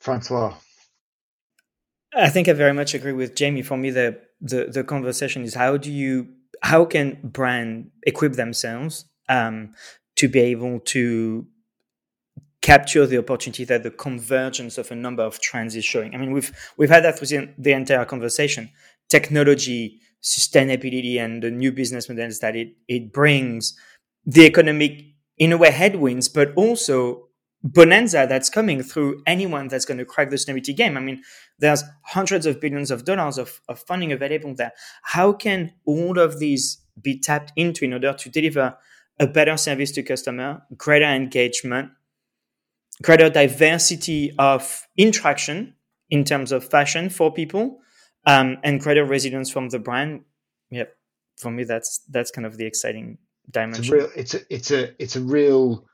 Francois. 0.00 0.54
I 2.14 2.28
think 2.28 2.48
I 2.48 2.52
very 2.52 2.72
much 2.72 2.94
agree 2.94 3.12
with 3.12 3.34
Jamie. 3.34 3.62
For 3.62 3.76
me, 3.76 3.90
the, 3.90 4.20
the 4.40 4.66
the 4.66 4.84
conversation 4.84 5.42
is 5.42 5.54
how 5.54 5.76
do 5.76 5.90
you 5.90 6.28
how 6.62 6.84
can 6.84 7.18
brand 7.22 7.90
equip 8.06 8.34
themselves 8.34 9.04
um, 9.28 9.74
to 10.16 10.28
be 10.28 10.40
able 10.40 10.80
to 10.80 11.46
capture 12.62 13.06
the 13.06 13.18
opportunity 13.18 13.64
that 13.64 13.82
the 13.82 13.90
convergence 13.90 14.78
of 14.78 14.90
a 14.90 14.94
number 14.94 15.22
of 15.22 15.40
trends 15.40 15.76
is 15.76 15.84
showing. 15.84 16.14
I 16.14 16.18
mean, 16.18 16.32
we've 16.32 16.52
we've 16.76 16.90
had 16.90 17.04
that 17.04 17.20
within 17.20 17.54
the 17.58 17.72
entire 17.72 18.04
conversation. 18.04 18.70
Technology, 19.08 20.00
sustainability 20.26 21.18
and 21.18 21.42
the 21.42 21.50
new 21.50 21.70
business 21.70 22.08
models 22.08 22.40
that 22.40 22.56
it, 22.56 22.74
it 22.88 23.12
brings, 23.12 23.78
the 24.24 24.44
economic, 24.44 25.04
in 25.38 25.52
a 25.52 25.56
way, 25.56 25.70
headwinds, 25.70 26.28
but 26.28 26.52
also 26.56 27.28
bonanza 27.62 28.26
that's 28.28 28.50
coming 28.50 28.82
through 28.82 29.22
anyone 29.26 29.68
that's 29.68 29.84
going 29.84 29.98
to 29.98 30.04
crack 30.04 30.30
the 30.30 30.36
sustainability 30.36 30.76
game. 30.76 30.96
I 30.96 31.00
mean, 31.00 31.22
there's 31.60 31.84
hundreds 32.04 32.44
of 32.44 32.60
billions 32.60 32.90
of 32.90 33.04
dollars 33.04 33.38
of, 33.38 33.60
of 33.68 33.78
funding 33.78 34.10
available 34.10 34.54
there. 34.54 34.72
How 35.02 35.32
can 35.32 35.72
all 35.84 36.18
of 36.18 36.40
these 36.40 36.82
be 37.00 37.20
tapped 37.20 37.52
into 37.56 37.84
in 37.84 37.92
order 37.92 38.12
to 38.12 38.28
deliver 38.28 38.76
a 39.20 39.26
better 39.26 39.56
service 39.56 39.92
to 39.92 40.02
customer, 40.02 40.62
greater 40.76 41.06
engagement, 41.06 41.90
greater 43.02 43.30
diversity 43.30 44.32
of 44.38 44.86
interaction 44.96 45.74
in 46.10 46.24
terms 46.24 46.52
of 46.52 46.68
fashion 46.68 47.10
for 47.10 47.32
people, 47.32 47.78
um, 48.26 48.58
and 48.62 48.80
greater 48.80 49.04
resilience 49.04 49.50
from 49.50 49.68
the 49.68 49.78
brand. 49.78 50.22
Yep, 50.70 50.92
for 51.38 51.50
me, 51.50 51.64
that's 51.64 52.00
that's 52.10 52.30
kind 52.30 52.46
of 52.46 52.56
the 52.56 52.66
exciting 52.66 53.18
dimension. 53.50 53.84
It's 53.84 53.90
a 53.90 53.94
real, 53.94 54.10
it's 54.16 54.34
a, 54.34 54.54
it's 54.54 54.70
a, 54.70 55.02
it's 55.02 55.16
a 55.16 55.20
real 55.20 55.86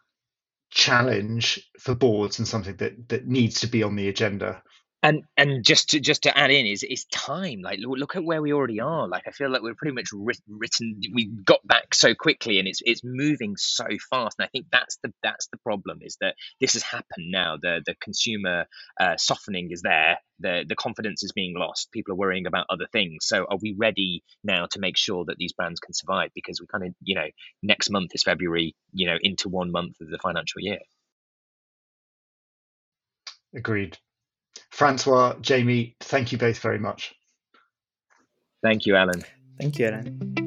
challenge 0.70 1.70
for 1.78 1.94
boards 1.94 2.38
and 2.38 2.48
something 2.48 2.76
that 2.76 3.08
that 3.08 3.26
needs 3.26 3.60
to 3.60 3.66
be 3.66 3.82
on 3.82 3.96
the 3.96 4.08
agenda 4.08 4.62
and 5.02 5.24
and 5.36 5.64
just 5.64 5.90
to 5.90 6.00
just 6.00 6.22
to 6.22 6.38
add 6.38 6.50
in 6.50 6.66
is 6.66 6.84
is 6.84 7.04
time. 7.06 7.60
Like 7.62 7.80
look, 7.80 8.14
at 8.14 8.24
where 8.24 8.40
we 8.40 8.52
already 8.52 8.80
are. 8.80 9.08
Like 9.08 9.24
i 9.26 9.32
feel 9.32 9.50
like 9.50 9.62
we're 9.62 9.74
pretty 9.74 9.94
much 9.94 10.10
written 10.12 11.00
we 11.12 11.26
got 11.26 11.66
back 11.66 11.94
so 11.94 12.14
quickly 12.14 12.58
and 12.58 12.68
it's 12.68 12.80
it's 12.84 13.02
moving 13.02 13.56
so 13.56 13.86
fast. 14.10 14.38
And 14.38 14.46
i 14.46 14.48
think 14.48 14.66
that's 14.70 14.98
the 15.02 15.12
that's 15.22 15.48
the 15.48 15.56
problem 15.58 15.98
is 16.02 16.16
that 16.20 16.36
this 16.60 16.74
has 16.74 16.82
happened 16.82 17.30
now. 17.30 17.56
The 17.60 17.82
the 17.84 17.96
consumer 18.00 18.66
uh, 19.00 19.16
softening 19.16 19.70
is 19.72 19.82
there. 19.82 20.18
The 20.38 20.64
the 20.68 20.76
confidence 20.76 21.24
is 21.24 21.32
being 21.32 21.54
lost. 21.56 21.90
People 21.90 22.12
are 22.12 22.18
worrying 22.18 22.46
about 22.46 22.66
other 22.70 22.86
things. 22.92 23.26
So 23.26 23.44
are 23.50 23.58
we 23.60 23.74
ready 23.76 24.22
now 24.44 24.66
to 24.70 24.78
make 24.78 24.96
sure 24.96 25.24
that 25.24 25.36
these 25.36 25.52
brands 25.52 25.80
can 25.80 25.94
survive? 25.94 26.30
Because 26.34 26.60
we 26.60 26.66
kind 26.68 26.84
of 26.84 26.94
you 27.02 27.16
know 27.16 27.26
next 27.62 27.90
month 27.90 28.12
is 28.14 28.22
february 28.22 28.76
you 28.92 29.06
know 29.06 29.18
into 29.20 29.48
one 29.48 29.72
month 29.72 30.00
of 30.00 30.08
the 30.08 30.18
financial 30.18 30.60
year. 30.60 30.78
Agreed 33.54 33.98
Francois, 34.70 35.34
Jamie, 35.40 35.96
thank 36.00 36.32
you 36.32 36.38
both 36.38 36.58
very 36.58 36.78
much. 36.78 37.14
Thank 38.62 38.86
you, 38.86 38.96
Alan. 38.96 39.22
Thank 39.58 39.78
you, 39.78 39.86
Alan. 39.86 40.41